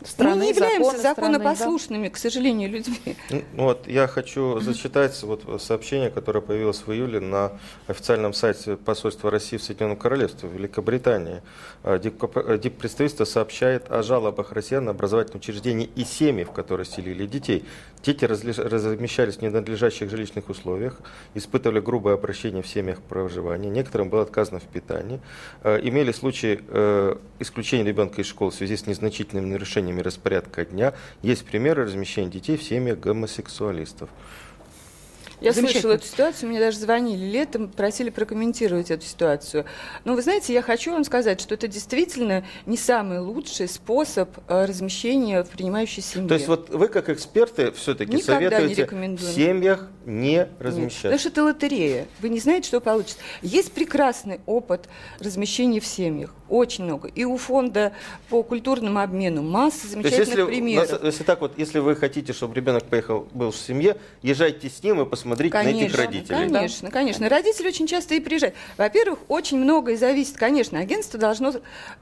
Страны, 0.05 0.37
Мы 0.37 0.43
не 0.45 0.49
являемся 0.51 0.99
законы, 0.99 1.39
законопослушными, 1.39 2.09
да? 2.09 2.15
к 2.15 2.19
сожалению, 2.19 2.71
людьми. 2.71 3.17
Ну, 3.31 3.65
вот, 3.65 3.89
я 3.89 4.07
хочу 4.07 4.61
зачитать 4.61 5.21
вот 5.23 5.63
сообщение, 5.63 6.11
которое 6.11 6.41
появилось 6.43 6.83
в 6.87 6.93
июле 6.93 7.19
на 7.21 7.53
официальном 7.87 8.35
сайте 8.35 8.77
посольства 8.77 9.31
России 9.31 9.57
в 9.57 9.63
Соединенном 9.63 9.97
Королевстве, 9.97 10.49
в 10.51 10.53
Великобритании. 10.53 11.41
А, 11.83 11.99
Диппредставительство 11.99 13.25
сообщает 13.25 13.91
о 13.91 14.03
жалобах 14.03 14.53
россиян 14.53 14.85
на 14.85 14.91
образовательные 14.91 15.41
учреждения 15.41 15.87
и 15.87 16.05
семьи, 16.05 16.45
в 16.45 16.53
которые 16.53 16.85
селили 16.85 17.27
детей. 17.27 17.65
Дети 18.05 18.25
размещались 18.27 19.37
в 19.37 19.43
ненадлежащих 19.43 20.11
жилищных 20.11 20.51
условиях, 20.51 21.01
испытывали 21.35 21.81
грубое 21.81 22.15
обращение 22.15 22.63
в 22.63 22.69
семьях 22.69 23.01
проживания, 23.01 23.71
некоторым 23.71 24.11
было 24.11 24.23
отказано 24.23 24.61
в 24.61 24.65
питании, 24.65 25.21
а, 25.63 25.79
имели 25.79 26.13
случаи 26.13 26.61
э, 26.69 27.17
исключения 27.39 27.85
ребенка 27.85 28.21
из 28.21 28.27
школы 28.27 28.51
в 28.51 28.55
связи 28.55 28.77
с 28.77 28.87
незначительными 28.87 29.47
нарушениями 29.47 29.86
нарушениями 29.87 30.01
распорядка 30.01 30.65
дня. 30.65 30.95
Есть 31.23 31.47
примеры 31.47 31.85
размещения 31.85 32.31
детей 32.31 32.57
в 32.57 32.63
семьях 32.63 32.99
гомосексуалистов. 32.99 34.11
Я 35.41 35.53
слышала 35.53 35.93
эту 35.93 36.07
ситуацию, 36.07 36.49
мне 36.49 36.59
даже 36.59 36.79
звонили 36.79 37.25
летом, 37.25 37.69
просили 37.69 38.11
прокомментировать 38.11 38.91
эту 38.91 39.05
ситуацию. 39.05 39.67
Но 40.05 40.15
вы 40.15 40.23
знаете, 40.23 40.55
я 40.55 40.63
хочу 40.63 40.93
вам 40.93 41.05
сказать, 41.05 41.41
что 41.41 41.55
это 41.55 41.69
действительно 41.69 42.45
не 42.65 42.77
самый 42.77 43.21
лучший 43.21 43.69
способ 43.69 44.31
э, 44.49 44.65
размещения 44.65 45.43
в 45.43 45.49
принимающей 45.51 46.03
семье. 46.03 46.29
То 46.29 46.35
есть 46.35 46.49
вот 46.49 46.71
вы 46.71 46.89
как 46.89 47.11
эксперты 47.11 47.71
все-таки 47.73 48.21
советуете 48.23 48.87
в 48.87 49.21
семьях 49.21 49.89
не 50.07 50.49
размещать? 50.59 51.05
Нет, 51.05 51.13
потому 51.13 51.19
что 51.19 51.29
это 51.29 51.45
лотерея. 51.45 52.07
Вы 52.21 52.31
не 52.31 52.41
знаете, 52.41 52.69
что 52.69 52.81
получится. 52.81 53.19
Есть 53.43 53.73
прекрасный 53.73 54.41
опыт 54.47 54.89
размещения 55.21 55.81
в 55.81 55.87
семьях. 55.87 56.35
Очень 56.49 56.85
много. 56.85 57.09
И 57.09 57.25
у 57.25 57.37
фонда 57.37 57.93
по 58.29 58.43
культурному 58.43 59.01
обмену 59.01 59.43
масса 59.43 59.89
замечательных 59.89 60.47
примеров. 60.47 61.03
Если 61.03 61.25
так 61.25 61.41
вот, 61.41 61.59
если 61.59 61.81
вы 61.81 61.95
хотите, 61.97 62.33
чтобы 62.33 62.55
ребенок 62.55 62.85
поехал, 62.85 63.29
был 63.35 63.51
в 63.51 63.57
семье, 63.57 63.97
езжайте 64.23 64.71
с 64.71 64.83
ним 64.83 65.03
и 65.03 65.05
посмотрите, 65.05 65.26
смотреть 65.27 65.53
конечно, 65.53 65.81
на 65.81 65.85
этих 65.87 65.97
родителей. 65.97 66.51
Конечно, 66.51 66.91
конечно. 66.91 67.29
Родители 67.29 67.69
очень 67.69 67.87
часто 67.87 68.15
и 68.15 68.21
приезжают. 68.21 68.55
Во-первых, 68.77 69.19
очень 69.29 69.59
многое 69.59 69.97
зависит, 69.97 70.37
конечно, 70.37 70.79
агентство 70.79 71.19
должно 71.19 71.53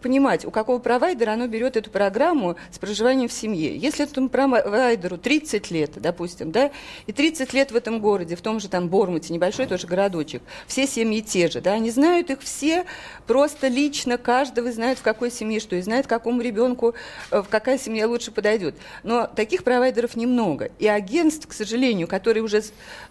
понимать, 0.03 0.45
у 0.45 0.51
какого 0.51 0.79
провайдера 0.79 1.33
оно 1.33 1.47
берет 1.47 1.77
эту 1.77 1.91
программу 1.91 2.57
с 2.71 2.79
проживанием 2.79 3.29
в 3.29 3.33
семье. 3.33 3.77
Если 3.77 4.05
этому 4.05 4.29
провайдеру 4.29 5.17
30 5.17 5.71
лет, 5.71 5.93
допустим, 5.97 6.53
да, 6.53 6.71
и 7.07 7.13
30 7.13 7.53
лет 7.55 7.73
в 7.73 7.77
этом 7.77 8.01
городе, 8.01 8.37
в 8.37 8.43
том 8.43 8.61
же 8.61 8.69
там 8.69 8.89
Бормуте, 8.89 9.33
небольшой 9.33 9.67
тоже 9.67 9.87
городочек, 9.87 10.43
все 10.67 10.87
семьи 10.87 11.23
те 11.23 11.49
же, 11.49 11.61
да, 11.61 11.73
они 11.73 11.91
знают 11.91 12.31
их 12.31 12.41
все 12.41 12.85
просто 13.27 13.69
лично, 13.69 14.19
каждого 14.19 14.71
знает, 14.71 14.99
в 14.99 15.03
какой 15.03 15.31
семье 15.31 15.61
что, 15.61 15.77
и 15.77 15.81
знает, 15.81 16.07
какому 16.07 16.43
ребенку, 16.43 16.95
э, 17.31 17.41
в 17.41 17.49
какая 17.49 17.79
семья 17.79 18.07
лучше 18.07 18.31
подойдет. 18.31 18.75
Но 19.03 19.27
таких 19.27 19.65
провайдеров 19.65 20.17
немного. 20.17 20.71
И 20.79 20.87
агентств, 20.87 21.47
к 21.47 21.53
сожалению, 21.53 22.07
которые 22.07 22.43
уже 22.43 22.63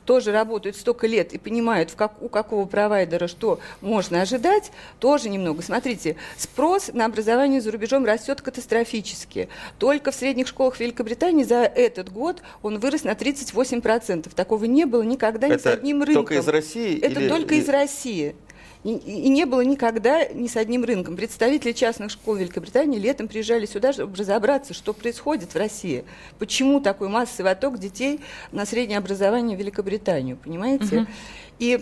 тоже 0.05 0.31
работают 0.31 0.75
столько 0.75 1.07
лет 1.07 1.33
и 1.33 1.37
понимают, 1.37 1.91
в 1.91 1.95
как, 1.95 2.21
у 2.21 2.29
какого 2.29 2.65
провайдера 2.65 3.27
что 3.27 3.59
можно 3.81 4.21
ожидать, 4.21 4.71
тоже 4.99 5.29
немного. 5.29 5.61
Смотрите, 5.61 6.15
спрос 6.37 6.91
на 6.93 7.05
образование 7.05 7.61
за 7.61 7.71
рубежом 7.71 8.05
растет 8.05 8.41
катастрофически. 8.41 9.49
Только 9.79 10.11
в 10.11 10.15
средних 10.15 10.47
школах 10.47 10.79
Великобритании 10.79 11.43
за 11.43 11.63
этот 11.63 12.11
год 12.11 12.41
он 12.61 12.79
вырос 12.79 13.03
на 13.03 13.11
38%. 13.11 14.33
Такого 14.35 14.65
не 14.65 14.85
было 14.85 15.03
никогда 15.03 15.47
ни 15.47 15.57
с 15.57 15.65
одним 15.65 16.03
рынком. 16.03 16.25
только 16.25 16.35
из 16.35 16.47
России? 16.47 16.99
Это 16.99 17.19
или... 17.19 17.29
только 17.29 17.55
из 17.55 17.69
России. 17.69 18.35
И, 18.83 18.95
и 18.95 19.29
не 19.29 19.45
было 19.45 19.61
никогда 19.61 20.25
ни 20.25 20.47
с 20.47 20.57
одним 20.57 20.83
рынком. 20.83 21.15
Представители 21.15 21.71
частных 21.71 22.11
школ 22.11 22.35
Великобритании 22.35 22.99
летом 22.99 23.27
приезжали 23.27 23.65
сюда, 23.65 23.93
чтобы 23.93 24.15
разобраться, 24.15 24.73
что 24.73 24.93
происходит 24.93 25.53
в 25.53 25.57
России. 25.57 26.03
Почему 26.37 26.81
такой 26.81 27.07
массовый 27.07 27.51
отток 27.51 27.79
детей 27.79 28.19
на 28.51 28.65
среднее 28.65 28.97
образование 28.97 29.55
в 29.55 29.59
Великобританию, 29.59 30.37
понимаете? 30.37 30.97
Угу. 30.97 31.07
И 31.59 31.79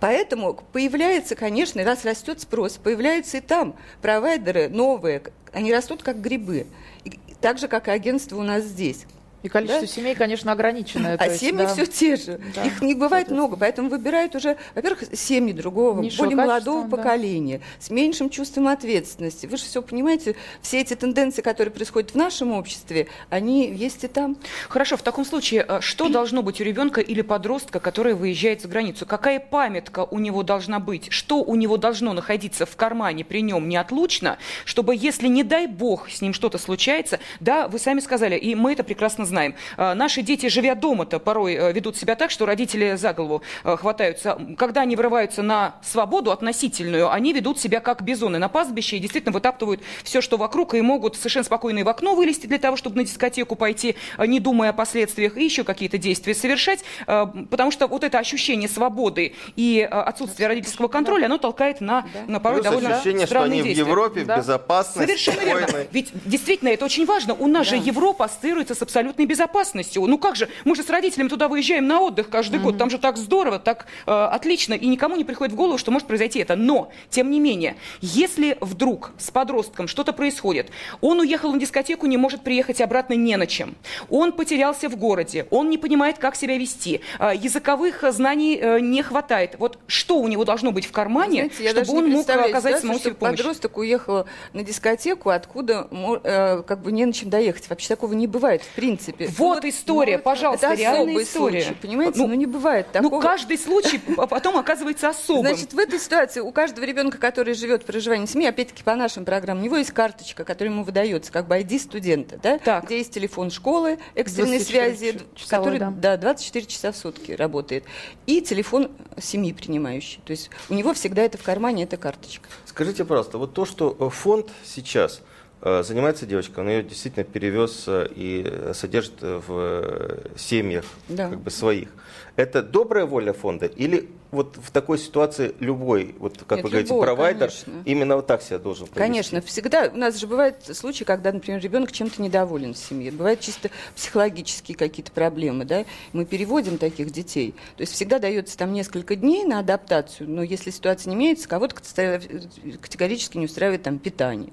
Поэтому 0.00 0.60
появляется, 0.72 1.34
конечно, 1.34 1.82
раз 1.82 2.04
растет 2.04 2.38
спрос, 2.40 2.76
появляются 2.76 3.38
и 3.38 3.40
там 3.40 3.74
провайдеры 4.02 4.68
новые, 4.68 5.22
они 5.52 5.72
растут 5.72 6.02
как 6.02 6.20
грибы, 6.20 6.66
и, 7.04 7.18
так 7.40 7.58
же, 7.58 7.68
как 7.68 7.88
и 7.88 7.90
агентство 7.90 8.36
у 8.36 8.42
нас 8.42 8.64
здесь. 8.64 9.06
И 9.44 9.48
количество 9.50 9.86
да? 9.86 9.92
семей, 9.92 10.14
конечно, 10.14 10.52
ограниченное. 10.52 11.16
А 11.16 11.28
семьи 11.28 11.66
да. 11.66 11.66
все 11.66 11.84
те 11.84 12.16
же. 12.16 12.40
Да. 12.54 12.64
Их 12.64 12.80
не 12.80 12.94
бывает 12.94 13.30
много, 13.30 13.58
поэтому 13.58 13.90
выбирают 13.90 14.34
уже, 14.34 14.56
во-первых, 14.74 15.04
семьи 15.12 15.52
другого, 15.52 16.00
Низшего 16.00 16.24
более 16.24 16.36
молодого 16.36 16.88
да. 16.88 16.96
поколения, 16.96 17.60
с 17.78 17.90
меньшим 17.90 18.30
чувством 18.30 18.68
ответственности. 18.68 19.44
Вы 19.44 19.58
же 19.58 19.64
все 19.64 19.82
понимаете, 19.82 20.34
все 20.62 20.80
эти 20.80 20.96
тенденции, 20.96 21.42
которые 21.42 21.72
происходят 21.72 22.12
в 22.12 22.14
нашем 22.14 22.52
обществе, 22.52 23.08
они 23.28 23.70
есть 23.70 24.02
и 24.04 24.08
там. 24.08 24.38
Хорошо, 24.70 24.96
в 24.96 25.02
таком 25.02 25.26
случае, 25.26 25.66
э, 25.68 25.80
что 25.82 26.08
должно 26.08 26.42
быть 26.42 26.62
у 26.62 26.64
ребенка 26.64 27.02
или 27.02 27.20
подростка, 27.20 27.80
который 27.80 28.14
выезжает 28.14 28.62
за 28.62 28.68
границу? 28.68 29.04
Какая 29.04 29.40
памятка 29.40 30.06
у 30.10 30.20
него 30.20 30.42
должна 30.42 30.78
быть? 30.78 31.12
Что 31.12 31.42
у 31.42 31.54
него 31.54 31.76
должно 31.76 32.14
находиться 32.14 32.64
в 32.64 32.76
кармане 32.76 33.26
при 33.26 33.42
нем 33.42 33.68
неотлучно, 33.68 34.38
чтобы, 34.64 34.96
если, 34.96 35.28
не 35.28 35.42
дай 35.42 35.66
бог, 35.66 36.08
с 36.08 36.22
ним 36.22 36.32
что-то 36.32 36.56
случается, 36.56 37.20
да, 37.40 37.68
вы 37.68 37.78
сами 37.78 38.00
сказали, 38.00 38.38
и 38.38 38.54
мы 38.54 38.72
это 38.72 38.84
прекрасно 38.84 39.26
знаем, 39.26 39.33
знаем. 39.34 39.54
А, 39.76 39.94
наши 39.94 40.22
дети, 40.22 40.46
живя 40.46 40.76
дома-то, 40.76 41.18
порой 41.18 41.54
э, 41.54 41.72
ведут 41.72 41.96
себя 41.96 42.14
так, 42.14 42.30
что 42.30 42.46
родители 42.46 42.94
за 42.94 43.12
голову 43.12 43.42
э, 43.64 43.76
хватаются. 43.76 44.38
Когда 44.56 44.82
они 44.82 44.94
вырываются 44.94 45.42
на 45.42 45.74
свободу 45.82 46.30
относительную, 46.30 47.10
они 47.10 47.32
ведут 47.32 47.58
себя 47.58 47.80
как 47.80 48.02
бизоны 48.02 48.38
на 48.38 48.48
пастбище 48.48 48.96
и 48.96 49.00
действительно 49.00 49.32
вытаптывают 49.32 49.80
все, 50.04 50.20
что 50.20 50.36
вокруг, 50.36 50.74
и 50.74 50.80
могут 50.82 51.16
совершенно 51.16 51.44
спокойно 51.44 51.80
и 51.80 51.82
в 51.82 51.88
окно 51.88 52.14
вылезти 52.14 52.46
для 52.46 52.58
того, 52.58 52.76
чтобы 52.76 52.96
на 52.96 53.04
дискотеку 53.04 53.56
пойти, 53.56 53.96
э, 54.18 54.26
не 54.26 54.38
думая 54.38 54.70
о 54.70 54.72
последствиях, 54.72 55.36
и 55.36 55.44
еще 55.44 55.64
какие-то 55.64 55.98
действия 55.98 56.34
совершать, 56.34 56.84
потому 57.06 57.70
что 57.70 57.88
вот 57.88 58.04
это 58.04 58.18
ощущение 58.18 58.68
свободы 58.68 59.34
и 59.56 59.80
отсутствие 59.90 60.48
родительского 60.48 60.88
контроля, 60.88 61.26
оно 61.26 61.38
толкает 61.38 61.80
на, 61.80 62.02
да. 62.02 62.08
на 62.28 62.40
порой 62.40 62.60
Плюс 62.60 62.70
довольно 62.70 62.96
ощущение, 62.96 63.26
что 63.26 63.42
они 63.42 63.62
действия. 63.62 63.84
в 63.84 63.88
Европе, 63.88 64.24
да. 64.24 64.36
в 64.36 64.38
безопасности. 64.38 65.16
Совершенно 65.16 65.44
верно. 65.44 65.86
Ведь 65.90 66.12
действительно 66.24 66.68
это 66.68 66.84
очень 66.84 67.06
важно. 67.06 67.34
У 67.34 67.46
нас 67.46 67.68
да. 67.68 67.76
же 67.76 67.82
Европа 67.82 68.26
ассоциируется 68.26 68.74
с 68.74 68.82
абсолютной 68.82 69.23
абсолютной 69.24 69.26
безопасностью. 69.26 70.06
Ну 70.06 70.18
как 70.18 70.36
же, 70.36 70.48
мы 70.64 70.76
же 70.76 70.82
с 70.82 70.90
родителями 70.90 71.28
туда 71.28 71.48
выезжаем 71.48 71.86
на 71.86 72.00
отдых 72.00 72.28
каждый 72.28 72.58
mm-hmm. 72.58 72.62
год, 72.62 72.78
там 72.78 72.90
же 72.90 72.98
так 72.98 73.16
здорово, 73.16 73.58
так 73.58 73.86
э, 74.06 74.10
отлично, 74.10 74.74
и 74.74 74.86
никому 74.86 75.16
не 75.16 75.24
приходит 75.24 75.52
в 75.52 75.56
голову, 75.56 75.78
что 75.78 75.90
может 75.90 76.06
произойти 76.06 76.38
это. 76.40 76.56
Но, 76.56 76.90
тем 77.10 77.30
не 77.30 77.40
менее, 77.40 77.76
если 78.00 78.56
вдруг 78.60 79.12
с 79.18 79.30
подростком 79.30 79.88
что-то 79.88 80.12
происходит, 80.12 80.70
он 81.00 81.20
уехал 81.20 81.52
на 81.52 81.58
дискотеку, 81.58 82.06
не 82.06 82.16
может 82.16 82.42
приехать 82.42 82.80
обратно 82.80 83.14
не 83.14 83.36
на 83.36 83.46
чем, 83.46 83.74
он 84.10 84.32
потерялся 84.32 84.88
в 84.88 84.96
городе, 84.96 85.46
он 85.50 85.70
не 85.70 85.78
понимает, 85.78 86.18
как 86.18 86.36
себя 86.36 86.56
вести, 86.58 87.00
э, 87.18 87.32
языковых 87.34 88.04
знаний 88.12 88.58
э, 88.60 88.80
не 88.80 89.02
хватает. 89.02 89.56
Вот 89.58 89.78
что 89.86 90.18
у 90.18 90.28
него 90.28 90.44
должно 90.44 90.72
быть 90.72 90.86
в 90.86 90.92
кармане, 90.92 91.50
Знаете, 91.56 91.84
чтобы 91.84 91.98
он 91.98 92.10
мог 92.10 92.28
оказать 92.28 92.80
самому 92.80 92.98
себе 92.98 93.14
помощь? 93.14 93.38
Подросток 93.38 93.78
уехал 93.78 94.26
на 94.52 94.62
дискотеку, 94.62 95.30
откуда 95.30 95.88
э, 96.24 96.62
как 96.66 96.82
бы 96.82 96.92
не 96.92 97.04
на 97.04 97.12
чем 97.12 97.30
доехать. 97.30 97.68
Вообще 97.68 97.88
такого 97.88 98.12
не 98.14 98.26
бывает, 98.26 98.62
в 98.62 98.74
принципе 98.74 99.03
принципе. 99.12 99.42
Вот 99.42 99.62
ну, 99.62 99.68
история, 99.68 100.16
ну, 100.16 100.22
пожалуйста, 100.22 100.66
это 100.68 100.76
реальная 100.76 101.22
история. 101.22 101.62
Случай, 101.62 101.78
понимаете? 101.80 102.18
Ну, 102.18 102.26
ну 102.28 102.34
не 102.34 102.46
бывает 102.46 102.86
ну, 102.88 102.92
такого. 102.92 103.14
Ну 103.14 103.20
каждый 103.20 103.58
случай 103.58 103.98
потом 104.16 104.56
оказывается 104.56 105.08
особым. 105.08 105.46
Значит, 105.46 105.72
в 105.72 105.78
этой 105.78 105.98
ситуации 105.98 106.40
у 106.40 106.52
каждого 106.52 106.84
ребенка, 106.84 107.18
который 107.18 107.54
живет 107.54 107.82
в 107.82 107.86
проживании 107.86 108.26
семьи, 108.26 108.46
опять-таки 108.46 108.82
по 108.82 108.94
нашим 108.94 109.24
программам, 109.24 109.62
у 109.62 109.66
него 109.66 109.76
есть 109.76 109.90
карточка, 109.90 110.44
которая 110.44 110.72
ему 110.72 110.84
выдается, 110.84 111.32
как 111.32 111.46
бы 111.46 111.56
ID 111.56 111.78
студента, 111.78 112.38
да? 112.42 112.58
Так. 112.58 112.84
где 112.84 112.98
есть 112.98 113.12
телефон 113.12 113.50
школы 113.50 113.98
экстренной 114.14 114.60
связи, 114.60 115.20
часовой, 115.34 115.64
который 115.64 115.78
да. 115.78 115.90
да, 115.90 116.16
24 116.16 116.66
часа 116.66 116.92
в 116.92 116.96
сутки 116.96 117.32
работает, 117.32 117.84
и 118.26 118.40
телефон 118.40 118.90
семьи 119.18 119.52
принимающей. 119.52 120.20
То 120.24 120.30
есть 120.30 120.50
у 120.68 120.74
него 120.74 120.94
всегда 120.94 121.22
это 121.22 121.38
в 121.38 121.42
кармане, 121.42 121.84
эта 121.84 121.96
карточка. 121.96 122.48
Скажите, 122.64 123.04
пожалуйста, 123.04 123.38
вот 123.38 123.54
то, 123.54 123.64
что 123.64 123.96
э, 123.98 124.08
фонд 124.10 124.50
сейчас– 124.64 125.20
занимается 125.64 126.26
девочка, 126.26 126.60
он 126.60 126.68
ее 126.68 126.82
действительно 126.82 127.24
перевез 127.24 127.84
э, 127.86 128.06
и 128.14 128.70
содержит 128.74 129.14
в 129.22 129.44
э, 129.48 130.28
семьях 130.36 130.84
да. 131.08 131.30
как 131.30 131.40
бы 131.40 131.50
своих. 131.50 131.88
Это 132.36 132.62
добрая 132.62 133.06
воля 133.06 133.32
фонда 133.32 133.64
или 133.64 134.10
вот 134.30 134.56
в 134.56 134.70
такой 134.72 134.98
ситуации 134.98 135.54
любой, 135.60 136.16
вот 136.18 136.42
как 136.46 136.58
Нет, 136.58 136.64
вы 136.64 136.70
говорите, 136.70 136.92
любой, 136.92 137.06
провайдер 137.06 137.48
конечно. 137.48 137.72
именно 137.86 138.16
вот 138.16 138.26
так 138.26 138.42
себя 138.42 138.58
должен 138.58 138.88
повести? 138.88 138.98
Конечно, 138.98 139.40
всегда. 139.40 139.90
У 139.94 139.96
нас 139.96 140.18
же 140.18 140.26
бывают 140.26 140.56
случаи, 140.64 141.04
когда, 141.04 141.32
например, 141.32 141.62
ребенок 141.62 141.92
чем-то 141.92 142.20
недоволен 142.20 142.74
в 142.74 142.78
семье. 142.78 143.12
Бывают 143.12 143.40
чисто 143.40 143.70
психологические 143.94 144.76
какие-то 144.76 145.12
проблемы, 145.12 145.64
да. 145.64 145.84
Мы 146.12 146.26
переводим 146.26 146.76
таких 146.76 147.10
детей. 147.10 147.54
То 147.76 147.82
есть 147.82 147.92
всегда 147.92 148.18
дается 148.18 148.58
там 148.58 148.72
несколько 148.72 149.16
дней 149.16 149.44
на 149.44 149.60
адаптацию, 149.60 150.28
но 150.28 150.42
если 150.42 150.70
ситуация 150.70 151.10
не 151.10 151.16
меняется, 151.16 151.48
кого-то 151.48 151.76
категорически 151.76 153.38
не 153.38 153.46
устраивает 153.46 153.84
там 153.84 153.98
питание 153.98 154.52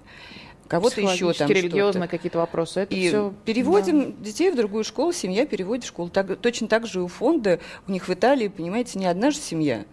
кого-то 0.72 1.02
еще 1.02 1.34
там 1.34 1.50
религиозные 1.50 2.08
какие-то 2.08 2.40
вопросы. 2.40 2.82
Это 2.82 2.96
и 2.96 3.10
все... 3.10 3.34
переводим 3.46 4.12
да. 4.12 4.26
детей 4.26 4.52
в 4.52 4.56
другую 4.56 4.84
школу, 4.84 5.12
семья 5.12 5.46
переводит 5.46 5.84
в 5.84 5.88
школу. 5.88 6.10
Так, 6.10 6.38
точно 6.38 6.68
так 6.68 6.88
же 6.88 7.02
у 7.02 7.08
фонда, 7.08 7.60
у 7.88 7.92
них 7.92 8.08
в 8.08 8.14
Италии, 8.14 8.48
понимаете, 8.48 8.98
не 8.98 9.06
одна 9.06 9.32
же 9.32 9.38
семья. 9.38 9.86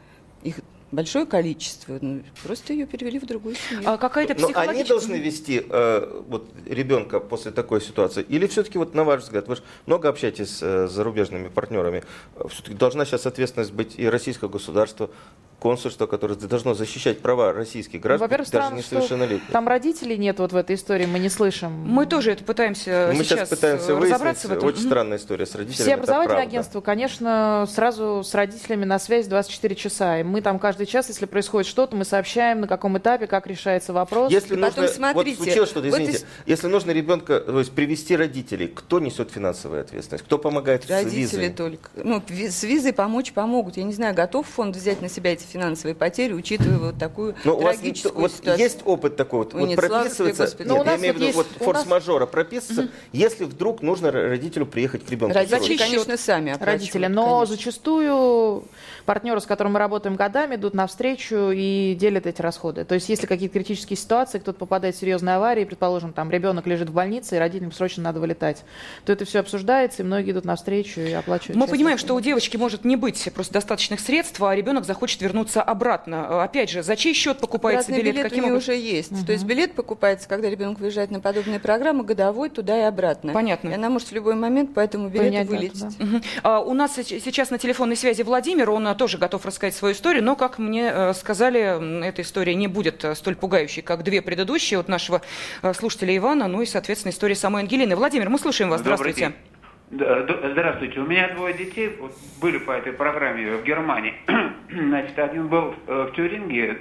Их 0.44 0.60
большое 0.92 1.26
количество. 1.26 1.98
Ну, 2.00 2.22
просто 2.42 2.72
ее 2.72 2.86
перевели 2.86 3.18
в 3.18 3.26
другую 3.26 3.56
семью. 3.56 3.88
А 3.88 3.98
какая-то 3.98 4.34
психологическая... 4.34 4.66
Но 4.66 4.70
они 4.70 4.84
должны 4.84 5.14
вести 5.16 5.62
э, 5.68 6.22
вот, 6.28 6.48
ребенка 6.64 7.20
после 7.20 7.50
такой 7.50 7.80
ситуации? 7.80 8.24
Или 8.28 8.46
все-таки, 8.46 8.78
вот, 8.78 8.94
на 8.94 9.04
ваш 9.04 9.22
взгляд, 9.22 9.48
вы 9.48 9.56
же 9.56 9.62
много 9.86 10.08
общаетесь 10.08 10.60
э, 10.62 10.86
с 10.86 10.92
зарубежными 10.92 11.48
партнерами, 11.48 12.04
все-таки 12.48 12.74
должна 12.74 13.04
сейчас 13.04 13.26
ответственность 13.26 13.72
быть 13.72 13.98
и 13.98 14.08
российского 14.08 14.48
государства, 14.48 15.10
консульство, 15.58 16.06
которое 16.06 16.34
должно 16.34 16.74
защищать 16.74 17.20
права 17.20 17.52
российских 17.52 18.00
граждан, 18.00 18.30
ну, 18.30 18.44
даже 18.50 18.74
несовершеннолетних. 18.74 19.50
Там 19.50 19.66
родителей 19.66 20.16
нет 20.16 20.38
вот 20.38 20.52
в 20.52 20.56
этой 20.56 20.76
истории, 20.76 21.06
мы 21.06 21.18
не 21.18 21.28
слышим. 21.28 21.72
Мы 21.72 22.06
тоже 22.06 22.32
это 22.32 22.44
пытаемся 22.44 23.12
Мы 23.14 23.24
сейчас, 23.24 23.48
пытаемся 23.48 23.94
выяснить. 23.94 24.18
В 24.38 24.52
этом. 24.52 24.68
Очень 24.68 24.82
странная 24.82 25.18
история 25.18 25.46
с 25.46 25.54
родителями. 25.54 25.88
Все 25.88 25.94
образовательные 25.94 26.42
агентства, 26.42 26.80
конечно, 26.80 27.66
сразу 27.68 28.22
с 28.24 28.34
родителями 28.34 28.84
на 28.84 28.98
связь 28.98 29.26
24 29.26 29.74
часа. 29.74 30.20
И 30.20 30.22
мы 30.22 30.42
там 30.42 30.58
каждый 30.58 30.86
час, 30.86 31.08
если 31.08 31.26
происходит 31.26 31.68
что-то, 31.68 31.96
мы 31.96 32.04
сообщаем, 32.04 32.60
на 32.60 32.68
каком 32.68 32.96
этапе, 32.98 33.26
как 33.26 33.46
решается 33.46 33.92
вопрос. 33.92 34.30
Если 34.30 34.54
и 34.54 34.56
нужно, 34.56 34.82
потом 34.82 34.88
смотрите, 34.88 35.38
вот 35.38 35.44
случилось 35.46 35.70
что-то, 35.70 35.88
извините, 35.88 36.12
вот 36.12 36.20
из... 36.20 36.26
если 36.46 36.66
нужно 36.68 36.90
ребенка, 36.92 37.40
то 37.40 37.58
есть 37.58 37.72
привести 37.72 38.16
родителей, 38.16 38.68
кто 38.68 39.00
несет 39.00 39.30
финансовую 39.30 39.80
ответственность? 39.80 40.24
Кто 40.24 40.38
помогает 40.38 40.88
родители 40.88 41.10
с 41.10 41.14
визой? 41.14 41.38
Родители 41.40 41.56
только. 41.56 41.90
Ну, 41.96 42.22
с 42.28 42.62
визой 42.62 42.92
помочь 42.92 43.32
помогут. 43.32 43.76
Я 43.76 43.84
не 43.84 43.92
знаю, 43.92 44.14
готов 44.14 44.46
фонд 44.46 44.76
взять 44.76 45.02
на 45.02 45.08
себя 45.08 45.32
эти 45.32 45.47
финансовые 45.48 45.94
потери, 45.94 46.32
учитывая 46.32 46.78
вот 46.78 46.98
такую 46.98 47.34
Но 47.44 47.56
у 47.56 47.62
вас 47.62 47.76
трагическую 47.76 48.20
вот 48.20 48.32
ситуацию. 48.32 48.64
есть 48.64 48.80
опыт 48.84 49.16
такой, 49.16 49.40
вот, 49.40 49.54
вот 49.54 49.74
прописывается, 49.76 50.44
нет, 50.58 50.86
я 50.86 50.96
имею 50.96 51.14
в 51.14 51.16
виду, 51.18 51.32
вот 51.32 51.46
форс-мажора 51.58 52.26
прописывается, 52.26 52.92
если 53.12 53.44
вдруг 53.44 53.82
нужно 53.82 54.10
родителю 54.10 54.66
приехать 54.66 55.04
к 55.04 55.10
ребенку. 55.10 55.34
Родители, 55.34 55.76
конечно, 55.76 56.16
сами 56.16 56.56
родители. 56.58 57.06
Но 57.06 57.40
конечно. 57.40 57.56
зачастую 57.56 58.64
партнеры, 59.04 59.40
с 59.40 59.46
которыми 59.46 59.74
мы 59.74 59.78
работаем 59.78 60.16
годами, 60.16 60.56
идут 60.56 60.74
навстречу 60.74 61.50
и 61.50 61.96
делят 61.98 62.26
эти 62.26 62.42
расходы. 62.42 62.84
То 62.84 62.94
есть, 62.94 63.08
если 63.08 63.26
какие-то 63.26 63.54
критические 63.54 63.96
ситуации, 63.96 64.38
кто-то 64.38 64.58
попадает 64.58 64.94
в 64.94 64.98
серьезные 64.98 65.36
аварии, 65.36 65.64
предположим, 65.64 66.12
там 66.12 66.30
ребенок 66.30 66.66
лежит 66.66 66.90
в 66.90 66.92
больнице, 66.92 67.36
и 67.36 67.38
родителям 67.38 67.72
срочно 67.72 68.02
надо 68.02 68.20
вылетать, 68.20 68.64
то 69.06 69.12
это 69.12 69.24
все 69.24 69.40
обсуждается, 69.40 70.02
и 70.02 70.04
многие 70.04 70.32
идут 70.32 70.44
навстречу 70.44 71.00
и 71.00 71.12
оплачивают. 71.12 71.56
Мы 71.56 71.66
понимаем, 71.66 71.96
что 71.96 72.14
у 72.14 72.20
девочки 72.20 72.56
может 72.58 72.84
не 72.84 72.96
быть 72.96 73.28
просто 73.34 73.54
достаточных 73.54 74.00
средств, 74.00 74.42
а 74.42 74.54
ребенок 74.54 74.84
захочет 74.84 75.22
вернуться 75.22 75.37
обратно. 75.56 76.42
Опять 76.42 76.70
же, 76.70 76.82
за 76.82 76.96
чей 76.96 77.14
счет 77.14 77.38
покупается 77.38 77.90
Обратный 77.92 78.02
билет? 78.02 78.14
билет 78.14 78.24
Каким 78.30 78.44
у 78.44 78.46
нее 78.46 78.54
образом? 78.54 78.74
уже 78.74 78.80
есть. 78.80 79.26
То 79.26 79.32
есть 79.32 79.44
билет 79.44 79.74
покупается, 79.74 80.28
когда 80.28 80.48
ребенок 80.50 80.78
выезжает 80.78 81.10
на 81.10 81.20
подобные 81.20 81.60
программы, 81.60 82.04
годовой 82.04 82.50
туда 82.50 82.78
и 82.78 82.82
обратно. 82.82 83.32
Понятно. 83.32 83.68
И 83.70 83.72
она 83.74 83.88
может 83.90 84.08
в 84.08 84.12
любой 84.12 84.34
момент 84.34 84.74
по 84.74 84.80
этому 84.80 85.08
билету 85.08 85.24
Принять 85.28 85.48
вылететь. 85.48 85.80
да. 85.98 86.04
Мгм. 86.04 86.22
А, 86.42 86.60
У 86.60 86.74
нас 86.74 86.94
сейчас 86.94 87.50
на 87.50 87.58
телефонной 87.58 87.96
связи 87.96 88.22
Владимир, 88.22 88.70
он 88.70 88.86
а, 88.88 88.94
тоже 88.94 89.18
готов 89.18 89.44
рассказать 89.46 89.74
свою 89.74 89.94
историю, 89.94 90.22
но, 90.24 90.36
как 90.36 90.58
мне 90.58 90.90
э, 90.92 91.14
сказали, 91.14 92.04
эта 92.06 92.22
история 92.22 92.54
не 92.54 92.68
будет 92.68 93.04
э, 93.04 93.14
столь 93.14 93.36
пугающей, 93.36 93.82
как 93.82 94.02
две 94.04 94.22
предыдущие 94.22 94.78
от 94.80 94.88
нашего 94.88 95.22
э, 95.62 95.72
слушателя 95.74 96.16
Ивана, 96.16 96.48
ну 96.48 96.62
и, 96.62 96.66
соответственно, 96.66 97.12
история 97.12 97.34
самой 97.34 97.62
Ангелины. 97.62 97.96
Владимир, 97.96 98.28
мы 98.28 98.38
слушаем 98.38 98.70
вас. 98.70 98.80
Добрый 98.80 99.12
Здравствуйте. 99.12 99.34
день. 99.50 99.57
Здравствуйте. 99.90 101.00
У 101.00 101.06
меня 101.06 101.30
двое 101.34 101.54
детей 101.54 101.96
вот, 101.98 102.12
были 102.42 102.58
по 102.58 102.72
этой 102.72 102.92
программе 102.92 103.56
в 103.56 103.64
Германии. 103.64 104.12
Значит, 104.70 105.18
один 105.18 105.48
был 105.48 105.74
э, 105.86 106.08
в 106.10 106.14
Тюринге, 106.14 106.76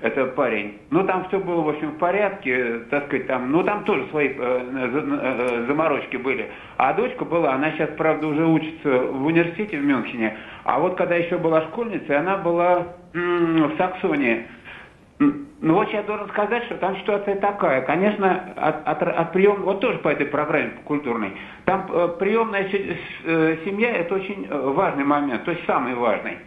это 0.00 0.24
парень. 0.26 0.78
Ну, 0.90 1.04
там 1.04 1.28
все 1.28 1.40
было, 1.40 1.60
в 1.60 1.68
общем, 1.68 1.90
в 1.90 1.98
порядке, 1.98 2.84
так 2.90 3.06
сказать, 3.06 3.26
там, 3.26 3.52
ну, 3.52 3.62
там 3.64 3.84
тоже 3.84 4.06
свои 4.08 4.28
э, 4.28 4.32
э, 4.34 5.64
заморочки 5.66 6.16
были. 6.16 6.48
А 6.78 6.94
дочка 6.94 7.26
была, 7.26 7.52
она 7.52 7.72
сейчас, 7.72 7.90
правда, 7.98 8.26
уже 8.26 8.46
учится 8.46 8.98
в 8.98 9.26
университете 9.26 9.78
в 9.78 9.84
Мюнхене. 9.84 10.38
А 10.64 10.78
вот 10.78 10.96
когда 10.96 11.16
еще 11.16 11.36
была 11.36 11.60
школьницей, 11.62 12.16
она 12.16 12.38
была 12.38 12.94
в 13.12 13.76
Саксонии. 13.76 14.46
Ну 15.20 15.74
вот 15.74 15.92
я 15.92 16.02
должен 16.04 16.28
сказать, 16.28 16.64
что 16.64 16.76
там 16.76 16.96
ситуация 16.98 17.36
такая. 17.36 17.82
Конечно, 17.82 18.54
от, 18.56 18.86
от, 18.86 19.02
от 19.02 19.32
прием, 19.32 19.62
вот 19.62 19.80
тоже 19.80 19.98
по 19.98 20.08
этой 20.08 20.26
программе 20.26 20.70
культурной, 20.84 21.32
там 21.64 21.86
э, 21.90 22.08
приемная 22.18 22.68
э, 22.72 23.56
семья 23.64 23.90
это 23.96 24.14
очень 24.14 24.46
э, 24.48 24.56
важный 24.56 25.04
момент, 25.04 25.44
то 25.44 25.50
есть 25.50 25.64
самый 25.66 25.94
важный. 25.94 26.38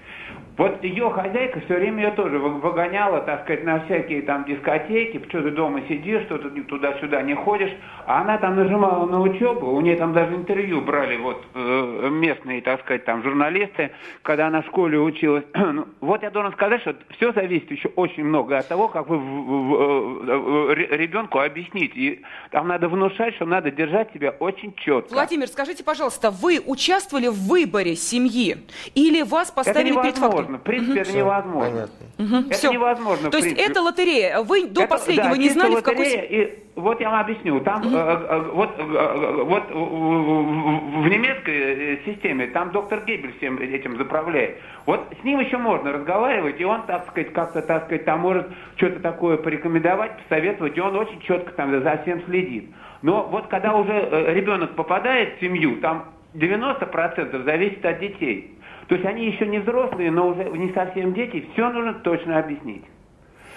Вот 0.58 0.84
ее 0.84 1.10
хозяйка 1.10 1.60
все 1.62 1.76
время 1.76 2.04
ее 2.06 2.12
тоже 2.12 2.38
вы- 2.38 2.60
выгоняла, 2.60 3.22
так 3.22 3.44
сказать, 3.44 3.64
на 3.64 3.80
всякие 3.86 4.22
там 4.24 4.46
дискотеки, 4.46 5.24
что 5.30 5.42
ты 5.42 5.52
дома 5.52 5.82
сидишь, 5.88 6.24
что 6.26 6.38
ты 6.38 6.50
туда-сюда 6.64 7.22
не 7.22 7.34
ходишь, 7.36 7.72
а 8.06 8.22
она 8.22 8.38
там 8.38 8.56
нажимала 8.58 9.06
на 9.06 9.22
учебу, 9.22 9.68
у 9.72 9.82
нее 9.82 9.96
там 9.96 10.14
даже 10.14 10.36
интервью 10.36 10.82
брали 10.82 11.18
вот 11.18 11.44
э, 11.56 12.10
местные, 12.12 12.62
так 12.62 12.82
сказать, 12.82 13.06
там 13.06 13.24
журналисты, 13.24 13.92
когда 14.24 14.48
она 14.48 14.62
в 14.62 14.66
школе 14.68 15.00
училась. 15.00 15.46
Ну, 15.72 15.88
вот 16.02 16.22
я 16.22 16.30
должен 16.32 16.52
сказать, 16.52 16.82
что 16.82 16.96
все 17.16 17.32
зависит 17.32 17.72
еще 17.72 17.88
очень 17.96 18.26
много 18.26 18.58
от 18.58 18.68
того, 18.68 18.90
как 18.90 19.08
вы 19.08 20.76
ре- 20.76 20.98
ребенку 20.98 21.40
объясните. 21.40 21.94
И 21.96 22.22
там 22.52 22.68
надо 22.68 22.90
внушать, 22.90 23.36
что 23.36 23.46
надо 23.46 23.72
держать 23.72 24.12
себя 24.14 24.32
очень 24.32 24.74
четко. 24.76 25.14
Владимир, 25.14 25.48
скажите, 25.48 25.84
пожалуйста, 25.84 26.30
вы 26.30 26.60
участвовали 26.66 27.28
в 27.28 27.48
выборе 27.48 27.96
семьи 27.96 28.58
или 28.96 29.22
вас 29.22 29.50
поставили 29.52 29.94
перед 30.02 30.16
невозможно. 30.42 30.58
В 30.58 30.62
принципе, 30.64 31.00
это 31.02 31.12
невозможно. 31.18 31.90
Это 32.18 32.54
всё. 32.54 32.72
невозможно. 32.72 33.30
То 33.32 33.38
есть 33.38 33.58
это 33.58 33.82
лотерея. 33.82 34.42
Вы 34.42 34.68
до 34.68 34.82
Это- 34.84 34.90
последнего 34.90 35.30
да, 35.36 35.38
не 35.38 35.50
знали, 35.50 35.76
в 35.76 35.82
какой... 35.84 36.06
лотерея, 36.06 36.24
И 36.46 36.60
вот 36.76 37.00
я 37.02 37.10
вам 37.10 37.20
объясню. 37.22 37.60
Там 37.62 37.82
э, 37.84 37.98
э, 37.98 38.50
вот, 38.54 38.70
э, 38.78 39.44
вот 39.44 39.64
в- 39.70 41.08
немецкой 41.10 42.02
системе 42.06 42.48
там 42.48 42.72
доктор 42.72 43.02
Геббель 43.06 43.36
всем 43.38 43.58
этим 43.58 43.98
заправляет. 43.98 44.58
Вот 44.86 45.02
с 45.20 45.24
ним 45.24 45.40
еще 45.40 45.58
можно 45.58 45.92
разговаривать, 45.92 46.60
и 46.60 46.66
он, 46.66 46.84
так 46.84 47.08
сказать, 47.10 47.34
как-то, 47.34 47.62
так 47.62 47.86
сказать, 47.86 48.06
там 48.06 48.20
может 48.22 48.48
что-то 48.76 49.00
такое 49.00 49.38
порекомендовать, 49.38 50.18
посоветовать, 50.24 50.78
и 50.78 50.82
он 50.82 50.96
очень 50.96 51.20
четко 51.22 51.52
там 51.54 51.72
за 51.82 51.98
всем 52.04 52.24
следит. 52.26 52.70
Но 53.02 53.24
вот 53.24 53.48
когда 53.48 53.74
уже 53.76 54.10
ребенок 54.34 54.76
попадает 54.76 55.38
в 55.38 55.40
семью, 55.40 55.78
там 55.82 56.06
90% 56.34 57.44
зависит 57.44 57.86
от 57.86 58.00
детей. 58.00 58.58
То 58.92 58.96
есть 58.96 59.08
они 59.08 59.26
еще 59.28 59.48
не 59.48 59.60
взрослые, 59.60 60.12
но 60.12 60.28
уже 60.28 60.44
не 60.50 60.74
совсем 60.74 61.14
дети, 61.14 61.48
все 61.54 61.70
нужно 61.70 61.94
точно 61.94 62.40
объяснить. 62.40 62.84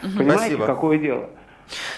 Понимаете, 0.01 0.55
Спасибо. 0.55 0.67
какое 0.67 0.97
дело? 0.97 1.29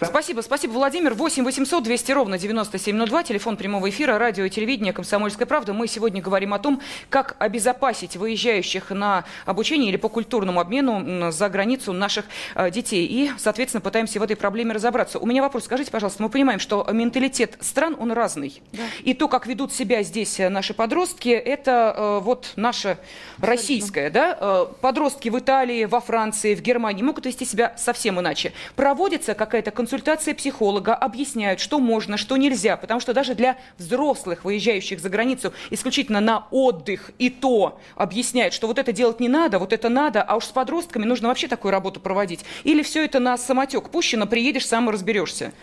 Спасибо, 0.02 0.40
спасибо, 0.40 0.72
Владимир. 0.72 1.14
8 1.14 1.44
800 1.44 1.82
200 1.82 2.12
ровно 2.12 2.38
9702, 2.38 3.22
телефон 3.22 3.56
прямого 3.56 3.88
эфира, 3.88 4.18
радио 4.18 4.44
и 4.44 4.50
телевидение 4.50 4.92
«Комсомольская 4.92 5.46
правда». 5.46 5.72
Мы 5.72 5.86
сегодня 5.88 6.22
говорим 6.22 6.54
о 6.54 6.58
том, 6.58 6.80
как 7.08 7.36
обезопасить 7.38 8.16
выезжающих 8.16 8.90
на 8.90 9.24
обучение 9.44 9.90
или 9.90 9.96
по 9.96 10.08
культурному 10.08 10.60
обмену 10.60 11.30
за 11.30 11.48
границу 11.48 11.92
наших 11.92 12.26
э, 12.54 12.70
детей. 12.70 13.06
И, 13.06 13.30
соответственно, 13.38 13.80
пытаемся 13.80 14.20
в 14.20 14.22
этой 14.22 14.36
проблеме 14.36 14.72
разобраться. 14.72 15.18
У 15.18 15.26
меня 15.26 15.42
вопрос. 15.42 15.64
Скажите, 15.64 15.90
пожалуйста, 15.90 16.22
мы 16.22 16.28
понимаем, 16.28 16.60
что 16.60 16.86
менталитет 16.92 17.56
стран, 17.60 17.96
он 17.98 18.12
разный. 18.12 18.62
И 19.02 19.14
то, 19.14 19.28
как 19.28 19.46
ведут 19.46 19.72
себя 19.72 20.02
здесь 20.02 20.40
э, 20.40 20.48
наши 20.48 20.74
подростки, 20.74 21.28
это 21.28 21.94
э, 21.96 22.20
вот 22.22 22.52
наше 22.56 22.98
российское. 23.38 24.10
Да? 24.10 24.66
Подростки 24.80 25.28
в 25.28 25.38
Италии, 25.38 25.84
во 25.84 26.00
Франции, 26.00 26.54
в 26.54 26.62
Германии 26.62 27.02
могут 27.02 27.26
вести 27.26 27.44
себя 27.44 27.74
совсем 27.76 28.20
иначе. 28.20 28.52
Проводится 28.74 29.34
какая-то 29.56 29.70
консультация 29.70 30.34
психолога, 30.34 30.94
объясняют, 30.94 31.60
что 31.60 31.78
можно, 31.78 32.18
что 32.18 32.36
нельзя. 32.36 32.76
Потому 32.76 33.00
что 33.00 33.14
даже 33.14 33.34
для 33.34 33.56
взрослых, 33.78 34.44
выезжающих 34.44 35.00
за 35.00 35.08
границу 35.08 35.54
исключительно 35.70 36.20
на 36.20 36.46
отдых, 36.50 37.10
и 37.18 37.30
то 37.30 37.80
объясняют, 37.94 38.52
что 38.52 38.66
вот 38.66 38.78
это 38.78 38.92
делать 38.92 39.18
не 39.18 39.28
надо, 39.28 39.58
вот 39.58 39.72
это 39.72 39.88
надо, 39.88 40.22
а 40.22 40.36
уж 40.36 40.44
с 40.44 40.48
подростками 40.48 41.06
нужно 41.06 41.28
вообще 41.28 41.48
такую 41.48 41.72
работу 41.72 42.00
проводить. 42.00 42.44
Или 42.64 42.82
все 42.82 43.02
это 43.02 43.18
на 43.18 43.38
самотек 43.38 43.88
пущено, 43.88 44.26
приедешь, 44.26 44.66
сам 44.66 44.90
и 44.90 44.92
разберешься. 44.92 45.54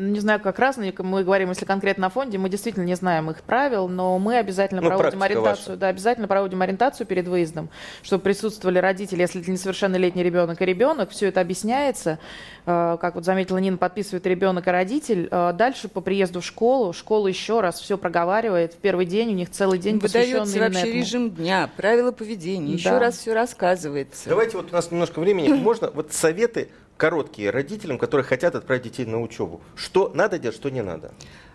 Не 0.00 0.20
знаю, 0.20 0.38
как 0.38 0.60
раз, 0.60 0.76
но 0.76 0.84
мы 0.98 1.24
говорим, 1.24 1.48
если 1.48 1.64
конкретно 1.64 2.06
о 2.06 2.10
фонде, 2.10 2.38
мы 2.38 2.48
действительно 2.48 2.84
не 2.84 2.94
знаем 2.94 3.32
их 3.32 3.42
правил, 3.42 3.88
но 3.88 4.16
мы 4.20 4.36
обязательно 4.36 4.80
Ну, 4.80 4.86
проводим 4.90 5.20
ориентацию. 5.24 5.66
ваша. 5.70 5.76
Да, 5.76 5.88
обязательно 5.88 6.28
проводим 6.28 6.62
ориентацию 6.62 7.04
перед 7.04 7.26
выездом, 7.26 7.68
чтобы 8.04 8.22
присутствовали 8.22 8.78
родители, 8.78 9.22
если 9.22 9.40
это 9.40 9.50
несовершеннолетний 9.50 10.22
ребенок 10.22 10.62
и 10.62 10.64
ребенок, 10.64 11.10
все 11.10 11.26
это 11.26 11.40
объясняется. 11.40 12.20
Э, 12.64 12.96
Как 13.00 13.16
вот 13.16 13.24
заметила 13.24 13.58
Нина, 13.58 13.76
подписывает 13.76 14.24
ребенок 14.28 14.68
и 14.68 14.70
родитель. 14.70 15.26
Э, 15.32 15.52
Дальше 15.52 15.88
по 15.88 16.00
приезду 16.00 16.42
в 16.42 16.44
школу, 16.44 16.92
школа 16.92 17.26
еще 17.26 17.60
раз 17.60 17.80
все 17.80 17.98
проговаривает. 17.98 18.74
В 18.74 18.76
первый 18.76 19.04
день 19.04 19.30
у 19.30 19.34
них 19.34 19.50
целый 19.50 19.80
день 19.80 19.98
посвященный 19.98 20.32
Выдается 20.42 20.56
именно 20.58 20.68
вообще 20.68 20.80
этому. 20.90 21.02
режим 21.02 21.30
дня, 21.32 21.70
правила 21.76 22.12
поведения, 22.12 22.74
еще 22.74 22.90
Да. 22.90 23.00
раз 23.00 23.18
все 23.18 23.34
рассказывается. 23.34 24.28
Давайте 24.28 24.58
вот 24.58 24.70
у 24.70 24.72
нас 24.72 24.92
немножко 24.92 25.18
времени. 25.18 25.48
Можно 25.54 25.90
вот 25.90 26.12
советы 26.12 26.68
короткие 26.98 27.48
родителям, 27.48 27.96
которые 27.96 28.26
хотят 28.26 28.54
отправить 28.54 28.82
детей 28.82 29.06
на 29.06 29.22
учебу. 29.22 29.62
Что 29.74 30.10
надо 30.14 30.38
делать, 30.38 30.56
что 30.56 30.68
не 30.68 30.82
надо? 30.82 31.14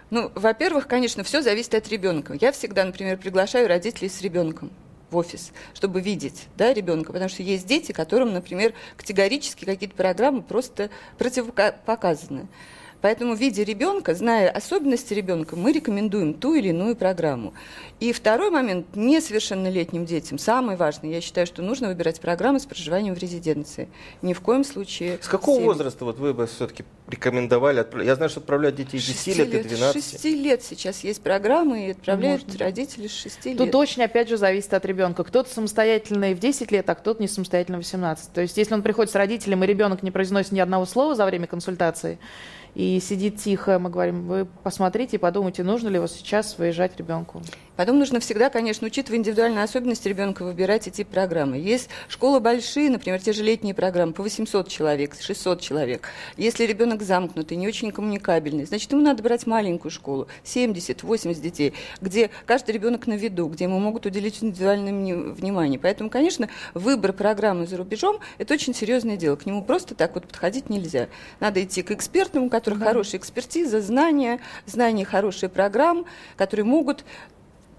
Ну, 0.09 0.31
во-первых, 0.33 0.87
конечно, 0.87 1.23
все 1.23 1.41
зависит 1.41 1.75
от 1.75 1.87
ребенка. 1.89 2.33
Я 2.39 2.51
всегда, 2.51 2.85
например, 2.85 3.17
приглашаю 3.17 3.67
родителей 3.67 4.09
с 4.09 4.21
ребенком 4.21 4.71
в 5.11 5.17
офис, 5.17 5.51
чтобы 5.73 6.01
видеть 6.01 6.47
да, 6.55 6.73
ребенка, 6.73 7.11
потому 7.11 7.29
что 7.29 7.43
есть 7.43 7.67
дети, 7.67 7.91
которым, 7.91 8.33
например, 8.33 8.73
категорически 8.97 9.65
какие-то 9.65 9.95
программы 9.95 10.41
просто 10.41 10.89
противопоказаны. 11.17 12.47
Поэтому, 13.03 13.33
видя 13.35 13.63
ребенка, 13.63 14.15
зная 14.15 14.49
особенности 14.49 15.13
ребенка, 15.13 15.57
мы 15.57 15.73
рекомендуем 15.73 16.33
ту 16.33 16.53
или 16.53 16.69
иную 16.69 16.95
программу. 16.95 17.53
И 17.99 18.13
второй 18.13 18.49
момент, 18.49 18.95
несовершеннолетним 18.95 20.05
детям, 20.05 20.37
самый 20.37 20.77
важный, 20.77 21.11
я 21.11 21.19
считаю, 21.19 21.45
что 21.45 21.61
нужно 21.61 21.89
выбирать 21.89 22.21
программы 22.21 22.61
с 22.61 22.65
проживанием 22.65 23.13
в 23.13 23.17
резиденции. 23.17 23.89
Ни 24.21 24.31
в 24.31 24.39
коем 24.39 24.63
случае... 24.63 25.19
С 25.21 25.27
какого 25.27 25.57
семь. 25.57 25.65
возраста 25.65 26.05
вот 26.05 26.17
вы 26.17 26.33
бы 26.33 26.47
все-таки 26.47 26.85
рекомендовали 27.09 27.81
отправлять? 27.81 28.07
Я 28.07 28.15
знаю, 28.15 28.29
что 28.29 28.39
отправляют 28.39 28.77
детей 28.77 29.01
с 29.01 29.05
10 29.05 29.37
лет 29.37 29.53
и 29.53 29.67
12. 29.67 29.93
6 29.93 30.23
лет 30.23 30.63
сейчас 30.63 31.03
есть 31.03 31.21
программы, 31.21 31.87
и 31.87 31.91
отправляют 31.91 32.43
Можно. 32.43 32.59
родители 32.63 33.07
с 33.07 33.15
6 33.17 33.45
лет. 33.47 33.57
Тут 33.57 33.75
очень, 33.75 34.03
опять 34.03 34.29
же, 34.29 34.37
зависит 34.37 34.73
от 34.73 34.85
ребенка. 34.85 35.25
Кто-то 35.25 35.53
самостоятельный 35.53 36.35
в 36.35 36.39
10 36.39 36.71
лет, 36.71 36.89
а 36.89 36.95
кто-то 36.95 37.21
не 37.21 37.27
самостоятельно 37.27 37.79
в 37.79 37.81
18. 37.81 38.31
То 38.31 38.39
есть, 38.39 38.55
если 38.55 38.73
он 38.73 38.81
приходит 38.81 39.11
с 39.11 39.15
родителем, 39.15 39.61
и 39.65 39.67
ребенок 39.67 40.03
не 40.03 40.11
произносит 40.11 40.53
ни 40.53 40.61
одного 40.61 40.85
слова 40.85 41.15
за 41.15 41.25
время 41.25 41.47
консультации, 41.47 42.17
и 42.75 42.99
сидит 42.99 43.37
тихо, 43.37 43.77
мы 43.79 43.89
говорим, 43.89 44.27
вы 44.27 44.45
посмотрите 44.45 45.17
и 45.17 45.19
подумайте, 45.19 45.63
нужно 45.63 45.89
ли 45.89 45.99
вот 45.99 46.11
сейчас 46.11 46.57
выезжать 46.57 46.97
ребенку. 46.97 47.41
Потом 47.75 47.97
нужно 47.97 48.19
всегда, 48.19 48.49
конечно, 48.49 48.87
учитывая 48.87 49.17
индивидуальные 49.19 49.63
особенности 49.63 50.07
ребенка, 50.07 50.43
выбирать 50.43 50.87
эти 50.87 51.03
программы. 51.03 51.57
Есть 51.57 51.89
школы 52.07 52.39
большие, 52.39 52.89
например, 52.89 53.19
те 53.19 53.33
же 53.33 53.43
летние 53.43 53.73
программы, 53.73 54.13
по 54.13 54.21
800 54.21 54.67
человек, 54.67 55.15
600 55.19 55.59
человек. 55.59 56.07
Если 56.37 56.65
ребенок 56.65 57.01
замкнутый, 57.01 57.57
не 57.57 57.67
очень 57.67 57.91
коммуникабельный, 57.91 58.65
значит, 58.65 58.91
ему 58.91 59.01
надо 59.01 59.23
брать 59.23 59.47
маленькую 59.47 59.91
школу, 59.91 60.27
70-80 60.43 61.41
детей, 61.41 61.73
где 61.99 62.29
каждый 62.45 62.71
ребенок 62.71 63.07
на 63.07 63.13
виду, 63.13 63.47
где 63.47 63.63
ему 63.63 63.79
могут 63.79 64.05
уделить 64.05 64.43
индивидуальное 64.43 65.33
внимание. 65.33 65.79
Поэтому, 65.79 66.09
конечно, 66.09 66.49
выбор 66.73 67.13
программы 67.13 67.65
за 67.65 67.77
рубежом– 67.77 68.19
это 68.37 68.53
очень 68.53 68.75
серьезное 68.75 69.17
дело. 69.17 69.35
К 69.35 69.45
нему 69.45 69.63
просто 69.63 69.95
так 69.95 70.13
вот 70.13 70.27
подходить 70.27 70.69
нельзя. 70.69 71.07
Надо 71.39 71.63
идти 71.63 71.81
к 71.81 71.91
экспертам, 71.91 72.43
у 72.43 72.49
которых 72.49 72.79
да. 72.79 72.85
хорошая 72.85 73.19
экспертиза, 73.19 73.81
знания, 73.81 74.39
знания 74.65 75.05
хорошие 75.05 75.49
программ, 75.49 76.05
которые 76.37 76.65
могут 76.65 77.03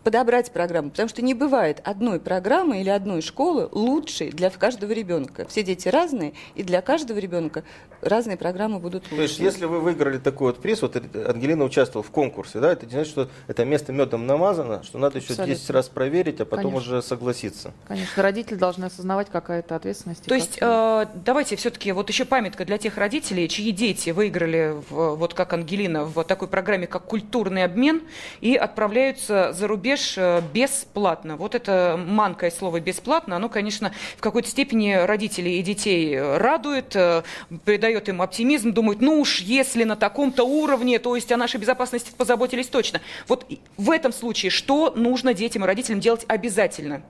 подобрать 0.05 0.53
программу, 0.53 0.91
потому 0.91 1.09
что 1.09 1.23
не 1.23 1.35
бывает 1.35 1.81
одной 1.83 2.21
программы 2.21 2.81
или 2.81 2.91
одной 2.91 3.23
школы 3.23 3.69
лучшей 3.73 4.31
для 4.31 4.51
каждого 4.51 4.93
ребенка. 4.93 5.47
Все 5.49 5.63
дети 5.63 5.89
разные, 5.89 6.35
и 6.55 6.63
для 6.63 6.83
каждого 6.83 7.19
ребенка 7.19 7.65
разные 8.03 8.37
программы 8.37 8.79
будут 8.79 9.05
лучше. 9.05 9.17
То 9.17 9.23
есть, 9.23 9.39
если 9.39 9.65
вы 9.65 9.81
выиграли 9.81 10.19
такой 10.19 10.49
вот 10.53 10.61
приз, 10.61 10.83
вот 10.83 10.97
Ангелина 10.97 11.65
участвовала 11.65 12.07
в 12.07 12.11
конкурсе, 12.11 12.61
да, 12.61 12.73
это 12.73 12.85
не 12.85 12.93
значит, 12.93 13.11
что 13.11 13.29
это 13.49 13.65
место 13.65 13.93
медом 13.93 14.27
намазано, 14.27 14.83
что 14.83 14.99
надо 14.99 15.19
еще 15.19 15.33
Абсолютно. 15.33 15.55
10 15.55 15.71
раз 15.71 15.89
проверить, 15.89 16.41
а 16.41 16.45
потом 16.45 16.73
Конечно. 16.73 16.97
уже 16.97 17.03
согласиться. 17.03 17.73
Конечно, 17.89 18.23
родители 18.23 18.57
должны 18.57 18.85
осознавать, 18.85 19.29
какая 19.31 19.61
это 19.61 19.75
ответственность. 19.75 20.25
То 20.25 20.35
есть, 20.35 20.59
э, 20.61 21.07
давайте 21.15 21.57
все-таки 21.57 21.93
вот 21.93 22.11
еще 22.11 22.27
памятка 22.27 22.67
для 22.67 22.77
тех 22.77 22.99
родителей, 22.99 23.49
чьи 23.49 23.73
дети 23.73 24.11
выиграли, 24.11 24.77
в, 24.91 25.15
вот 25.15 25.33
как 25.33 25.55
Ангелина, 25.55 26.05
в 26.05 26.23
такой 26.25 26.49
программе, 26.49 26.87
как 26.87 27.05
культурный 27.05 27.65
обмен, 27.65 28.03
и 28.43 28.55
отправляются 28.55 29.53
за 29.55 29.67
рубеж 29.67 29.94
э, 30.17 30.43
бесплатно. 30.53 31.37
Вот 31.37 31.55
это 31.55 31.99
манкое 31.99 32.51
слово 32.51 32.81
«бесплатно», 32.81 33.37
оно, 33.37 33.49
конечно, 33.49 33.93
в 34.17 34.21
какой-то 34.21 34.49
степени 34.49 34.93
родителей 34.93 35.59
и 35.59 35.63
детей 35.63 36.21
радует, 36.21 36.95
э, 36.95 37.23
придает 37.65 37.95
дает 37.95 38.09
им 38.09 38.23
оптимизм, 38.23 38.73
думают, 38.73 39.01
ну 39.01 39.21
уж 39.21 39.41
если 39.41 39.85
на 39.85 39.95
таком-то 39.95 40.43
уровне, 40.43 40.99
то 40.99 41.15
есть 41.15 41.31
о 41.31 41.37
нашей 41.37 41.61
безопасности 41.61 42.11
позаботились 42.17 42.67
точно. 42.67 43.01
Вот 43.29 43.47
в 43.77 43.91
этом 43.91 44.13
случае 44.13 44.51
что 44.51 44.93
нужно 44.97 45.33
детям 45.33 45.65
и 45.65 45.67
родителям 45.67 46.01
делать 46.01 46.25
обязательно? 46.27 47.03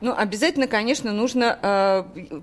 Ну, 0.00 0.14
обязательно, 0.16 0.66
конечно, 0.66 1.12
нужно 1.12 1.58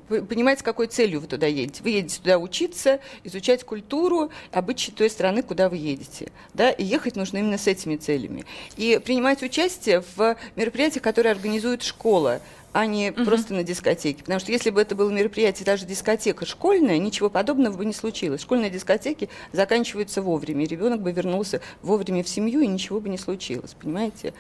э, 0.09 0.21
понимать, 0.21 0.59
с 0.59 0.63
какой 0.63 0.87
целью 0.87 1.21
вы 1.21 1.27
туда 1.27 1.47
едете. 1.47 1.81
Вы 1.83 1.89
едете 1.89 2.19
туда 2.19 2.37
учиться, 2.37 2.99
изучать 3.23 3.63
культуру, 3.63 4.29
обычаи 4.51 4.91
той 4.91 5.09
страны, 5.09 5.41
куда 5.41 5.67
вы 5.69 5.77
едете. 5.77 6.31
Да? 6.53 6.69
И 6.69 6.83
ехать 6.83 7.15
нужно 7.15 7.37
именно 7.37 7.57
с 7.57 7.67
этими 7.67 7.95
целями. 7.95 8.45
И 8.75 8.99
принимать 9.03 9.41
участие 9.41 9.86
в 9.87 10.35
мероприятиях, 10.55 11.03
которые 11.03 11.31
организует 11.31 11.83
школа 11.83 12.41
а 12.73 12.85
не 12.85 13.09
угу. 13.09 13.25
просто 13.25 13.55
на 13.55 13.63
дискотеке. 13.63 14.19
Потому 14.19 14.39
что 14.39 14.51
если 14.51 14.69
бы 14.69 14.79
это 14.79 14.93
было 14.93 15.09
мероприятие, 15.09 15.65
даже 15.65 15.87
дискотека 15.87 16.45
школьная, 16.45 16.99
ничего 16.99 17.27
подобного 17.27 17.75
бы 17.75 17.85
не 17.85 17.93
случилось. 17.93 18.41
Школьные 18.41 18.69
дискотеки 18.69 19.29
заканчиваются 19.51 20.21
вовремя, 20.21 20.67
ребенок 20.67 21.01
бы 21.01 21.11
вернулся 21.11 21.59
вовремя 21.81 22.23
в 22.23 22.29
семью, 22.29 22.59
и 22.59 22.67
ничего 22.67 22.99
бы 22.99 23.09
не 23.09 23.17
случилось, 23.17 23.73
понимаете? 23.73 24.35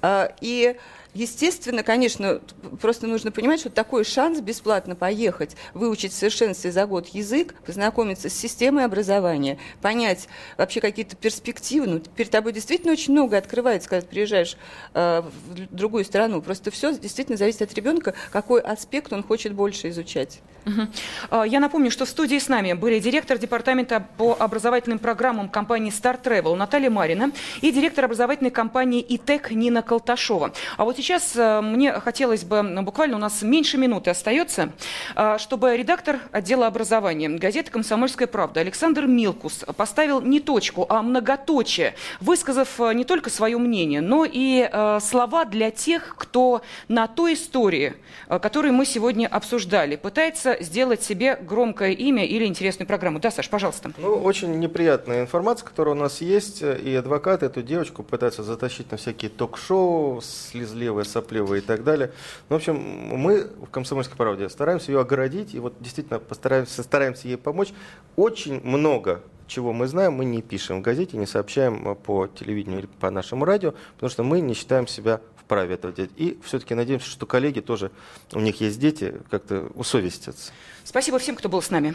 А, 0.00 0.32
и 0.40 0.76
Естественно, 1.14 1.82
конечно, 1.82 2.40
просто 2.80 3.06
нужно 3.06 3.30
понимать, 3.32 3.60
что 3.60 3.68
такой 3.68 4.04
шанс 4.04 4.40
бесплатно 4.40 4.94
поехать, 4.94 5.56
выучить 5.74 6.12
в 6.12 6.16
совершенстве 6.16 6.72
за 6.72 6.86
год 6.86 7.08
язык, 7.08 7.54
познакомиться 7.66 8.30
с 8.30 8.34
системой 8.34 8.86
образования, 8.86 9.58
понять 9.82 10.28
вообще 10.56 10.80
какие-то 10.80 11.14
перспективы. 11.16 11.86
Ну, 11.86 12.00
перед 12.00 12.30
тобой 12.30 12.52
действительно 12.54 12.92
очень 12.92 13.12
много 13.12 13.36
открывается, 13.36 13.90
когда 13.90 14.00
ты 14.00 14.08
приезжаешь 14.08 14.56
э, 14.94 15.22
в 15.22 15.74
другую 15.74 16.06
страну. 16.06 16.40
Просто 16.40 16.70
все 16.70 16.96
действительно 16.96 17.36
зависит 17.36 17.60
от 17.60 17.74
ребенка, 17.74 18.14
какой 18.30 18.62
аспект 18.62 19.12
он 19.12 19.22
хочет 19.22 19.52
больше 19.52 19.90
изучать. 19.90 20.40
Угу. 20.64 21.44
Я 21.44 21.60
напомню, 21.60 21.90
что 21.90 22.04
в 22.04 22.08
студии 22.08 22.38
с 22.38 22.48
нами 22.48 22.72
были 22.72 23.00
директор 23.00 23.36
департамента 23.36 24.06
по 24.16 24.36
образовательным 24.38 24.98
программам 24.98 25.48
компании 25.48 25.92
Star 25.92 26.22
Travel 26.22 26.54
Наталья 26.54 26.88
Марина 26.88 27.32
и 27.60 27.72
директор 27.72 28.04
образовательной 28.04 28.52
компании 28.52 29.04
ИТЕК 29.06 29.50
Нина 29.50 29.82
Колташова. 29.82 30.52
А 30.76 30.84
вот 30.84 30.98
сейчас 31.02 31.32
э, 31.36 31.60
мне 31.60 31.92
хотелось 31.92 32.44
бы, 32.44 32.62
буквально 32.82 33.16
у 33.16 33.20
нас 33.20 33.42
меньше 33.42 33.76
минуты 33.76 34.10
остается, 34.10 34.72
э, 35.16 35.36
чтобы 35.38 35.76
редактор 35.76 36.20
отдела 36.30 36.66
образования 36.66 37.28
газеты 37.28 37.70
«Комсомольская 37.70 38.28
правда» 38.28 38.60
Александр 38.60 39.06
Милкус 39.06 39.64
поставил 39.76 40.20
не 40.20 40.40
точку, 40.40 40.86
а 40.88 41.02
многоточие, 41.02 41.94
высказав 42.20 42.80
э, 42.80 42.94
не 42.94 43.04
только 43.04 43.30
свое 43.30 43.58
мнение, 43.58 44.00
но 44.00 44.24
и 44.24 44.68
слова 45.00 45.44
для 45.44 45.70
тех, 45.70 46.14
кто 46.16 46.62
на 46.88 47.06
той 47.06 47.34
истории, 47.34 47.94
которую 48.28 48.74
мы 48.74 48.86
сегодня 48.86 49.26
обсуждали, 49.26 49.96
пытается 49.96 50.56
сделать 50.60 51.02
себе 51.02 51.36
громкое 51.36 51.92
имя 51.92 52.24
или 52.24 52.46
интересную 52.46 52.86
программу. 52.86 53.18
Да, 53.18 53.30
Саш, 53.30 53.48
пожалуйста. 53.48 53.92
Ну, 53.98 54.14
очень 54.14 54.58
неприятная 54.58 55.22
информация, 55.22 55.66
которая 55.66 55.94
у 55.94 55.98
нас 55.98 56.20
есть, 56.20 56.62
и 56.62 56.94
адвокаты 56.94 57.46
эту 57.46 57.62
девочку 57.62 58.02
пытаются 58.02 58.42
затащить 58.42 58.90
на 58.90 58.96
всякие 58.96 59.30
ток-шоу, 59.30 60.20
слезливые 60.20 60.91
левая, 60.92 61.04
соплевая 61.04 61.60
и 61.60 61.62
так 61.62 61.82
далее. 61.82 62.12
Ну, 62.48 62.56
в 62.56 62.58
общем, 62.58 62.76
мы 62.76 63.44
в 63.44 63.70
«Комсомольской 63.70 64.16
правде» 64.16 64.48
стараемся 64.48 64.92
ее 64.92 65.00
огородить 65.00 65.54
и 65.54 65.58
вот 65.58 65.74
действительно 65.80 66.18
постараемся, 66.18 66.82
стараемся 66.82 67.28
ей 67.28 67.36
помочь. 67.36 67.72
Очень 68.16 68.60
много 68.62 69.22
чего 69.46 69.72
мы 69.72 69.86
знаем, 69.86 70.14
мы 70.14 70.24
не 70.24 70.40
пишем 70.40 70.78
в 70.78 70.82
газете, 70.82 71.16
не 71.16 71.26
сообщаем 71.26 71.96
по 71.96 72.26
телевидению 72.26 72.80
или 72.80 72.86
по 73.00 73.10
нашему 73.10 73.44
радио, 73.44 73.74
потому 73.94 74.10
что 74.10 74.22
мы 74.22 74.40
не 74.40 74.54
считаем 74.54 74.86
себя 74.86 75.20
вправе 75.36 75.74
этого 75.74 75.92
делать. 75.92 76.12
И 76.16 76.38
все-таки 76.44 76.74
надеемся, 76.74 77.08
что 77.08 77.26
коллеги 77.26 77.60
тоже, 77.60 77.90
у 78.32 78.40
них 78.40 78.60
есть 78.60 78.78
дети, 78.78 79.14
как-то 79.30 79.70
усовестятся. 79.74 80.52
Спасибо 80.84 81.18
всем, 81.18 81.36
кто 81.36 81.48
был 81.48 81.60
с 81.60 81.70
нами. 81.70 81.94